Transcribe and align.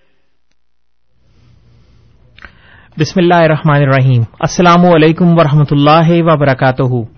بسم 3.00 3.14
اللہ 3.16 3.34
الرحمن 3.34 3.76
الرحیم۔ 3.76 4.24
السلام 4.40 4.86
علیکم 4.86 5.26
ورحمۃ 5.26 5.66
اللہ 5.72 6.08
وبرکاتہ۔ 6.10 7.12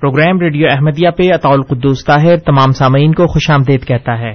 پروگرام 0.00 0.40
ریڈیو 0.40 0.66
احمدیہ 0.70 1.10
پہ 1.10 1.34
اطاء 1.34 1.50
القدوس 1.50 2.04
طاہر 2.04 2.36
تمام 2.36 2.72
سامعین 2.72 3.14
کو 3.14 3.26
خوش 3.26 3.50
آمدید 3.50 3.86
کہتا 3.86 4.18
ہے۔ 4.18 4.32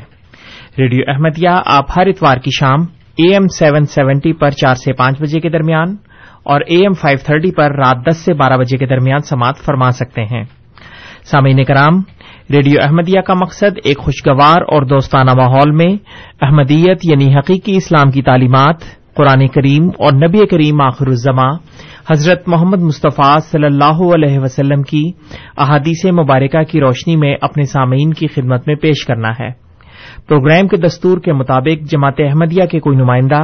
ریڈیو 0.78 1.04
احمدیہ 1.08 1.50
آپ 1.66 1.86
ہر 1.98 2.08
اتوار 2.08 2.38
کی 2.38 2.50
شام 2.60 2.95
اے 3.18 3.34
ایم 3.34 3.48
سیون 3.48 3.86
سیونٹی 3.86 4.34
پر 4.34 4.50
چار 4.50 4.76
سے 4.76 4.94
پانچ 4.94 5.22
بجے 5.22 5.40
کے 5.40 5.50
درمیان 5.50 5.96
اور 6.44 6.62
اے 6.68 6.76
ایم 6.76 6.94
فائیو 6.94 7.18
تھرٹی 7.26 7.52
پر 7.52 7.72
رات 7.72 7.96
دس 8.12 8.18
سے 8.18 8.34
بارہ 8.34 8.58
بجے 8.58 8.78
کے 8.78 8.86
درمیان 8.86 9.20
سماعت 9.20 9.58
فرما 9.58 9.92
سکتے 9.92 10.22
ہیں۔ 10.22 10.44
سامعین 11.24 11.64
کرام، 11.64 12.00
ریڈیو 12.50 12.80
احمدیہ 12.82 13.22
کا 13.22 13.34
مقصد 13.34 13.80
ایک 13.84 13.98
خوشگوار 13.98 14.62
اور 14.62 14.86
دوستانہ 14.86 15.32
ماحول 15.38 15.72
میں 15.72 15.96
احمدیت 16.42 17.00
یعنی 17.04 17.36
حقیقی 17.36 17.78
اسلام 17.78 18.12
کی 18.12 18.22
تعلیمات، 18.22 18.76
قرآن 19.16 19.48
کریم 19.48 19.88
اور 19.88 20.28
نبی 20.28 20.48
کریم 20.48 20.82
آخر 20.82 21.08
الزماں 21.08 21.54
حضرت 22.12 22.48
محمد 22.48 22.82
مصطفیٰ 22.82 23.40
صلی 23.40 23.66
اللہ 23.66 24.14
علیہ 24.16 24.40
وسلم 24.40 24.82
کی 24.82 25.12
احادیث 25.58 26.06
مبارکہ 26.06 26.64
کی 26.64 26.80
روشنی 26.80 27.16
میں 27.16 27.36
اپنے 27.42 27.64
سامعین 27.64 28.14
کی 28.14 28.28
خدمت 28.28 28.68
میں 28.68 28.76
پیش 28.76 29.06
کرنا 29.06 29.30
ہے۔ 29.30 29.65
پروگرام 30.28 30.68
کے 30.68 30.78
دستور 30.78 31.18
کے 31.18 31.34
مطابق 31.34 31.92
جماعت 31.92 32.14
احمدیہ 32.20 32.66
کے 32.66 32.80
کوئی 32.80 32.98
نمائندہ 32.98 33.40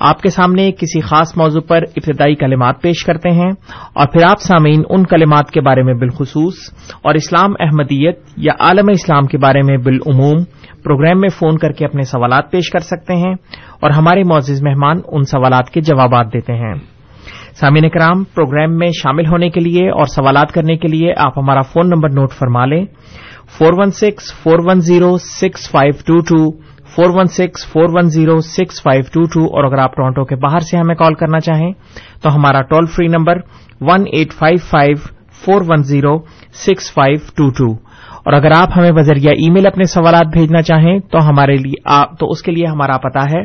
آپ 0.00 0.20
کے 0.20 0.28
سامنے 0.28 0.72
کسی 0.72 1.00
خاص 1.00 1.36
موضوع 1.36 1.60
پر 1.68 1.82
ابتدائی 1.96 2.34
کلمات 2.34 2.82
پیش 2.82 3.04
کرتے 3.04 3.30
ہیں 3.30 3.50
اور 3.92 4.06
پھر 4.06 4.24
آپ 4.24 4.40
سامعین 4.40 4.82
ان 4.88 5.06
کلمات 5.06 5.50
کے 5.50 5.60
بارے 5.60 5.82
میں 5.82 5.94
بالخصوص 5.94 6.54
اور 7.02 7.14
اسلام 7.14 7.50
احمدیت 7.60 8.18
یا 8.36 8.52
عالم 8.60 8.88
اسلام 8.90 9.26
کے 9.26 9.38
بارے 9.38 9.62
میں 9.62 9.76
بالعموم 9.76 10.44
پروگرام 10.82 11.20
میں 11.20 11.28
فون 11.28 11.58
کر 11.58 11.72
کے 11.72 11.84
اپنے 11.84 12.02
سوالات 12.02 12.50
پیش 12.50 12.70
کر 12.70 12.78
سکتے 12.78 13.14
ہیں 13.14 13.34
اور 13.80 13.90
ہمارے 13.90 14.22
معزز 14.22 14.62
مہمان 14.62 14.96
ان 15.08 15.22
سوالات 15.22 15.70
کے 15.70 15.80
جوابات 15.80 16.32
دیتے 16.32 16.52
ہیں۔ 16.52 16.74
سامعین 17.54 17.88
کرام 17.88 18.24
پروگرام 18.24 18.78
میں 18.78 18.88
شامل 18.88 19.26
ہونے 19.26 19.50
کے 19.50 19.60
لیے 19.60 19.90
اور 19.90 20.06
سوالات 20.06 20.52
کرنے 20.52 20.76
کے 20.76 20.88
لیے 20.88 21.12
آپ 21.16 21.38
ہمارا 21.38 21.60
فون 21.60 21.88
نمبر 21.88 22.10
نوٹ 22.10 22.32
فرما 22.32 22.66
لیں۔ 22.66 22.84
Four 23.48 23.72
one 23.78 23.90
six, 23.90 24.32
four 24.42 24.58
one 24.64 24.80
zero, 24.80 25.16
six 25.18 25.70
five 25.70 25.92
two 26.06 26.18
two, 26.20 26.50
four 26.94 27.10
one 27.14 27.26
six, 27.26 27.66
four 27.66 27.88
one 27.94 28.08
zero, 28.10 28.38
six 28.40 28.82
five 28.82 29.02
two 29.12 29.22
two, 29.22 29.44
اور 29.44 29.64
اگر 29.64 29.78
آپ 29.78 29.96
ٹورانٹو 29.96 30.24
کے 30.24 30.36
باہر 30.36 30.60
سے 30.60 30.76
ہمیں 30.76 30.94
کال 30.94 31.14
کرنا 31.14 31.40
چاہیں 31.40 31.72
تو 32.22 32.34
ہمارا 32.34 32.60
toll 32.62 32.86
free 32.86 33.06
number 33.06 33.38
one 33.80 34.04
eight 34.12 34.32
five 34.32 34.58
five, 34.70 34.96
four 35.44 35.62
one 35.68 35.82
zero, 35.82 36.16
six 36.66 36.92
five 36.94 37.18
two 37.36 37.50
two. 37.50 37.72
اور 38.24 38.32
اگر 38.32 38.52
آپ 38.56 38.68
ہمیں 38.76 38.92
بذریعہ 38.92 39.32
ای 39.32 39.50
میل 39.50 39.66
اپنے 39.66 39.84
سوالات 39.84 40.26
بھیجنا 40.32 40.62
چاہیں 40.62 40.98
تو 40.98 41.18
ہمارے 41.28 41.56
لیے 41.56 41.94
تو 42.18 42.30
اس 42.30 42.42
کے 42.42 42.52
لیے 42.52 42.66
ہمارا 42.66 42.96
پتا 42.98 43.22
ہے 43.22 43.42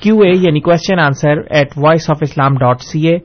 کیو 0.00 0.20
اے 0.20 0.30
یعنی 0.36 0.60
question 0.60 1.00
answer 1.00 1.38
at 1.50 1.68
voice 1.76 2.10
of 2.10 2.16
Islam 2.22 2.54
dot 2.54 2.80
C 2.80 3.08
A 3.08 3.16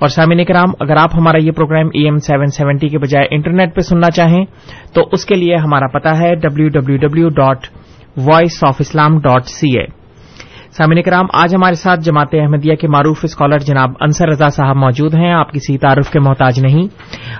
اور 0.00 0.08
سامعین 0.08 0.44
کرام 0.44 0.70
اگر 0.80 0.96
آپ 0.96 1.10
ہمارا 1.14 1.38
یہ 1.38 1.50
program 1.50 1.86
A 1.94 2.04
M 2.04 2.18
seven 2.18 2.46
seventy 2.46 2.88
کے 2.88 2.98
بجائے 2.98 3.26
انٹرنیٹ 3.30 3.74
پہ 3.74 3.80
سننا 3.80 4.10
چاہیں، 4.10 4.44
تو 4.94 5.08
اس 5.12 5.24
کے 5.24 5.34
لیے 5.34 5.56
ہمارا 5.56 5.86
پتا 5.86 6.18
ہے 6.18 6.34
W 6.34 6.68
W 6.68 6.96
W 6.96 7.28
dot 7.28 7.66
voice 8.16 8.64
of 8.64 8.76
Islam 8.80 9.18
dot 9.18 9.46
C 9.46 9.78
A 9.78 10.03
سامعین 10.76 11.02
کرام 11.02 11.26
آج 11.32 11.54
ہمارے 11.54 11.74
ساتھ 11.74 12.00
جماعت 12.00 12.28
احمدیہ 12.32 12.74
کے 12.74 12.88
معروف 12.88 13.20
اسکالر 13.22 13.58
جناب 13.58 13.90
انصر 14.00 14.28
رضا 14.28 14.48
صاحب 14.48 14.76
موجود 14.76 15.14
ہیں۔ 15.14 15.32
آپ 15.32 15.52
کسی 15.52 15.78
تعارف 15.78 16.10
کے 16.10 16.20
محتاج 16.20 16.60
نہیں۔ 16.60 16.86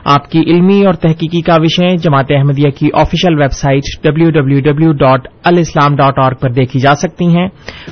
آپ 0.04 0.30
کی 0.30 0.40
علمی 0.40 0.84
اور 0.86 0.94
تحقیقی 0.94 1.40
کاوشیں 1.40 1.96
جماعت 1.96 2.24
احمدیہ 2.30 2.70
کی 2.70 2.88
official 2.94 3.40
website 3.52 3.82
W 4.02 4.30
W 4.30 4.60
W 4.60 4.92
dot 4.92 5.28
alislam 5.44 5.96
dot 5.96 6.18
org 6.18 6.32
پر 6.32 6.50
دیکھی 6.50 6.80
جا 6.80 6.94
سکتی 6.94 7.26
ہیں۔ 7.26 7.48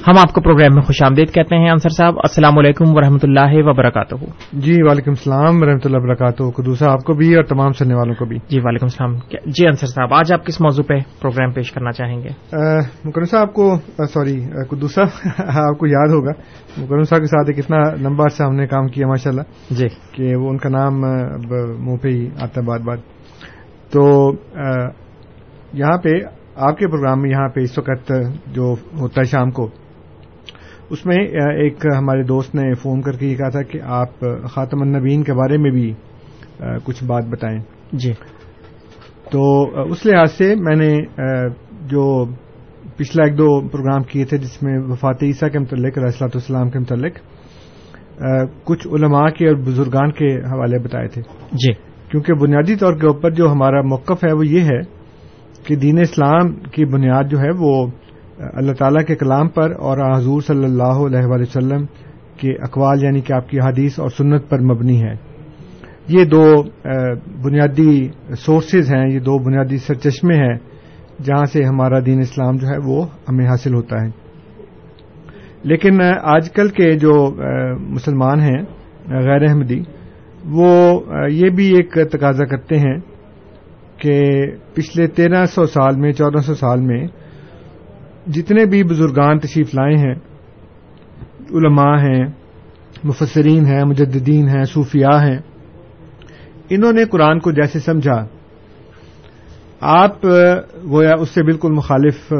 ہم 0.06 0.18
آپ 0.18 0.32
کو 0.32 0.40
پروگرام 0.40 0.74
میں 0.74 0.82
خوش 0.82 1.02
آمدید 1.02 1.32
کہتے 1.34 1.56
ہیں 1.56 1.70
انصر 1.70 1.88
صاحب 1.88 2.14
السلام 2.16 2.58
علیکم 2.58 2.84
ورحمۃ 2.96 3.22
اللہ 3.22 3.54
وبرکاتہ۔ 3.54 4.14
جی 4.52 4.82
وعلیکم 4.82 5.10
السلام 5.10 5.62
و 5.62 5.66
رحمۃ 5.66 5.84
اللہ 5.84 5.96
وبرکاتہ 5.96 6.50
قدوسا 6.56 6.92
آپ 6.92 7.04
کو 7.04 7.14
بھی 7.14 7.34
اور 7.34 7.44
تمام 7.44 7.72
سننے 7.72 7.94
والوں 7.94 8.14
کو 8.14 8.24
بھی۔ 8.24 8.38
جی 8.48 8.60
وعلیکم 8.60 8.86
السلام۔ 8.86 9.14
جی 9.46 9.66
انصر 9.66 9.86
صاحب 9.86 10.14
آج 10.14 10.32
آپ 10.32 10.46
کس 10.46 10.60
موضوع 10.60 10.84
پہ 10.84 10.98
پروگرام 11.20 11.52
پیش 11.52 11.72
کرنا 11.72 11.92
چاہیں 11.92 12.16
گے؟ 12.16 12.28
مکرم 13.04 13.24
صاحب 13.24 13.52
کو 13.52 13.76
سوری 14.14 14.40
قدوسا 14.70 15.02
آپ 15.68 15.78
کو 15.78 15.86
یاد 15.86 16.08
ہوگا 16.08 16.30
مکرم 16.78 17.02
صاحب 17.02 17.20
کے 17.20 17.26
ساتھ 17.26 17.50
ایک 17.50 17.58
اتنا 17.58 18.08
لمبا 18.08 18.24
عرصہ 18.24 18.42
ہم 18.42 18.54
نے 18.54 18.66
کام 18.66 18.86
کیا 18.86 19.06
ماشاء 19.06 19.30
اللہ 19.30 19.74
جی۔ 19.74 19.86
کہ 20.12 20.36
وہ 20.36 20.48
ان 20.48 20.58
کا 20.58 20.68
نام 20.68 21.00
منہ 21.84 21.96
پہ 21.96 22.08
ہی 22.08 22.28
آتا 22.40 22.60
ہے 22.60 22.66
بات 22.66 22.80
بات۔ 22.80 22.98
تو 23.92 24.32
یہاں 25.72 25.98
پہ 25.98 26.08
آپ 26.56 26.78
کے 26.78 26.86
پروگرام 26.88 27.22
میں 27.22 27.30
یہاں 27.30 27.48
پہ 27.48 27.60
اس 27.60 27.78
وقت 27.78 28.12
جو 28.46 28.74
ہوتا 29.00 29.20
ہے 29.20 29.24
شام 29.24 29.50
کو 29.50 29.70
اس 30.90 31.06
میں 31.06 31.16
ایک 31.56 31.86
ہمارے 31.98 32.22
دوست 32.22 32.54
نے 32.54 32.74
فون 32.74 33.02
کر 33.02 33.12
کے 33.12 33.26
یہ 33.26 33.36
کہا 33.36 33.48
تھا 33.48 33.62
کہ 33.62 33.78
آپ 33.84 34.20
خاتم 34.50 34.82
النبین 34.82 35.22
کے 35.22 35.32
بارے 35.32 35.56
میں 35.56 35.70
بھی 35.70 35.94
کچھ 36.84 37.04
بات 37.04 37.24
بتائیں۔ 37.24 37.58
جی۔ 37.92 38.12
تو 39.30 39.62
اس 39.82 40.06
لحاظ 40.06 40.32
سے 40.32 40.54
میں 40.54 40.76
نے 40.76 40.96
جو 41.86 42.24
پچھلا 43.02 43.24
ایک 43.24 43.38
دو 43.38 43.68
پروگرام 43.68 44.02
کیے 44.02 44.24
تھے 44.24 44.38
جس 44.38 44.62
میں 44.62 44.78
وفات 44.78 45.22
عیسیٰ 45.22 45.50
کے 45.50 45.58
متعلق 45.58 45.98
علیہ 45.98 46.06
السلاۃ 46.06 46.28
والسلام 46.28 46.70
کے 46.70 46.78
متعلق 46.78 47.18
کچھ 48.64 48.88
علماء 48.88 49.30
کے 49.30 49.48
اور 49.48 49.56
بزرگان 49.56 50.12
کے 50.12 50.36
حوالے 50.36 50.78
بتائے 50.78 51.08
تھے۔ 51.08 51.22
جی۔ 51.52 51.72
کیونکہ 52.10 52.34
بنیادی 52.34 52.76
طور 52.76 52.92
کے 52.92 53.06
اوپر 53.06 53.30
جو 53.30 53.50
ہمارا 53.52 53.82
موقف 53.82 54.24
ہے 54.24 54.32
وہ 54.32 54.46
یہ 54.46 54.60
ہے 54.60 54.80
کہ 55.66 55.76
دین 55.76 55.98
اسلام 55.98 56.54
کی 56.54 56.84
بنیاد 56.84 57.24
جو 57.24 57.38
ہے 57.38 57.50
وہ 57.58 57.86
اللہ 58.52 58.72
تعالیٰ 58.72 59.04
کے 59.04 59.14
کلام 59.16 59.48
پر 59.48 59.70
اور 59.70 60.18
حضور 60.18 60.40
صلی 60.40 60.64
اللہ 60.64 61.06
علیہ 61.06 61.26
وآلہ 61.26 61.42
وسلم 61.42 61.84
کے 62.36 62.52
اقوال 62.52 63.04
یعنی 63.04 63.20
کہ 63.20 63.32
آپ 63.32 63.48
کی 63.48 63.58
حدیث 63.58 63.98
اور 63.98 64.08
سنت 64.08 64.48
پر 64.48 64.60
مبنی 64.60 65.02
ہے۔ 65.02 65.14
یہ 66.08 66.24
دو 66.24 66.62
بنیادی 67.44 68.08
سورسز 68.38 68.94
ہیں 68.94 69.08
یہ 69.10 69.18
دو 69.18 69.38
بنیادی 69.38 69.76
سرچشمے 69.76 70.34
ہیں۔ 70.34 70.58
جہاں 71.24 71.44
سے 71.44 71.64
ہمارا 71.64 71.98
دین 72.00 72.20
اسلام 72.20 72.56
جو 72.56 72.68
ہے 72.68 72.78
وہ 72.84 73.06
ہمیں 73.28 73.46
حاصل 73.46 73.74
ہوتا 73.74 74.04
ہے۔ 74.04 74.08
لیکن 75.62 76.00
آج 76.22 76.50
کل 76.50 76.68
کے 76.68 76.92
جو 76.92 77.36
مسلمان 77.78 78.40
ہیں، 78.40 78.62
غیر 79.08 79.48
احمدی، 79.48 79.82
وہ 80.44 81.00
یہ 81.30 81.50
بھی 81.50 81.76
ایک 81.76 81.98
تقاضا 82.12 82.44
کرتے 82.44 82.76
ہیں 82.76 82.96
کہ 83.96 84.20
پچھلے 84.74 85.06
تیرہ 85.06 85.44
سو 85.44 85.64
سال 85.64 85.96
میں، 85.96 86.12
چودہ 86.12 86.40
سو 86.40 86.54
سال 86.54 86.80
میں 86.80 87.06
جتنے 88.26 88.64
بھی 88.66 88.82
بزرگان 88.82 89.38
تشریف 89.38 89.74
لائے 89.74 89.94
ہیں، 89.94 90.14
علماء 91.50 91.96
ہیں، 91.98 92.24
مفسرین 93.04 93.66
ہیں، 93.66 93.84
مجددین 93.84 94.48
ہیں، 94.48 94.64
صوفیاء 94.64 95.24
ہیں، 95.26 95.38
انہوں 96.70 96.92
نے 96.92 97.04
قرآن 97.04 97.38
کو 97.38 97.52
جیسے 97.52 97.78
سمجھا 97.78 98.26
آپ 99.84 100.24
گویا 100.90 101.14
اس 101.20 101.28
سے 101.28 101.42
بالکل 101.42 101.72
مخالف 101.72 102.32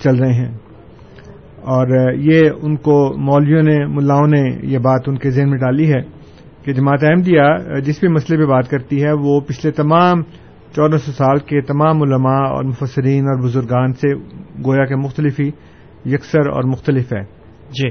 چل 0.00 0.16
رہے 0.16 0.32
ہیں۔ 0.32 0.52
اور 1.60 2.12
یہ 2.12 2.50
ان 2.62 2.76
کو 2.76 3.14
مولویوں 3.16 3.62
نے 3.62 3.86
ملاؤں 3.86 4.26
نے 4.26 4.42
یہ 4.62 4.78
بات 4.78 5.00
ان 5.06 5.18
کے 5.18 5.30
ذہن 5.30 5.50
میں 5.50 5.58
ڈالی 5.58 5.92
ہے 5.92 6.00
کہ 6.64 6.72
جماعت 6.72 7.04
احمدیہ 7.04 7.42
جس 7.80 8.00
بھی 8.00 8.08
مسئلے 8.08 8.44
پہ 8.44 8.50
بات 8.50 8.70
کرتی 8.70 9.04
ہے 9.04 9.12
وہ 9.12 9.40
پچھلے 9.40 9.72
تمام 9.72 10.22
چودہ 10.76 10.96
سو 10.96 11.12
سال 11.12 11.38
کے 11.38 11.60
تمام 11.60 12.02
علماء 12.02 12.48
اور 12.48 12.64
مفسرین 12.64 13.24
اور 13.24 13.42
بزرگان 13.42 13.92
سے 13.92 14.14
گویا 14.64 14.84
کے 14.84 14.96
مختلف 14.96 15.40
ہی 15.40 15.50
یکسر 16.06 16.48
اور 16.48 16.62
مختلف 16.62 17.12
ہے۔ 17.12 17.22
جی۔ 17.68 17.88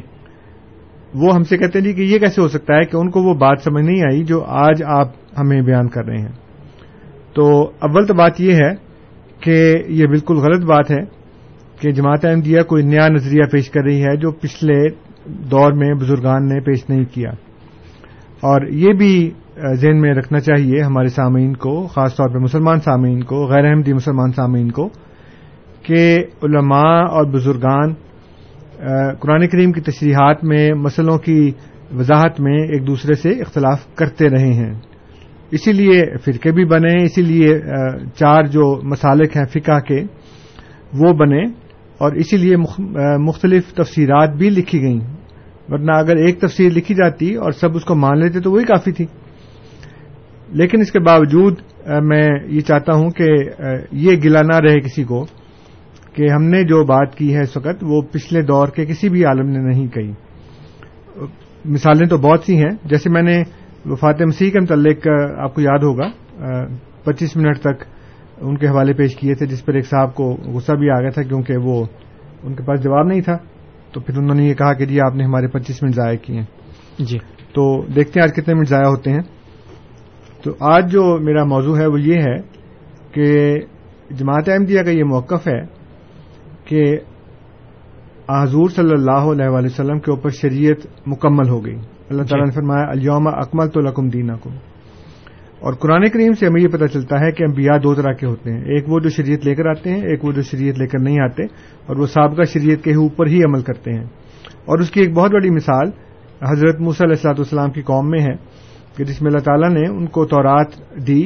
وہ 1.13 1.35
ہم 1.35 1.43
سے 1.43 1.57
کہتے 1.57 1.79
ہیں 1.79 1.85
جی 1.85 1.93
کہ 1.93 2.01
یہ 2.01 2.19
کیسے 2.19 2.41
ہو 2.41 2.47
سکتا 2.47 2.75
ہے 2.75 2.85
کہ 2.85 2.97
ان 2.97 3.09
کو 3.09 3.21
وہ 3.23 3.33
بات 3.33 3.59
سمجھ 3.63 3.85
نہیں 3.85 4.01
آئی 4.01 4.23
جو 4.23 4.43
آج 4.43 4.83
آپ 4.83 5.07
ہمیں 5.37 5.61
بیان 5.61 5.87
کر 5.87 6.05
رہے 6.05 6.17
ہیں۔ 6.17 6.31
تو 7.33 7.71
اول 7.79 8.05
تو 8.05 8.13
بات 8.13 8.41
یہ 8.41 8.53
ہے 8.53 8.82
کہ 9.43 9.75
یہ 9.87 10.05
بالکل 10.05 10.35
غلط 10.35 10.65
بات 10.65 10.91
ہے 10.91 11.23
کہ 11.79 11.91
جماعت 11.91 12.25
احمدیہ 12.25 12.61
کوئی 12.61 12.83
نیا 12.83 13.07
نظریہ 13.07 13.43
پیش 13.51 13.69
کر 13.69 13.81
رہی 13.81 14.03
ہے 14.03 14.15
جو 14.15 14.31
پچھلے 14.31 14.89
دور 15.25 15.71
میں 15.71 15.93
بزرگان 15.93 16.47
نے 16.47 16.59
پیش 16.59 16.89
نہیں 16.89 17.05
کیا۔ 17.13 17.29
اور 18.41 18.67
یہ 18.67 18.93
بھی 18.93 19.31
ذہن 19.73 20.01
میں 20.01 20.13
رکھنا 20.13 20.39
چاہیے 20.39 20.81
ہمارے 20.81 21.07
سامعین 21.07 21.53
کو، 21.53 21.87
خاص 21.87 22.15
طور 22.15 22.29
پہ 22.29 22.37
مسلمان 22.37 22.79
سامعین 22.79 23.23
کو، 23.23 23.47
غیر 23.47 23.65
احمدی 23.65 23.93
مسلمان 23.93 24.31
سامعین 24.31 24.71
کو، 24.71 24.89
کہ 25.81 26.23
علماء 26.43 27.01
اور 27.01 27.25
بزرگان 27.25 27.93
قرآن 29.19 29.47
کریم 29.47 29.71
کی 29.71 29.81
تشریحات 29.81 30.43
میں 30.43 30.73
مسئلوں 30.73 31.17
کی 31.17 31.51
وضاحت 31.95 32.41
میں 32.41 32.57
ایک 32.57 32.87
دوسرے 32.87 33.13
سے 33.13 33.29
اختلاف 33.29 33.95
کرتے 33.95 34.29
رہے 34.29 34.53
ہیں۔ 34.53 34.92
اسی 35.53 35.71
لیے 35.71 36.17
فرقے 36.25 36.51
بھی 36.51 36.65
بنے، 36.65 37.03
اسی 37.03 37.21
لیے 37.21 37.59
چار 38.15 38.43
جو 38.43 38.79
مسالک 38.83 39.37
ہیں 39.37 39.45
فقہ 39.45 39.79
کے، 39.79 40.03
وہ 40.93 41.13
بنے 41.13 41.43
اور 41.97 42.11
اسی 42.11 42.37
لیے 42.37 42.57
مختلف 43.17 43.73
تفسیرات 43.73 44.29
بھی 44.29 44.49
لکھی 44.49 44.81
گئیں۔ 44.81 44.99
ورنہ 45.69 45.91
اگر 45.91 46.15
ایک 46.15 46.39
تفسیر 46.39 46.71
لکھی 46.71 46.95
جاتی 46.95 47.35
اور 47.35 47.51
سب 47.51 47.75
اس 47.75 47.85
کو 47.85 47.95
مان 47.95 48.19
لیتے 48.19 48.39
تو 48.39 48.51
وہی 48.51 48.63
کافی 48.63 48.91
تھی۔ 48.91 49.05
لیکن 50.49 50.81
اس 50.81 50.91
کے 50.91 50.99
باوجود 50.99 51.55
میں 52.01 52.27
یہ 52.45 52.59
چاہتا 52.59 52.95
ہوں 52.95 53.09
کہ 53.09 53.27
یہ 53.91 54.11
گلا 54.23 54.41
نہ 54.41 54.55
رہے 54.55 54.79
کسی 54.79 55.03
کو 55.03 55.25
کہ 56.13 56.29
ہم 56.29 56.43
نے 56.43 56.63
جو 56.63 56.83
بات 56.83 57.15
کی 57.15 57.35
ہے 57.35 57.41
اس 57.41 57.57
وقت، 57.57 57.83
وہ 57.83 58.01
پچھلے 58.01 58.41
دور 58.41 58.67
کے 58.67 58.85
کسی 58.85 59.09
بھی 59.09 59.25
عالم 59.25 59.49
نے 59.49 59.59
نہیں 59.59 59.87
کہی۔ 59.87 60.11
مثالیں 61.65 62.07
تو 62.07 62.17
بہت 62.17 62.43
سی 62.43 62.57
ہیں۔ 62.57 62.71
جیسے 62.85 63.09
میں 63.09 63.21
نے 63.21 63.43
وفات 63.85 64.21
مسیح 64.21 64.51
کے 64.51 64.59
متعلق 64.59 65.07
آپ 65.37 65.55
کو 65.55 65.61
یاد 65.61 65.79
ہوگا 65.79 66.09
پچیس 67.03 67.37
منٹ 67.37 67.59
تک 67.59 67.83
ان 68.41 68.57
کے 68.57 68.67
حوالے 68.67 68.93
پیش 68.93 69.15
کیے 69.15 69.35
تھے 69.35 69.45
جس 69.45 69.65
پر 69.65 69.73
ایک 69.73 69.85
صاحب 69.85 70.15
کو 70.15 70.33
غصہ 70.33 70.71
بھی 70.71 70.89
آ 70.89 70.99
گیا 70.99 71.09
تھا 71.09 71.23
کیونکہ 71.23 71.57
وہ 71.57 71.85
ان 72.43 72.55
کے 72.55 72.63
پاس 72.63 72.83
جواب 72.83 73.07
نہیں 73.07 73.21
تھا۔ 73.21 73.37
تو 73.93 73.99
پھر 73.99 74.17
انہوں 74.17 74.35
نے 74.35 74.43
یہ 74.43 74.53
کہا 74.53 74.73
کہ 74.73 74.85
جی 74.85 74.99
آپ 75.01 75.15
نے 75.15 75.23
ہمارے 75.23 75.47
پچیس 75.47 75.83
منٹ 75.83 75.95
ضائع 75.95 76.17
کیے 76.17 76.35
ہیں۔ 76.35 76.45
جی۔ 76.99 77.17
تو 77.53 77.85
دیکھتے 77.95 78.19
ہیں 78.19 78.27
آج 78.27 78.35
کتنے 78.35 78.53
منٹ 78.53 78.67
ضائع 78.67 78.87
ہوتے 78.87 79.11
ہیں۔ 79.11 79.21
تو 80.43 80.51
آج 80.59 80.91
جو 80.91 81.19
میرا 81.19 81.43
موضوع 81.43 81.77
ہے 81.77 81.85
وہ 81.85 82.01
یہ 82.01 82.19
ہے 82.19 82.37
کہ 83.11 83.55
جماعت 84.11 84.49
احمدیہ 84.49 84.81
کا 84.81 84.89
یہ 84.89 85.03
موقف 85.03 85.47
ہے 85.47 85.65
کہ 86.65 86.97
حضور 88.29 88.69
صلی 88.69 88.91
اللہ 88.91 89.11
علیہ 89.11 89.49
وسلم 89.49 89.99
کے 89.99 90.11
اوپر 90.11 90.29
شریعت 90.29 91.07
مکمل 91.07 91.49
ہو 91.49 91.65
گئی۔ 91.65 91.77
اللہ 92.09 92.23
تعالیٰ 92.23 92.45
نے 92.45 92.51
فرمایا 92.51 92.85
الوم 92.85 93.27
اکمل 93.27 93.67
تو 93.67 93.79
لکم 93.79 94.09
دینا 94.09 94.35
کو 94.35 94.49
اور 95.59 95.73
قرآن 95.73 96.09
کریم 96.09 96.33
سے 96.33 96.45
ہمیں 96.45 96.61
یہ 96.61 96.67
پتہ 96.67 96.85
چلتا 96.85 97.19
ہے 97.19 97.31
کہ 97.31 97.43
انبیاء 97.43 97.77
دو 97.77 97.95
طرح 97.95 98.13
کے 98.13 98.25
ہوتے 98.25 98.53
ہیں۔ 98.53 98.61
ایک 98.61 98.89
وہ 98.89 98.99
جو 98.99 99.09
شریعت 99.09 99.45
لے 99.45 99.55
کر 99.55 99.65
آتے 99.65 99.89
ہیں، 99.89 100.01
ایک 100.01 100.25
وہ 100.25 100.31
جو 100.31 100.41
شریعت 100.41 100.79
لے 100.79 100.87
کر 100.87 100.99
نہیں 100.99 101.19
آتے، 101.19 101.43
اور 101.85 101.95
وہ 101.95 102.07
سابقہ 102.07 102.43
شریعت 102.43 102.83
کے 102.83 102.91
اوپر 102.91 103.27
ہی 103.27 103.43
عمل 103.43 103.61
کرتے 103.61 103.93
ہیں۔ 103.93 104.05
اور 104.65 104.79
اس 104.79 104.91
کی 104.91 105.01
ایک 105.01 105.13
بہت 105.13 105.31
بڑی 105.31 105.49
مثال 105.49 105.87
حضرت 106.41 106.79
موسی 106.79 107.03
علیہ 107.03 107.13
السلاط 107.13 107.39
والسلام 107.39 107.71
کی 107.71 107.81
قوم 107.81 108.09
میں 108.09 108.21
ہے، 108.21 108.35
کہ 108.97 109.03
جس 109.03 109.21
میں 109.21 109.31
اللہ 109.31 109.43
تعالیٰ 109.43 109.69
نے 109.69 109.89
ان 109.89 110.05
کو 110.05 110.25
تورات 110.25 110.67
دی 111.07 111.23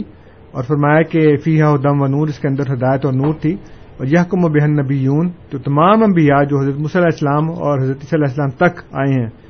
اور 0.52 0.64
فرمایا 0.64 1.02
کہ 1.02 1.38
فیحہ 1.38 1.78
دم 1.78 2.02
و 2.02 2.08
نور، 2.08 2.28
اس 2.28 2.40
کے 2.40 2.48
اندر 2.48 2.74
ہدایت 2.74 3.06
اور 3.06 3.14
نور 3.14 3.34
تھی۔ 3.34 3.56
اور 3.98 4.08
یہ 4.08 4.20
حکم 4.20 4.46
و 4.46 4.48
بہن 4.48 4.72
نبی 4.72 4.98
یون 4.98 5.30
تو 5.50 5.58
تمام 5.58 6.04
انبیاء 6.04 6.44
جو 6.44 6.60
حضرت 6.60 6.76
مص 6.78 6.96
علیہ 6.96 7.06
السلام 7.06 7.50
اور 7.50 7.82
حضرت 7.82 8.02
صلی 8.02 8.22
اللہ 8.22 8.26
السلام 8.26 8.50
تک 8.50 8.82
آئے 8.92 9.24
ہیں 9.24 9.47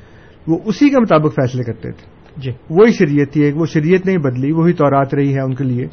وہ 0.48 0.58
اسی 0.64 0.90
کے 0.90 1.00
مطابق 1.00 1.34
فیصلے 1.34 1.62
کرتے 1.62 1.92
تھے۔ 1.92 2.18
جی۔ 2.36 2.50
وہی 2.70 2.92
شریعت 2.92 3.32
تھی 3.32 3.42
ایک 3.42 3.56
وہ 3.56 3.66
شریعت 3.66 4.06
نہیں 4.06 4.16
بدلی 4.16 4.52
وہی 4.52 4.72
تورات 4.72 5.14
رہی 5.14 5.34
ہے 5.34 5.40
ان 5.40 5.54
کے 5.54 5.64
لیے۔ 5.64 5.86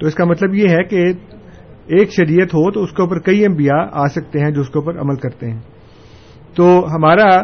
تو 0.00 0.06
اس 0.06 0.14
کا 0.14 0.24
مطلب 0.24 0.54
یہ 0.54 0.68
ہے 0.68 0.84
کہ 0.84 0.96
ایک 1.86 2.12
شریعت 2.12 2.54
ہو 2.54 2.70
تو 2.70 2.82
اس 2.82 2.90
کے 2.90 3.02
اوپر 3.02 3.18
کئی 3.18 3.44
انبیاء 3.44 3.84
آ 3.92 4.06
سکتے 4.06 4.40
ہیں 4.40 4.50
جو 4.50 4.60
اس 4.60 4.68
کے 4.68 4.78
اوپر 4.78 5.00
عمل 5.00 5.14
کرتے 5.14 5.50
ہیں۔ 5.50 5.60
تو 6.54 6.84
ہمارا 6.94 7.40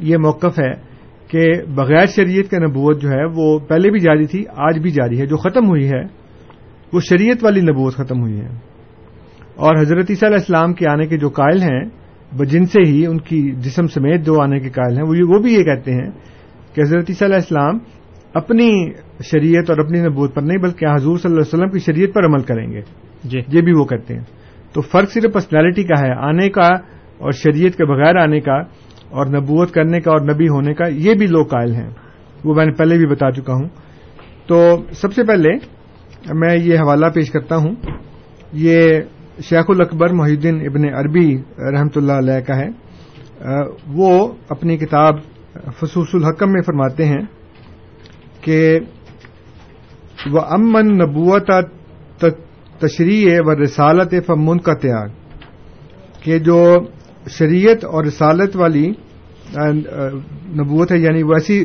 یہ 0.00 0.16
موقف 0.16 0.58
ہے 0.58 0.72
کہ 1.28 1.62
بغیر 1.74 2.06
شریعت 2.06 2.50
کا 2.50 2.58
نبوت 2.58 3.00
جو 3.02 3.08
ہے 3.08 3.24
وہ 3.24 3.58
پہلے 3.58 3.90
بھی 3.90 4.00
جاری 4.00 4.26
تھی 4.26 4.44
آج 4.56 4.78
بھی 4.78 4.90
جاری 4.90 5.20
ہے۔ 5.20 5.26
جو 5.26 5.36
ختم 5.36 5.68
ہوئی 5.68 5.88
ہے 5.88 6.02
وہ 6.92 7.00
شریعت 7.00 7.44
والی 7.44 7.60
نبوت 7.60 7.94
ختم 7.94 8.20
ہوئی 8.20 8.40
ہے۔ 8.40 8.48
اور 9.54 9.80
حضرت 9.80 10.06
عیسیٰ 10.10 10.28
علیہ 10.28 10.38
السلام 10.38 10.74
کے 10.74 10.88
آنے 10.88 11.06
کے 11.06 11.18
جو 11.18 11.28
قائل 11.28 11.62
ہیں 11.62 11.84
جن 12.32 12.66
سے 12.66 12.80
ہی 12.86 13.06
ان 13.06 13.18
کی 13.18 13.50
جسم 13.50 13.86
سمیت 13.86 14.26
جو 14.26 14.42
آنے 14.42 14.58
کے 14.58 14.70
قائل 14.70 14.96
ہیں۔ 14.96 15.04
وہ 15.28 15.38
بھی 15.38 15.54
یہ 15.54 15.62
کہتے 15.62 15.92
ہیں 15.92 16.10
کہ 16.74 16.80
حضرت 16.80 17.04
عیسیٰ 17.08 17.28
علیہ 17.28 17.36
السلام 17.36 17.78
اپنی 18.34 18.90
شریعت 19.24 19.70
اور 19.70 19.78
اپنی 19.78 20.00
نبوت 20.00 20.34
پر 20.34 20.42
نہیں 20.42 20.58
بلکہ 20.58 20.86
حضور 20.86 21.16
صلی 21.16 21.30
اللہ 21.30 21.40
علیہ 21.40 21.54
وسلم 21.54 21.70
کی 21.70 21.78
شریعت 21.78 22.14
پر 22.14 22.24
عمل 22.24 22.42
کریں 22.42 22.72
گے۔ 22.72 22.80
جی۔ 23.24 23.38
یہ 23.48 23.60
بھی 23.60 23.72
وہ 23.78 23.84
کرتے 23.84 24.14
ہیں۔ 24.14 24.24
تو 24.72 24.80
فرق 24.80 25.12
صرف 25.12 25.32
پرسنالٹی 25.32 25.82
کا 25.82 26.00
ہے 26.00 26.12
آنے 26.12 26.48
کا 26.48 26.68
اور 27.18 27.30
شریعت 27.32 27.76
کے 27.76 27.84
بغیر 27.84 28.16
آنے 28.16 28.40
کا 28.40 28.56
اور 29.10 29.26
نبوت 29.26 29.70
کرنے 29.70 30.00
کا 30.00 30.10
اور 30.10 30.20
نبی 30.20 30.48
ہونے 30.48 30.74
کا 30.74 30.84
یہ 30.86 31.14
بھی 31.14 31.26
لوگ 31.26 31.46
قائل 31.46 31.74
ہیں۔ 31.74 31.90
وہ 32.44 32.54
میں 32.54 32.66
نے 32.66 32.72
پہلے 32.72 32.96
بھی 32.96 33.06
بتا 33.06 33.30
چکا 33.30 33.52
ہوں۔ 33.52 33.68
تو 34.46 34.82
سب 34.92 35.12
سے 35.12 35.24
پہلے 35.24 35.48
میں 36.34 36.56
یہ 36.56 36.78
حوالہ 36.78 37.06
پیش 37.14 37.30
کرتا 37.30 37.56
ہوں۔ 37.56 37.74
یہ 38.52 39.00
شیخ 39.42 39.64
الاکبر 39.68 40.12
محی 40.12 40.32
الدین 40.32 40.60
ابن 40.60 40.84
عربی 40.94 41.28
رحمۃ 41.72 41.96
اللہ 41.96 42.12
علیہ 42.12 42.40
کا 42.40 42.56
ہے۔ 42.56 42.68
وہ 43.94 44.32
اپنی 44.48 44.76
کتاب 44.76 45.18
فصوص 45.80 46.14
الحکم 46.14 46.52
میں 46.52 46.62
فرماتے 46.62 47.04
ہیں 47.04 47.20
کہ 48.40 48.78
وہ 50.32 50.40
امن 50.40 50.92
نبوت 50.98 51.50
تشریح 52.78 53.40
و 53.46 53.62
رسالت 53.62 54.14
فمن 54.26 54.58
کا 54.58 54.74
تیار 54.74 55.08
کہ 56.22 56.38
جو 56.38 56.78
شریعت 57.30 57.84
اور 57.84 58.04
رسالت 58.04 58.56
والی 58.56 58.86
نبوت 60.60 60.92
ہے 60.92 60.98
یعنی 60.98 61.22
وہ 61.22 61.34
ایسی 61.34 61.64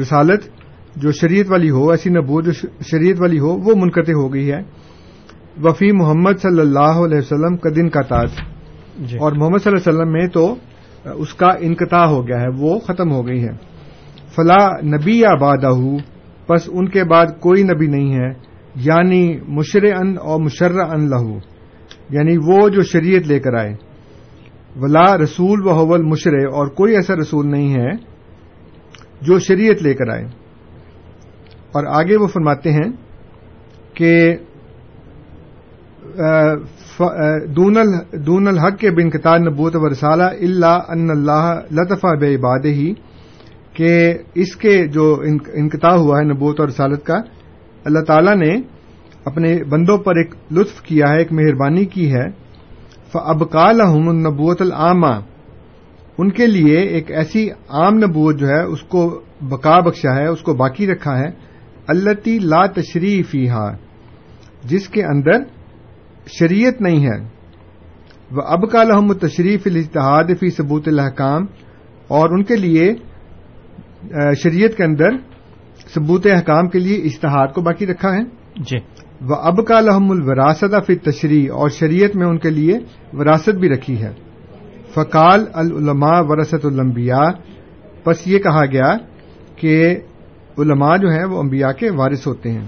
رسالت 0.00 0.44
جو 0.96 1.10
شریعت 1.12 1.50
والی 1.50 1.70
ہو 1.70 1.90
ایسی 1.90 2.10
نبوت 2.10 2.44
جو 2.44 2.52
شریعت 2.90 3.20
والی 3.20 3.38
ہو، 3.38 3.48
وہ 3.48 3.74
منقطع 3.76 4.12
ہو 4.12 4.32
گئی 4.34 4.52
ہے۔ 4.52 4.60
وفی 5.62 5.92
محمد 5.92 6.32
صلی 6.42 6.60
اللہ 6.60 6.78
علیہ 6.78 7.18
وسلم 7.18 7.56
کا 7.56 7.70
دن 7.76 7.88
کا 7.88 8.00
تاج۔ 8.00 8.28
جی۔ 8.98 9.18
اور 9.18 9.32
محمد 9.32 9.58
صلی 9.58 9.72
اللہ 9.72 9.90
علیہ 9.90 9.98
وسلم 9.98 10.12
میں 10.12 10.26
تو 10.28 10.54
اس 11.14 11.34
کا 11.34 11.48
انقطاع 11.60 12.04
ہو 12.04 12.28
گیا 12.28 12.40
ہے 12.40 12.48
وہ 12.58 12.78
ختم 12.78 13.12
ہو 13.12 13.26
گئی 13.26 13.44
ہے۔ 13.44 13.78
فلا 14.28 14.80
نبی 14.82 15.24
آباد 15.24 15.58
بس 16.48 16.68
ان 16.72 16.88
کے 16.88 17.04
بعد 17.04 17.26
کوئی 17.40 17.62
نبی 17.62 17.86
نہیں 17.86 18.14
ہے 18.14 18.28
یعنی 18.74 19.36
مشر 19.48 19.82
ان 19.82 20.14
اور 20.20 20.40
مشرہ 20.40 20.84
ان 20.90 21.10
لہو 21.10 21.38
یعنی 22.10 22.36
وہ 22.36 22.68
جو 22.68 22.82
شریعت 22.82 23.26
لے 23.26 23.40
کر 23.40 23.54
آئے۔ 23.54 23.74
ولا 24.76 25.18
رسول 25.18 25.66
و 25.66 25.72
حول 25.72 26.02
مشرے 26.02 26.44
اور 26.44 26.66
کوئی 26.66 26.94
ایسا 26.94 27.14
رسول 27.14 27.50
نہیں 27.50 27.74
ہے 27.74 27.90
جو 29.20 29.38
شریعت 29.38 29.82
لے 29.82 29.94
کر 29.94 30.08
آئے۔ 30.08 30.24
اور 31.72 31.84
آگے 31.86 32.16
وہ 32.16 32.26
فرماتے 32.26 32.72
ہیں 32.72 32.90
کہ 33.94 34.36
دون 38.26 38.48
الحق 38.48 38.78
کے 38.78 38.90
بن 38.90 39.08
قطار 39.10 39.38
نبوت 39.38 39.76
و 39.76 39.88
رسالہ 39.88 40.22
اللہ 40.22 40.78
ان 40.88 41.10
اللہ 41.10 41.60
لطفہ 41.72 42.14
بے 42.20 42.34
عباد 42.34 42.64
ہی 42.64 42.92
کہ 43.72 43.92
اس 44.34 44.56
کے 44.56 44.86
جو 44.86 45.04
انقطاع 45.54 45.94
ہوا 45.96 46.18
ہے 46.18 46.24
نبوت 46.24 46.60
اور 46.60 46.68
رسالت 46.68 47.04
کا، 47.04 47.18
اللہ 47.84 48.02
تعالی 48.04 48.34
نے 48.34 48.52
اپنے 49.24 49.56
بندوں 49.64 49.98
پر 49.98 50.16
ایک 50.16 50.34
لطف 50.50 50.80
کیا 50.82 51.06
ہے، 51.08 51.18
ایک 51.18 51.32
مہربانی 51.32 51.84
کی 51.84 52.12
ہے۔ 52.14 52.26
فبکال 53.12 53.80
النبوت 53.80 54.62
العامہ 54.62 55.14
ان 56.18 56.30
کے 56.30 56.46
لیے 56.46 56.78
ایک 56.78 57.10
ایسی 57.10 57.48
عام 57.50 57.94
نبوت 57.98 58.38
جو 58.38 58.46
ہے، 58.46 58.62
اس 58.62 58.82
کو 58.82 59.20
بقا 59.42 59.78
بخشا 59.80 60.14
ہے، 60.16 60.26
اس 60.26 60.40
کو 60.40 60.54
باقی 60.54 60.86
رکھا 60.86 61.18
ہے۔ 61.18 61.28
اللہ 61.88 62.28
لا 62.42 62.66
تشریفی 62.66 63.46
جس 64.64 64.88
کے 64.88 65.02
اندر 65.04 65.38
شریعت 66.28 66.80
نہیں 66.80 67.06
ہے۔ 67.06 67.38
وہ 68.30 68.42
اب 68.46 68.70
کا 68.70 68.84
لحم 68.84 69.12
تشریف 69.12 69.62
الاتحاد 69.66 70.24
فی 70.40 70.50
ثبوت 70.50 70.88
الحکام 70.88 71.46
اور 72.08 72.30
ان 72.30 72.44
کے 72.44 72.56
لیے 72.56 72.94
شریعت 74.42 74.76
کے 74.76 74.84
اندر 74.84 75.10
ثبوت 75.94 76.26
احکام 76.26 76.68
کے 76.68 76.78
لیے 76.78 76.96
اشتہاد 76.96 77.48
کو 77.54 77.60
باقی 77.60 77.86
رکھا 77.86 78.14
ہے۔ 78.14 78.20
جی۔ 78.56 78.76
وہ 79.20 79.34
اب 79.34 79.66
کا 79.66 79.80
لحم 79.80 80.10
الوراثت 80.10 80.86
فی 80.86 80.94
تشریح 80.94 81.52
اور 81.52 81.68
شریعت 81.68 82.16
میں 82.16 82.26
ان 82.26 82.38
کے 82.38 82.50
لیے 82.50 82.78
وراثت 83.12 83.50
بھی 83.50 83.68
رکھی 83.68 84.02
ہے۔ 84.02 84.12
فقال 84.94 85.44
العلماء 85.52 86.20
ورثت 86.22 86.66
الانبیاء 86.66 87.30
بس 88.06 88.26
یہ 88.26 88.38
کہا 88.38 88.64
گیا 88.64 88.96
کہ 89.56 89.96
علماء 90.58 90.96
جو 90.96 91.08
ہیں 91.08 91.24
وہ 91.24 91.38
انبیاء 91.38 91.72
کے 91.72 91.90
وارث 91.90 92.26
ہوتے 92.26 92.52
ہیں۔ 92.52 92.66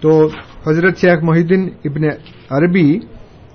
تو 0.00 0.28
حضرت 0.66 0.96
شیخ 0.96 1.22
محی 1.22 1.40
الدین 1.40 1.68
ابن 1.84 2.04
عربی 2.50 2.98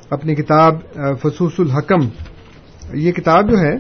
اپنی 0.10 0.36
کتاب 0.36 0.74
فصوص 1.22 1.60
الحکم، 1.60 2.08
یہ 2.94 3.12
کتاب 3.12 3.50
جو 3.50 3.58
ہے 3.58 3.74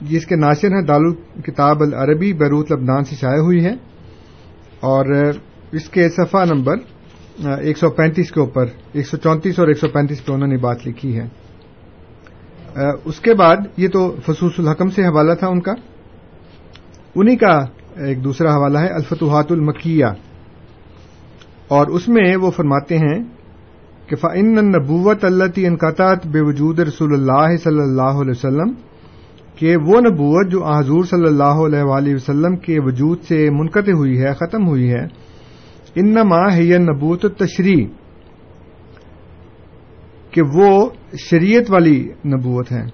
یہ 0.00 0.16
اس 0.16 0.26
کے 0.26 0.36
ناشر 0.36 0.74
ہیں 0.74 0.82
دال 0.88 1.10
کتاب 1.42 1.82
العربی، 1.82 2.32
بیروت، 2.32 2.72
لبنان 2.72 3.04
سے 3.04 3.16
شائع 3.16 3.40
ہوئی 3.40 3.64
ہے، 3.64 3.72
اور 4.82 5.04
اس 5.72 5.88
کے 5.88 6.08
صفحہ 6.08 6.44
نمبر 6.44 6.76
ایک 7.58 7.78
سو 7.78 7.90
پینتیس 7.90 8.30
کے 8.32 8.40
اوپر، 8.40 8.66
ایک 8.92 9.06
سو 9.06 9.16
چونتیس 9.16 9.58
اور 9.58 9.68
ایک 9.68 9.78
سو 9.78 9.88
پینتیس 9.88 10.24
پہ 10.24 10.32
انہوں 10.32 10.48
نے 10.48 10.56
بات 10.58 10.86
لکھی 10.86 11.16
ہے۔ 11.18 11.26
اس 13.04 13.20
کے 13.20 13.34
بعد 13.34 13.56
یہ 13.76 13.88
تو 13.88 14.10
فصوص 14.26 14.58
الحکم 14.58 14.88
سے 14.90 15.06
حوالہ 15.06 15.34
تھا 15.34 15.48
ان 15.48 15.60
کا۔ 15.60 15.72
انہی 17.14 17.36
کا 17.36 17.54
ایک 18.06 18.24
دوسرا 18.24 18.54
حوالہ 18.54 18.78
ہے، 18.78 18.88
الفتوحات 18.88 19.52
المکیہ۔ 19.52 20.06
اور 21.68 21.86
اس 21.86 22.08
میں 22.08 22.36
وہ 22.36 22.50
فرماتے 22.50 22.98
ہیں 22.98 23.18
کہ 24.08 24.16
فعن 24.16 24.54
نبوت 24.66 25.24
اللہ 25.24 25.58
انقطعت 25.62 26.26
بے 26.26 26.40
وجود 26.40 26.78
رسول 26.80 27.12
اللہ 27.14 27.56
صلی 27.56 27.80
اللہ 27.80 28.20
علیہ 28.22 28.30
وسلم، 28.30 28.72
کہ 29.56 29.76
وہ 29.76 30.00
نبوت 30.00 30.50
جو 30.52 30.64
حضور 30.64 31.04
صلی 31.04 31.26
اللہ 31.26 31.62
علیہ 31.66 31.82
وآلہ 31.82 32.14
وسلم 32.14 32.56
کے 32.56 32.78
وجود 32.80 33.22
سے 33.22 33.38
منقطع 33.50 33.92
ہوئی 33.92 34.20
ہے، 34.22 34.32
ختم 34.34 34.66
ہوئی 34.68 34.90
ہے، 34.92 35.04
انما 35.94 36.42
ہے 36.54 36.78
نبوت 36.78 37.24
تشریح 37.38 37.86
کہ 40.30 40.42
وہ 40.54 40.68
شریعت 41.20 41.70
والی 41.70 41.98
نبوت 42.26 42.72
ہے۔ 42.72 42.84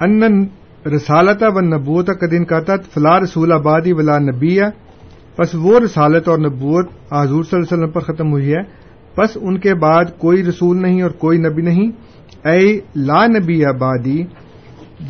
ان 0.00 0.44
رسالت 0.86 1.42
و 1.46 1.60
نبوت 1.60 2.10
قدین 2.20 2.44
قطعت 2.44 2.84
فلا 2.84 3.18
رسول 3.20 3.52
آبادی 3.52 3.92
ولا 3.92 4.18
نبیہ 4.20 4.64
بس 5.38 5.54
وہ 5.54 5.80
رسالت 5.80 6.28
اور 6.28 6.38
نبوت 6.38 6.88
حضور 7.12 7.44
صلی 7.44 7.58
اللہ 7.58 7.74
علیہ 7.74 7.78
وسلم 7.78 7.90
پر 7.90 8.00
ختم 8.00 8.32
ہوئی 8.32 8.52
ہے۔ 8.52 8.80
بس 9.18 9.38
ان 9.40 9.58
کے 9.58 9.74
بعد 9.74 10.18
کوئی 10.18 10.44
رسول 10.44 10.82
نہیں 10.82 11.02
اور 11.02 11.10
کوئی 11.10 11.38
نبی 11.38 11.62
نہیں۔ 11.62 11.90
اے 12.48 12.80
لا 12.96 13.26
نبی 13.26 13.64
آبادی 13.64 14.22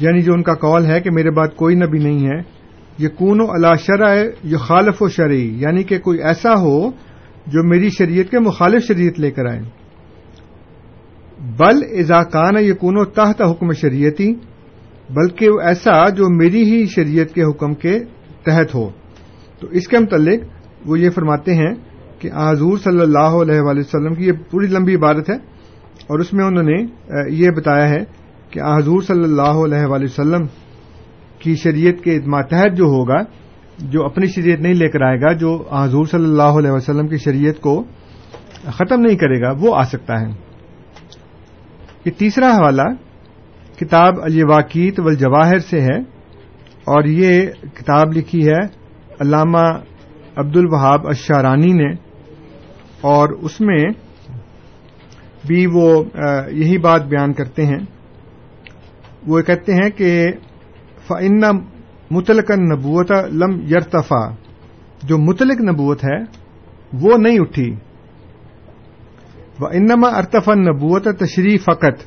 یعنی 0.01 0.21
جو 0.21 0.33
ان 0.35 0.43
کا 0.43 0.55
قول 0.55 0.87
ہے 0.87 1.01
کہ 1.01 1.11
میرے 1.11 1.31
بعد 1.31 1.49
کوئی 1.57 1.77
نبی 1.77 1.99
نہیں 1.99 2.27
ہے 2.27 2.61
یقون 2.99 3.41
و 3.41 3.51
اللہ 3.51 3.75
شرع 3.79 4.23
یہ 4.45 4.57
خالف 4.57 5.03
و 5.03 5.09
شرعی 5.09 5.51
یعنی 5.61 5.83
کہ 5.83 5.99
کوئی 5.99 6.23
ایسا 6.23 6.55
ہو 6.55 6.91
جو 7.47 7.69
میری 7.69 7.89
شریعت 7.91 8.31
کے 8.31 8.39
مخالف 8.39 8.85
شریعت 8.85 9.21
لے 9.21 9.31
کر 9.31 9.47
آئے۔ 9.47 9.61
بل 11.41 11.99
اضاکان 11.99 12.65
یقون 12.65 12.97
و 12.97 13.05
تحت 13.05 13.43
حکم 13.43 13.73
شریعتی، 13.73 14.35
بلکہ 15.11 15.49
ایسا 15.65 16.09
جو 16.09 16.25
میری 16.29 16.63
ہی 16.63 16.87
شریعت 16.87 17.35
کے 17.35 17.43
حکم 17.43 17.75
کے 17.75 17.99
تحت 18.45 18.75
ہو۔ 18.75 18.91
تو 19.61 19.67
اس 19.71 19.89
کے 19.89 19.99
متعلق 19.99 20.89
وہ 20.89 20.99
یہ 20.99 21.11
فرماتے 21.11 21.55
ہیں 21.55 21.75
کہ 22.21 22.31
حضور 22.33 22.79
صلی 22.79 23.01
اللہ 23.01 23.37
علیہ 23.43 23.61
وآلہ 23.61 23.81
وسلم 23.81 24.15
کی 24.15 24.27
یہ 24.27 24.33
پوری 24.51 24.67
لمبی 24.67 24.95
عبارت 24.95 25.31
ہے 25.31 25.37
اور 26.09 26.19
اس 26.19 26.33
میں 26.33 26.45
انہوں 26.45 26.63
نے 26.63 26.83
یہ 27.35 27.51
بتایا 27.51 27.89
ہے 27.89 28.05
کہ 28.51 28.61
حضور 28.61 29.03
صلی 29.03 29.23
اللہ 29.23 29.65
علیہ 29.65 29.87
وآلہ 29.87 30.05
وسلم 30.05 30.47
کی 31.39 31.55
شریعت 31.55 32.03
کے 32.05 32.19
ماتحت 32.27 32.77
جو 32.77 32.85
ہوگا، 32.85 33.23
جو 33.79 34.05
اپنی 34.05 34.27
شریعت 34.27 34.61
نہیں 34.61 34.75
لے 34.75 34.89
کر 34.89 35.03
آئے 35.03 35.21
گا، 35.21 35.33
جو 35.33 35.53
حضور 35.73 36.07
صلی 36.07 36.25
اللہ 36.25 36.59
علیہ 36.59 36.71
وسلم 36.71 37.09
کی 37.09 37.17
شریعت 37.17 37.61
کو 37.61 37.83
ختم 38.71 39.01
نہیں 39.01 39.17
کرے 39.17 39.41
گا، 39.41 39.53
وہ 39.61 39.75
آ 39.77 39.83
سکتا 39.83 40.21
ہے۔ 40.21 40.31
یہ 42.05 42.11
تیسرا 42.11 42.51
حوالہ 42.57 42.89
کتاب 43.79 44.21
الواقیت 44.23 45.01
والجواہر 45.01 45.59
سے 45.59 45.81
ہے 45.81 45.99
اور 46.85 47.05
یہ 47.05 47.51
کتاب 47.75 48.13
لکھی 48.13 48.47
ہے 48.49 48.80
علامہ 49.21 49.67
عبد 50.37 50.57
الوہاب 50.57 51.07
اشارانی 51.09 51.73
نے، 51.73 51.91
اور 53.01 53.29
اس 53.41 53.61
میں 53.61 53.83
بھی 55.47 55.67
وہ 55.67 55.89
یہی 56.53 56.79
بات 56.79 57.07
بیان 57.07 57.33
کرتے 57.33 57.67
ہیں۔ 57.67 57.81
وہ 59.27 59.41
کہتے 59.41 59.73
ہیں 59.73 59.91
کہ 59.91 60.11
فن 61.07 61.41
متلق 62.11 62.51
نبوت 62.51 63.13
لم 63.33 63.61
یرتفا 63.71 64.25
جو 65.03 65.19
متلق 65.19 65.61
نبوت 65.61 66.05
ہے، 66.05 66.19
وہ 66.93 67.17
نہیں 67.19 67.39
اٹھی۔ 67.39 67.71
و 69.61 69.67
انما 69.67 70.09
ارتفا 70.09 70.55
نبوت 70.55 71.05
تشریح 71.19 71.59
فقط 71.65 72.03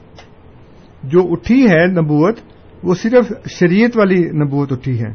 جو 1.03 1.22
اٹھی 1.32 1.62
ہے 1.70 1.86
نبوت، 1.88 2.39
وہ 2.84 2.93
صرف 2.93 3.32
شریعت 3.50 3.98
والی 3.98 4.22
نبوت 4.41 4.72
اٹھی 4.72 5.00
ہے۔ 5.00 5.12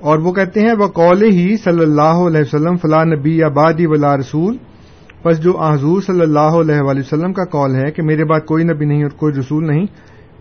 اور 0.00 0.18
وہ 0.18 0.32
کہتے 0.32 0.60
ہیں 0.60 0.72
وہ 0.78 0.86
قول 0.86 1.22
ہی 1.22 1.56
صلی 1.56 1.82
اللہ 1.82 2.24
علیہ 2.26 2.40
وسلم 2.40 2.76
فلاں 2.76 3.04
نبی 3.04 3.42
آبادی 3.42 3.86
ولا 3.86 4.16
رسول۔ 4.16 4.56
بس 5.24 5.42
جو 5.42 5.60
حضور 5.60 6.00
صلی 6.00 6.20
اللہ 6.20 6.58
علیہ 6.60 6.80
وآلہ 6.80 7.00
وسلم 7.00 7.32
کا 7.32 7.44
قول 7.44 7.74
ہے 7.74 7.90
کہ 7.90 8.02
میرے 8.02 8.24
بعد 8.24 8.40
کوئی 8.40 8.64
نبی 8.64 8.84
نہیں 8.84 9.02
اور 9.02 9.10
کوئی 9.10 9.32
رسول 9.38 9.66
نہیں، 9.66 9.86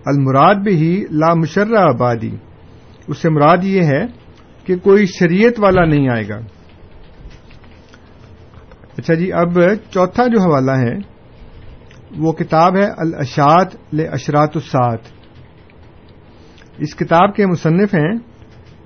المراد 0.06 0.56
بھی 0.56 0.76
ہی 0.76 1.04
لا 1.12 1.34
مشرہ 1.34 1.78
آبادی 1.78 2.36
اس 3.08 3.18
سے 3.18 3.30
مراد 3.30 3.58
یہ 3.64 3.84
ہے 3.84 4.06
کہ 4.66 4.78
کوئی 4.78 5.06
شریعت 5.06 5.60
والا 5.60 5.86
نہیں 5.86 6.10
آئے 6.10 6.28
گا۔ 6.30 6.38
اچھا 8.98 9.14
جی 9.14 9.34
اب 9.34 9.60
چوتھا 9.92 10.28
جو 10.28 10.40
حوالہ 10.40 10.72
ہے، 10.72 10.96
وہ 12.18 12.32
کتاب 12.32 12.78
ہے 12.78 12.86
الاشات 12.98 13.94
ل 13.94 14.00
اشرات 14.12 14.50
السات 14.56 15.00
اس 16.78 16.96
کتاب 16.96 17.36
کے 17.36 17.46
مصنف 17.46 17.96
ہیں 17.96 18.35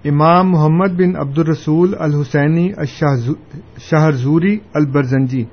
امام 0.06 0.52
محمد 0.52 0.88
بن 0.88 1.16
عبد 1.16 1.38
الرسول 1.38 1.94
الحسینی 2.00 2.70
شہرزوری 3.78 4.58
البرزنجی۔ 4.74 5.46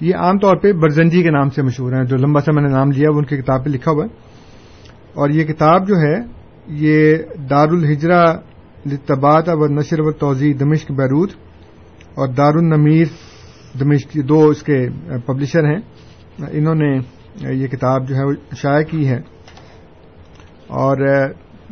یہ 0.00 0.14
عام 0.14 0.38
طور 0.38 0.56
پہ 0.56 0.72
برزنجی 0.72 1.22
کے 1.22 1.30
نام 1.30 1.50
سے 1.50 1.62
مشہور 1.62 1.92
ہیں، 1.92 2.04
جو 2.04 2.16
لمبا 2.16 2.40
سا 2.40 2.52
میں 2.52 2.62
نے 2.62 2.68
نام 2.68 2.90
لیا، 2.90 3.10
وہ 3.10 3.18
ان 3.18 3.24
کی 3.24 3.36
کتاب 3.36 3.64
پہ 3.64 3.70
لکھا 3.70 3.90
ہوا 3.90 4.04
ہے۔ 4.04 4.14
اور 5.14 5.30
یہ 5.30 5.44
کتاب 5.44 5.88
جو 5.88 5.94
ہے، 5.96 6.14
یہ 6.66 7.16
دار 7.50 7.68
الحجرا 7.68 8.34
لطبات 8.86 9.48
و 9.48 9.66
نشر 9.66 10.00
و 10.00 10.12
توضیع 10.12 10.54
دمشق 10.60 10.92
بیروت 10.92 11.30
اور 12.14 12.28
دار 12.28 12.54
النمیر 12.54 13.04
دمشق 13.80 14.16
دو 14.28 14.48
اس 14.48 14.62
کے 14.62 14.88
پبلشر 15.26 15.64
ہیں۔ 15.64 15.80
انہوں 16.50 16.74
نے 16.74 16.98
یہ 17.54 17.66
کتاب 17.66 18.08
جو 18.08 18.16
ہے 18.16 18.56
شائع 18.56 18.84
کی 18.84 19.08
ہے۔ 19.08 19.18
اور 20.66 20.96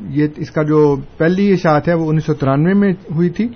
یہ 0.09 0.27
اس 0.37 0.51
کا 0.51 0.63
جو 0.63 0.97
پہلی 1.17 1.53
اشاعت 1.53 1.89
ہے 1.89 1.95
وہ 1.95 2.09
انیس 2.09 2.25
سو 2.25 2.35
ترانوے 2.35 2.75
میں 2.75 2.93
ہوئی 3.15 3.29
تھی 3.29 3.49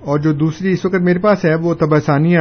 اور 0.00 0.18
جو 0.18 0.32
دوسری 0.32 0.72
اس 0.72 0.84
وقت 0.84 0.94
میرے 0.94 1.18
پاس 1.18 1.44
ہے 1.44 1.54
وہ 1.54 1.74
تباسانیہ 1.74 2.40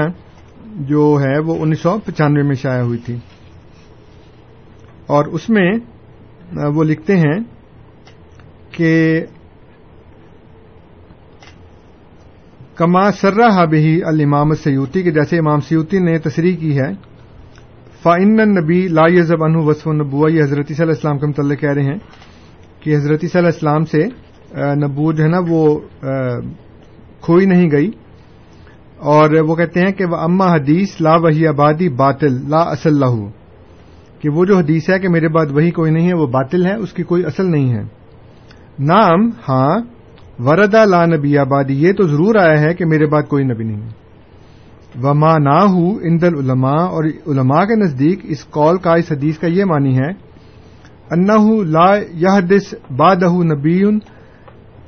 جو 0.75 1.17
ہے 1.21 1.39
وہ 1.39 1.55
انیس 1.59 1.79
سو 1.79 1.99
پچانوے 2.05 2.43
میں 2.43 2.55
شائع 2.55 2.81
ہوئی 2.81 2.97
تھی 2.97 3.15
اور 5.07 5.25
اس 5.25 5.49
میں 5.49 5.71
وہ 6.67 6.83
لکھتے 6.83 7.17
ہیں 7.17 7.39
کہ 8.71 9.25
کما 12.75 13.11
سرہ 13.11 13.65
بہی 13.65 14.03
الامام 14.03 14.53
سیوتی 14.53 15.01
کے 15.01 15.11
جیسے 15.11 15.37
امام 15.37 15.59
سیوتی 15.59 15.99
نے 15.99 16.17
تصریح 16.17 16.57
کی 16.57 16.79
ہے 16.79 16.91
فائن 18.03 18.35
نبی 18.35 18.87
لا 18.87 19.03
یزب 19.07 19.43
انہ 19.43 19.57
وصف 19.57 19.87
النبوہ 19.87 20.31
یہ 20.31 20.43
حضرت 20.43 20.67
صلی 20.67 20.75
اللہ 20.79 20.91
السلام 20.91 21.19
کے 21.19 21.25
متعلق 21.25 21.59
کہہ 21.59 21.69
رہے 21.69 21.83
ہیں۔ 21.83 21.97
کہ 22.79 22.95
حضرت 22.95 23.21
صلی 23.21 23.29
اللہ 23.33 23.47
علیہ 23.47 23.47
السلام 23.47 23.85
سے 23.85 24.05
نبوت 24.75 25.15
جو 25.15 25.23
ہے 25.23 25.29
نا، 25.29 25.39
وہ 25.49 25.79
کھوئی 27.21 27.45
نہیں 27.45 27.71
گئی۔ 27.71 27.91
اور 28.97 29.29
وہ 29.47 29.55
کہتے 29.55 29.79
ہیں 29.79 29.91
کہ 29.91 30.05
وہ 30.05 30.15
اما 30.15 30.45
حدیث 30.53 31.01
لا 31.01 31.15
وہی 31.15 31.47
آبادی 31.47 31.89
باطل، 31.89 32.49
لا 32.49 32.57
اصل 32.57 32.99
لہو 32.99 33.29
کہ 34.19 34.29
وہ 34.29 34.45
جو 34.45 34.57
حدیث 34.57 34.89
ہے 34.89 34.99
کہ 34.99 35.09
میرے 35.09 35.27
بعد 35.27 35.45
وہی 35.51 35.71
کوئی 35.71 35.91
نہیں 35.91 36.07
ہے، 36.07 36.13
وہ 36.13 36.27
باطل 36.27 36.65
ہے، 36.65 36.75
اس 36.75 36.93
کی 36.93 37.03
کوئی 37.03 37.25
اصل 37.25 37.51
نہیں 37.51 37.73
ہے۔ 37.73 37.81
نام 38.79 39.29
ہاں 39.49 39.79
وردا 40.43 40.85
لا 40.85 41.05
نبی 41.05 41.37
آبادی، 41.37 41.73
یہ 41.73 41.93
تو 41.93 42.07
ضرور 42.07 42.35
آیا 42.35 42.59
ہے 42.61 42.73
کہ 42.73 42.85
میرے 42.85 43.05
بعد 43.05 43.23
کوئی 43.23 43.43
نبی 43.43 43.63
نہیں 43.63 43.81
ہے۔ 43.81 43.99
وما 45.03 45.37
نہ 45.37 45.59
ہوں 45.65 45.99
اندل 46.03 46.35
علماء 46.35 46.85
اور 46.85 47.03
علماء 47.03 47.65
کے 47.65 47.75
نزدیک 47.75 48.19
اس 48.23 48.45
قول 48.49 48.77
کا، 48.77 48.93
اس 48.93 49.11
حدیث 49.11 49.37
کا 49.37 49.47
یہ 49.47 49.65
معنی 49.65 49.97
ہے 49.97 50.28
انہ 51.11 51.63
لا 51.63 51.95
یہ 51.95 52.39
دس 52.39 52.73
بادہ 52.97 53.29
نبی 53.29 53.83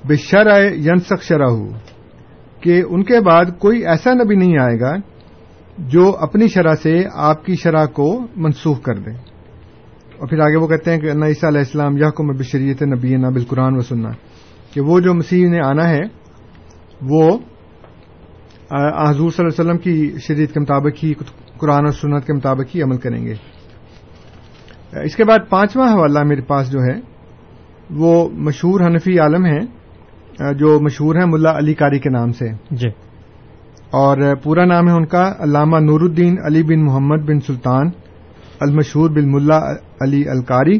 بشرع 0.08 0.60
ینسخ 0.60 1.24
شرح 1.24 1.56
کہ 2.62 2.84
ان 2.90 3.04
کے 3.04 3.20
بعد 3.20 3.46
کوئی 3.60 3.88
ایسا 3.88 4.13
نبی 4.13 4.36
نہیں 4.36 4.57
آئے 4.60 4.79
گا 4.79 4.92
جو 5.77 6.16
اپنی 6.20 6.48
شرح 6.48 6.75
سے 6.75 7.03
آپ 7.14 7.46
کی 7.46 7.55
شرح 7.55 7.86
کو 7.86 8.27
منسوخ 8.36 8.81
کر 8.81 8.96
دے۔ 8.96 9.12
اور 10.18 10.27
پھر 10.27 10.40
آگے 10.40 10.57
وہ 10.57 10.68
کہتے 10.68 10.92
ہیں 10.92 11.00
کہ 11.00 11.10
اللہ 11.10 11.25
عیسیٰ 11.25 11.50
علیہ 11.50 11.60
السلام 11.60 11.98
یا 11.98 12.10
کو 12.10 12.38
بشریت 12.38 12.84
نبی 12.84 13.16
نہ 13.16 13.27
بالقرآن 13.27 13.75
و 13.75 13.79
سننا 13.79 14.10
کہ 14.74 14.81
وہ 14.81 15.00
جو 15.00 15.14
مسیح 15.14 15.50
نے 15.50 15.60
آنا 15.60 15.90
ہے، 15.90 16.00
وہ 17.01 17.29
حضور 19.10 19.29
صلی 19.29 19.46
اللہ 19.46 19.62
علیہ 19.62 19.62
وسلم 19.62 19.77
کی 19.77 20.12
شریعت 20.27 20.53
کے 20.53 20.60
مطابق 20.60 21.03
ہی، 21.03 21.14
قرآن 21.57 21.86
اور 21.86 21.92
سنت 21.92 22.27
کے 22.27 22.34
مطابق 22.34 22.75
ہی 22.75 22.81
عمل 22.81 22.98
کریں 22.98 23.25
گے۔ 23.25 23.34
اس 24.94 25.16
کے 25.16 25.24
بعد 25.25 25.40
پانچواں 25.50 25.94
حوالہ 25.94 26.24
میرے 26.24 26.42
پاس 26.42 26.72
جو 26.72 26.80
ہے 26.80 27.00
وہ 27.90 28.30
مشہور 28.30 28.82
حنفی 28.82 29.20
عالم 29.20 29.46
ہیں 29.46 29.60
جو 30.54 30.80
مشہور 30.80 31.16
ہیں 31.16 31.25
ملا 31.25 31.58
علی 31.58 31.74
کاری 31.74 32.00
کے 32.00 32.10
نام 32.10 32.32
سے۔ 32.32 32.46
جی۔ 32.72 32.88
اور 33.92 34.36
پورا 34.44 34.66
نام 34.66 34.88
ہے 34.88 34.94
ان 34.94 35.06
کا 35.06 35.34
علامہ 35.40 35.77
نور 35.77 36.01
الدین 36.01 36.36
علی 36.46 36.64
بن 36.64 36.86
محمد 36.86 37.18
بن 37.18 37.40
سلطان 37.40 37.90
المشہور 38.60 39.10
بن 39.10 39.32
ملا 39.32 39.58
علی 40.01 40.30
الکاری 40.30 40.80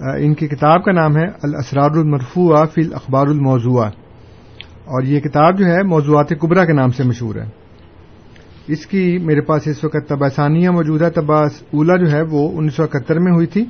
ان 0.00 0.34
کی 0.34 0.48
کتاب 0.48 0.84
کا 0.84 0.92
نام 0.92 1.16
ہے 1.16 1.24
الاسرار 1.42 1.90
المرفوع 1.90 2.64
فی 2.64 2.80
الاخبار 2.80 3.26
الموضوع 3.26 3.84
اور 3.84 5.02
یہ 5.02 5.20
کتاب 5.20 5.58
جو 5.58 5.66
ہے 5.66 5.82
موضوعات 5.82 6.28
قبرا 6.40 6.64
کے 6.64 6.72
نام 6.72 6.88
سے 6.88 7.02
مشہور 7.04 7.34
ہے۔ 7.34 7.65
اس 8.66 8.86
کی 8.86 9.18
میرے 9.18 9.40
پاس 9.40 9.66
اس 9.66 9.84
وقت 9.84 10.08
تباسانیہ 10.08 10.70
موجود 10.70 11.02
ہے 11.02 11.10
تباس 11.10 11.62
اولا 11.62 11.96
جو 11.96 12.10
ہے 12.12 12.22
وہ 12.22 12.58
انیس 12.58 12.74
سو 12.74 12.82
اکہتر 12.82 13.18
میں 13.18 13.32
ہوئی 13.32 13.46
تھی۔ 13.46 13.64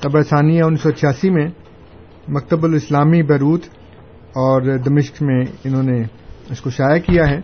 تباسانیہ 0.00 0.62
انیس 0.62 0.80
سو 0.80 0.90
چھیاسی 0.90 1.30
میں 1.30 1.46
مکتب 2.28 2.64
الاسلامی 2.64 3.22
بیروت 3.22 3.64
اور 4.24 4.78
دمشق 4.78 5.22
میں 5.22 5.44
انہوں 5.64 5.82
نے 5.82 6.02
اس 6.50 6.60
کو 6.60 6.70
شائع 6.70 7.00
کیا 7.00 7.28
ہے۔ 7.30 7.36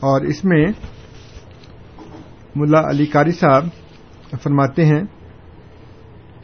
اور 0.00 0.20
اس 0.20 0.44
میں 0.44 0.66
ملا 2.56 2.90
علی 2.90 3.06
کاری 3.06 3.32
صاحب 3.32 3.64
فرماتے 4.42 4.84
ہیں 4.84 5.02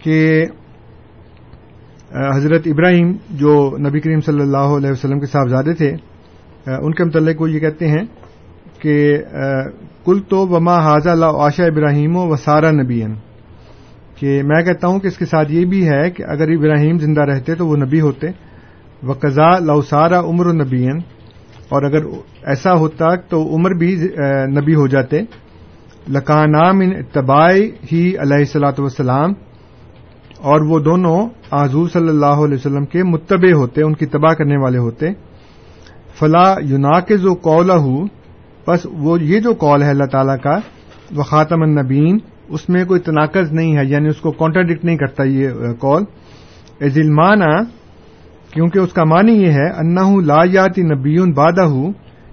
کہ 0.03 0.47
حضرت 2.37 2.63
ابراہیم 2.67 3.13
جو 3.31 3.77
نبی 3.79 4.01
کریم 4.01 4.21
صلی 4.21 4.41
اللہ 4.41 4.75
علیہ 4.77 4.91
وسلم 4.91 5.21
کے 5.21 5.27
صاحبزادے 5.27 5.75
تھے 5.75 5.91
ان 6.67 6.95
کے 6.95 7.05
متعلق 7.05 7.43
وہ 7.43 7.51
یہ 7.51 7.61
کہتے 7.61 7.89
ہیں 7.89 8.05
کہ 8.85 8.97
کل 10.05 10.19
تو 10.29 10.39
وما 10.49 10.79
حاضہ 10.79 11.11
اللہ 11.11 11.39
عاشا 11.43 11.65
ابراہیم 11.65 12.17
و 12.17 12.27
وسارا 12.29 12.71
نبین 12.71 13.15
کہ 14.19 14.43
میں 14.43 14.63
کہتا 14.63 14.87
ہوں 14.87 14.99
کہ 15.01 15.07
اس 15.07 15.17
کے 15.19 15.27
ساتھ 15.27 15.53
یہ 15.53 15.65
بھی 15.65 15.89
ہے 15.89 16.11
کہ 16.11 16.23
اگر 16.23 16.49
ابراہیم 16.49 16.99
زندہ 16.99 17.21
رہتے 17.21 17.55
تو 17.55 17.67
وہ 17.67 17.77
نبی 17.77 18.01
ہوتے۔ 18.01 18.29
و 19.03 19.13
قزا 19.13 19.49
لوسارا 19.59 20.21
عمر 20.21 20.53
نبین 20.55 20.99
اور 21.69 21.83
اگر 21.83 22.05
ایسا 22.43 22.75
ہوتا 22.75 23.15
تو 23.29 23.43
عمر 23.57 23.71
بھی 23.71 23.95
نبی 24.51 24.75
ہو 24.75 24.87
جاتے۔ 24.87 25.21
لکانام 26.09 26.81
ان 26.81 26.93
اتباع 26.97 27.51
ہی 27.93 28.03
علیہ 28.19 28.43
السلاۃ 28.45 28.79
وسلام 28.79 29.31
اور 30.43 30.61
وہ 30.61 30.79
دونوں 30.79 31.19
حضور 31.53 31.89
صلی 31.89 32.09
اللہ 32.09 32.43
علیہ 32.45 32.55
وسلم 32.55 32.85
کے 32.85 33.03
متبع 33.03 33.53
ہوتے، 33.53 33.83
ان 33.83 33.95
کی 33.95 34.07
تباہ 34.07 34.35
کرنے 34.35 34.57
والے 34.63 34.79
ہوتے۔ 34.79 35.07
فلا 36.19 36.49
یوناکز 36.63 37.25
و 37.25 37.35
قول 37.35 37.71
بس 38.69 38.87
وہ 38.99 39.21
یہ 39.23 39.41
جو 39.41 39.53
قول 39.53 39.83
ہے 39.83 39.91
اللہ 39.91 40.09
تعالی 40.13 40.39
کا، 40.43 40.59
وہ 41.17 41.23
خاتم 41.23 41.63
النبین 41.63 42.19
اس 42.49 42.69
میں 42.69 42.85
کوئی 42.85 43.01
تناقض 43.01 43.53
نہیں 43.53 43.77
ہے 43.77 43.85
یعنی 43.85 44.09
اس 44.09 44.21
کو 44.21 44.31
کانٹراڈکٹ 44.33 44.85
نہیں 44.85 44.97
کرتا 44.97 45.25
یہ 45.25 45.73
قول 45.79 46.05
ازلمانہ 46.81 47.53
کیونکہ 48.51 48.79
اس 48.79 48.93
کا 48.93 49.05
معنی 49.05 49.33
یہ 49.33 49.53
ہے 49.53 49.69
انہ 49.71 50.09
لا 50.25 50.41
یاتی 50.45 50.83
نبی 50.83 51.19
بادہ 51.33 51.67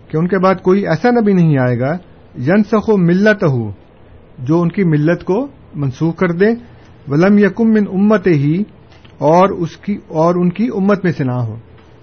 کہ 0.08 0.18
ان 0.18 0.28
کے 0.28 0.38
بعد 0.38 0.62
کوئی 0.62 0.88
ایسا 0.88 1.10
نبی 1.10 1.34
نہیں 1.34 1.58
آئے 1.58 1.80
گا 1.80 1.92
ین 2.48 2.64
سخ 2.64 2.90
و 2.90 2.98
ملت 2.98 3.44
جو 4.38 4.62
ان 4.62 4.70
کی 4.70 4.84
ملت 4.84 5.24
کو 5.24 5.48
منسوخ 5.76 6.16
کر 6.16 6.32
دے، 6.32 6.50
ولم 7.08 7.38
یکم 7.38 7.72
من 7.72 7.86
امت 7.92 8.28
ہی 8.28 8.58
اور 9.18 9.50
اس 9.50 9.78
کی، 9.78 9.98
اور 10.08 10.36
ان 10.36 10.50
کی 10.50 10.68
امت 10.76 11.04
میں 11.04 11.12
سے 11.12 11.24
نہ 11.24 11.38
ہو۔ 11.48 11.56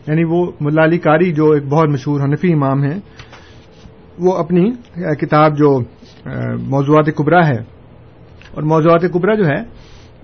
یعنی 0.06 0.24
وہ 0.24 0.44
ملالی 0.60 0.98
کاری 0.98 1.32
جو 1.32 1.50
ایک 1.50 1.64
بہت 1.68 1.88
مشہور 1.88 2.20
حنفی 2.20 2.52
امام 2.52 2.82
ہیں 2.82 2.98
وہ 4.20 4.36
اپنی 4.38 4.64
کتاب 5.20 5.56
جو 5.58 5.78
موضوعات 6.70 7.14
قبرا 7.16 7.46
ہے، 7.46 7.58
اور 8.54 8.62
موضوعات 8.64 9.02
قبرا 9.12 9.34
جو 9.34 9.46
ہے، 9.46 9.60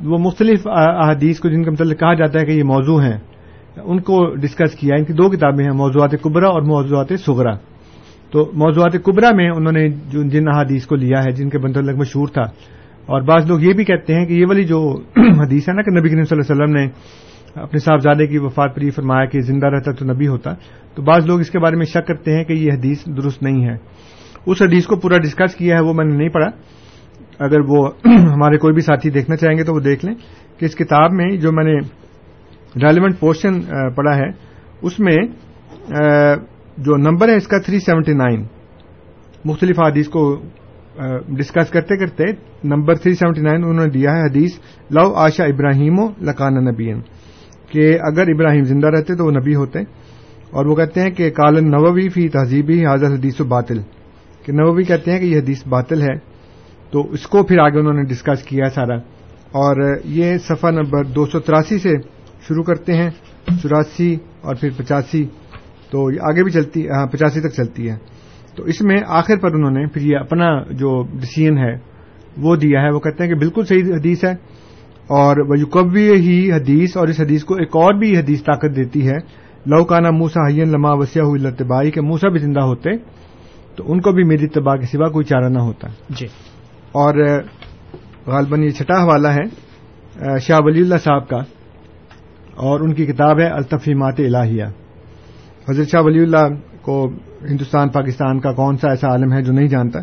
وہ 0.05 0.19
مختلف 0.21 0.67
احادیث 0.69 1.41
کو 1.41 1.49
جن 1.49 1.63
کے 1.65 1.71
متعلق 1.71 1.99
کہا 2.01 2.15
جاتا 2.15 2.41
ہے 2.41 2.45
کہ 2.45 2.53
یہ 2.53 2.65
موضوع 2.67 3.01
ہیں، 3.03 3.17
ان 3.77 4.01
کو 4.01 4.25
ڈسکس 4.43 4.75
کیا 4.79 4.97
ان 4.97 5.05
کی 5.05 5.13
دو 5.13 5.29
کتابیں 5.31 5.65
ہیں، 5.65 5.73
موضوعات 5.75 6.15
قبرا 6.23 6.49
اور 6.49 6.63
موضوعات 6.67 7.13
سغرا 7.25 7.55
تو 8.33 8.51
موضوعات 8.63 8.95
قبرا 9.05 9.31
میں 9.37 9.49
انہوں 9.51 9.73
نے 9.73 9.89
جن 10.33 10.49
احادیث 10.49 10.87
کو 10.87 10.97
لیا 10.97 11.23
ہے، 11.25 11.33
جن 11.33 11.49
کے 11.51 11.59
متعلق 11.59 11.99
مشہور 11.99 12.29
تھا، 12.35 12.47
اور 13.09 13.23
بعض 13.23 13.47
لوگ 13.49 13.63
یہ 13.63 13.73
بھی 13.77 13.85
کہتے 13.85 14.15
ہیں 14.15 14.25
کہ 14.27 14.33
یہ 14.33 14.47
والی 14.47 14.65
جو 14.65 14.81
حدیث 15.43 15.69
ہے 15.69 15.75
نا 15.75 15.83
کہ 15.83 15.91
نبی 15.99 16.09
کریم 16.09 16.25
صلی 16.25 16.37
اللہ 16.37 16.45
علیہ 16.45 16.55
وسلم 16.55 16.75
نے 16.77 16.85
اپنے 17.55 17.79
صاحبزادے 17.79 18.27
کی 18.27 18.39
وفات 18.39 18.75
پر 18.75 18.83
یہ 18.83 18.91
فرمایا 18.91 19.25
کہ 19.25 19.41
زندہ 19.41 19.67
رہتا 19.67 19.93
تو 19.93 20.05
نبی 20.05 20.27
ہوتا، 20.27 20.55
تو 20.95 21.03
بعض 21.03 21.27
لوگ 21.27 21.41
اس 21.41 21.51
کے 21.51 21.59
بارے 21.59 21.77
میں 21.77 21.87
شک 21.87 22.07
کرتے 22.07 22.37
ہیں 22.37 22.45
کہ 22.45 22.53
یہ 22.53 22.73
حدیث 22.73 23.07
درست 23.07 23.43
نہیں 23.43 23.65
ہے۔ 23.65 23.77
اس 24.47 24.63
حدیث 24.63 24.87
کو 24.87 24.97
پورا 24.97 25.19
ڈسکس 25.19 25.55
کیا 25.55 25.77
ہے، 25.77 25.81
وہ 25.81 25.93
میں 25.93 26.05
نے 26.05 26.17
نہیں 26.17 26.29
پڑھا۔ 26.29 26.49
اگر 27.39 27.61
وہ 27.69 27.91
ہمارے 28.05 28.59
کوئی 28.59 28.75
بھی 28.75 28.83
ساتھی 28.83 29.11
دیکھنا 29.11 29.37
چاہیں 29.37 29.59
گے 29.59 29.65
تو 29.65 29.75
وہ 29.75 29.81
دیکھ 29.81 30.05
لیں 30.05 30.15
کہ 30.59 30.65
اس 30.65 30.75
کتاب 30.75 31.13
میں 31.13 31.37
جو 31.37 31.53
میں 31.53 31.65
نے 31.65 31.79
ریلیونٹ 32.87 33.21
پورشن 33.21 33.61
پڑھا 33.97 34.17
ہے، 34.17 34.29
اس 34.83 35.01
میں 35.01 35.17
جو 36.77 36.97
نمبر 36.97 37.29
ہے 37.29 37.35
اس 37.35 37.47
کا 37.47 37.59
379 37.59 38.45
مختلف 39.45 39.81
حدیث 39.81 40.09
کو 40.09 40.43
ڈسکس 41.29 41.71
کرتے 41.71 41.97
کرتے 41.97 42.25
نمبر 42.65 42.95
379 42.95 43.55
انہوں 43.55 43.73
نے 43.73 43.91
دیا 43.91 44.13
ہے 44.13 44.21
حدیث، 44.21 44.51
لو 44.91 45.15
آشا 45.15 45.45
ابراہیم 45.45 45.99
و 45.99 46.09
لکان 46.21 46.65
نبین 46.65 47.01
کہ 47.69 47.99
اگر 48.03 48.29
ابراہیم 48.29 48.65
زندہ 48.65 48.87
رہتے 48.87 49.15
تو 49.15 49.25
وہ 49.25 49.31
نبی 49.31 49.55
ہوتے 49.55 49.79
اور 50.51 50.67
وہ 50.67 50.75
کہتے 50.75 51.01
ہیں 51.01 51.11
کہ 51.11 51.31
کالن 51.31 51.71
نووی 51.71 52.09
فی 52.09 52.29
تہذیبی 52.29 52.87
حاضر 52.87 53.07
حدیث 53.07 53.41
و 53.41 53.45
باطل 53.45 53.79
کہ 54.45 54.53
نووی 54.53 54.83
کہتے 54.83 55.13
ہیں 55.13 55.19
کہ 55.19 55.25
یہ 55.25 55.39
حدیث 55.39 55.67
باطل 55.67 56.03
ہے 56.03 56.19
تو 56.91 57.11
اس 57.11 57.27
کو 57.27 57.43
پھر 57.43 57.59
آگے 57.59 57.79
انہوں 57.79 57.93
نے 57.93 58.03
ڈسکس 58.03 58.43
کیا 58.43 58.69
سارا 58.75 58.95
اور 59.53 59.77
یہ 60.05 60.39
صفحہ 60.39 60.71
نمبر 60.71 61.05
دو 61.05 61.27
سو 61.27 61.41
تراسی 61.41 61.79
سے 61.79 61.91
شروع 62.49 62.63
کرتے 62.63 62.93
ہیں، 62.93 63.11
چوراسی 63.63 64.17
اور 64.41 64.55
پھر 64.55 64.71
پچاسی 64.77 65.25
تو 65.91 66.11
یہ 66.11 66.19
آگے 66.21 66.43
بھی 66.43 66.53
چلتی 66.53 66.89
ہاں 66.89 67.07
پچاسی 67.07 67.41
تک 67.41 67.53
چلتی 67.55 67.91
ہے۔ 67.91 67.97
تو 68.57 68.63
اس 68.63 68.83
میں 68.83 68.97
آخر 69.07 69.39
پر 69.39 69.55
انہوں 69.55 69.71
نے 69.71 69.87
پھر 69.87 70.03
یہ 70.03 70.17
اپنا 70.17 70.63
جو 70.63 71.03
ڈسیزن 71.03 71.59
ہے 71.59 71.75
وہ 72.37 72.57
دیا 72.57 72.83
ہے، 72.83 72.91
وہ 72.91 73.01
کہتے 73.01 73.25
ہیں 73.25 73.31
کہ 73.31 73.39
بالکل 73.39 73.65
صحیح 73.65 73.83
حدیث 73.83 74.25
ہے۔ 74.25 74.35
اور 75.07 75.37
وہ 75.37 75.59
یوکوی 75.59 76.11
ہی 76.11 76.53
حدیث 76.53 76.97
اور 76.97 77.09
اس 77.09 77.21
حدیث 77.21 77.45
کو 77.45 77.55
ایک 77.55 77.77
اور 77.77 77.95
بھی 77.95 78.19
حدیث 78.19 78.41
طاقت 78.41 78.77
دیتی 78.77 79.09
ہے۔ 79.09 79.17
لو 79.67 79.85
کانا 79.85 80.11
موسا 80.11 80.49
حین 80.49 80.69
لما 80.69 80.93
وسیع 80.93 81.23
ہوئی 81.23 81.47
التبائی 81.47 81.91
کہ 81.91 82.01
موسا 82.01 82.29
بھی 82.29 82.39
زندہ 82.39 82.61
ہوتے 82.61 82.97
تو 83.77 83.93
ان 83.93 84.01
کو 84.01 84.13
بھی 84.13 84.25
میری 84.25 84.45
اتباع 84.45 84.77
کے 84.77 84.87
سوا 84.87 85.09
کوئی 85.09 85.25
چارہ 85.25 85.49
نہ 85.49 85.59
ہوتا۔ 85.59 85.89
جی۔ 86.11 86.27
اور 86.93 87.15
غالباً 88.27 88.63
یہ 88.63 88.71
چھٹا 88.71 89.03
حوالہ 89.03 89.29
ہے 89.29 89.65
شاہ 90.39 90.61
ولی 90.63 90.81
اللہ 90.81 90.95
صاحب 91.05 91.29
کا 91.29 91.37
اور 92.55 92.81
ان 92.81 92.95
کی 92.95 93.07
کتاب 93.07 93.41
ہے 93.41 93.47
التفیمات 93.47 94.15
الہیہ۔ 94.19 94.65
حضرت 95.71 95.89
شاہ 95.89 96.03
ولی 96.03 96.21
اللہ 96.21 96.55
کو 96.83 97.11
ہندوستان 97.51 97.89
پاکستان 97.89 98.41
کا 98.41 98.53
کون 98.53 98.77
سا 98.77 98.89
ایسا 98.91 99.09
عالم 99.09 99.33
ہے 99.33 99.43
جو 99.43 99.53
نہیں 99.53 99.67
جانتا؟ 99.67 99.99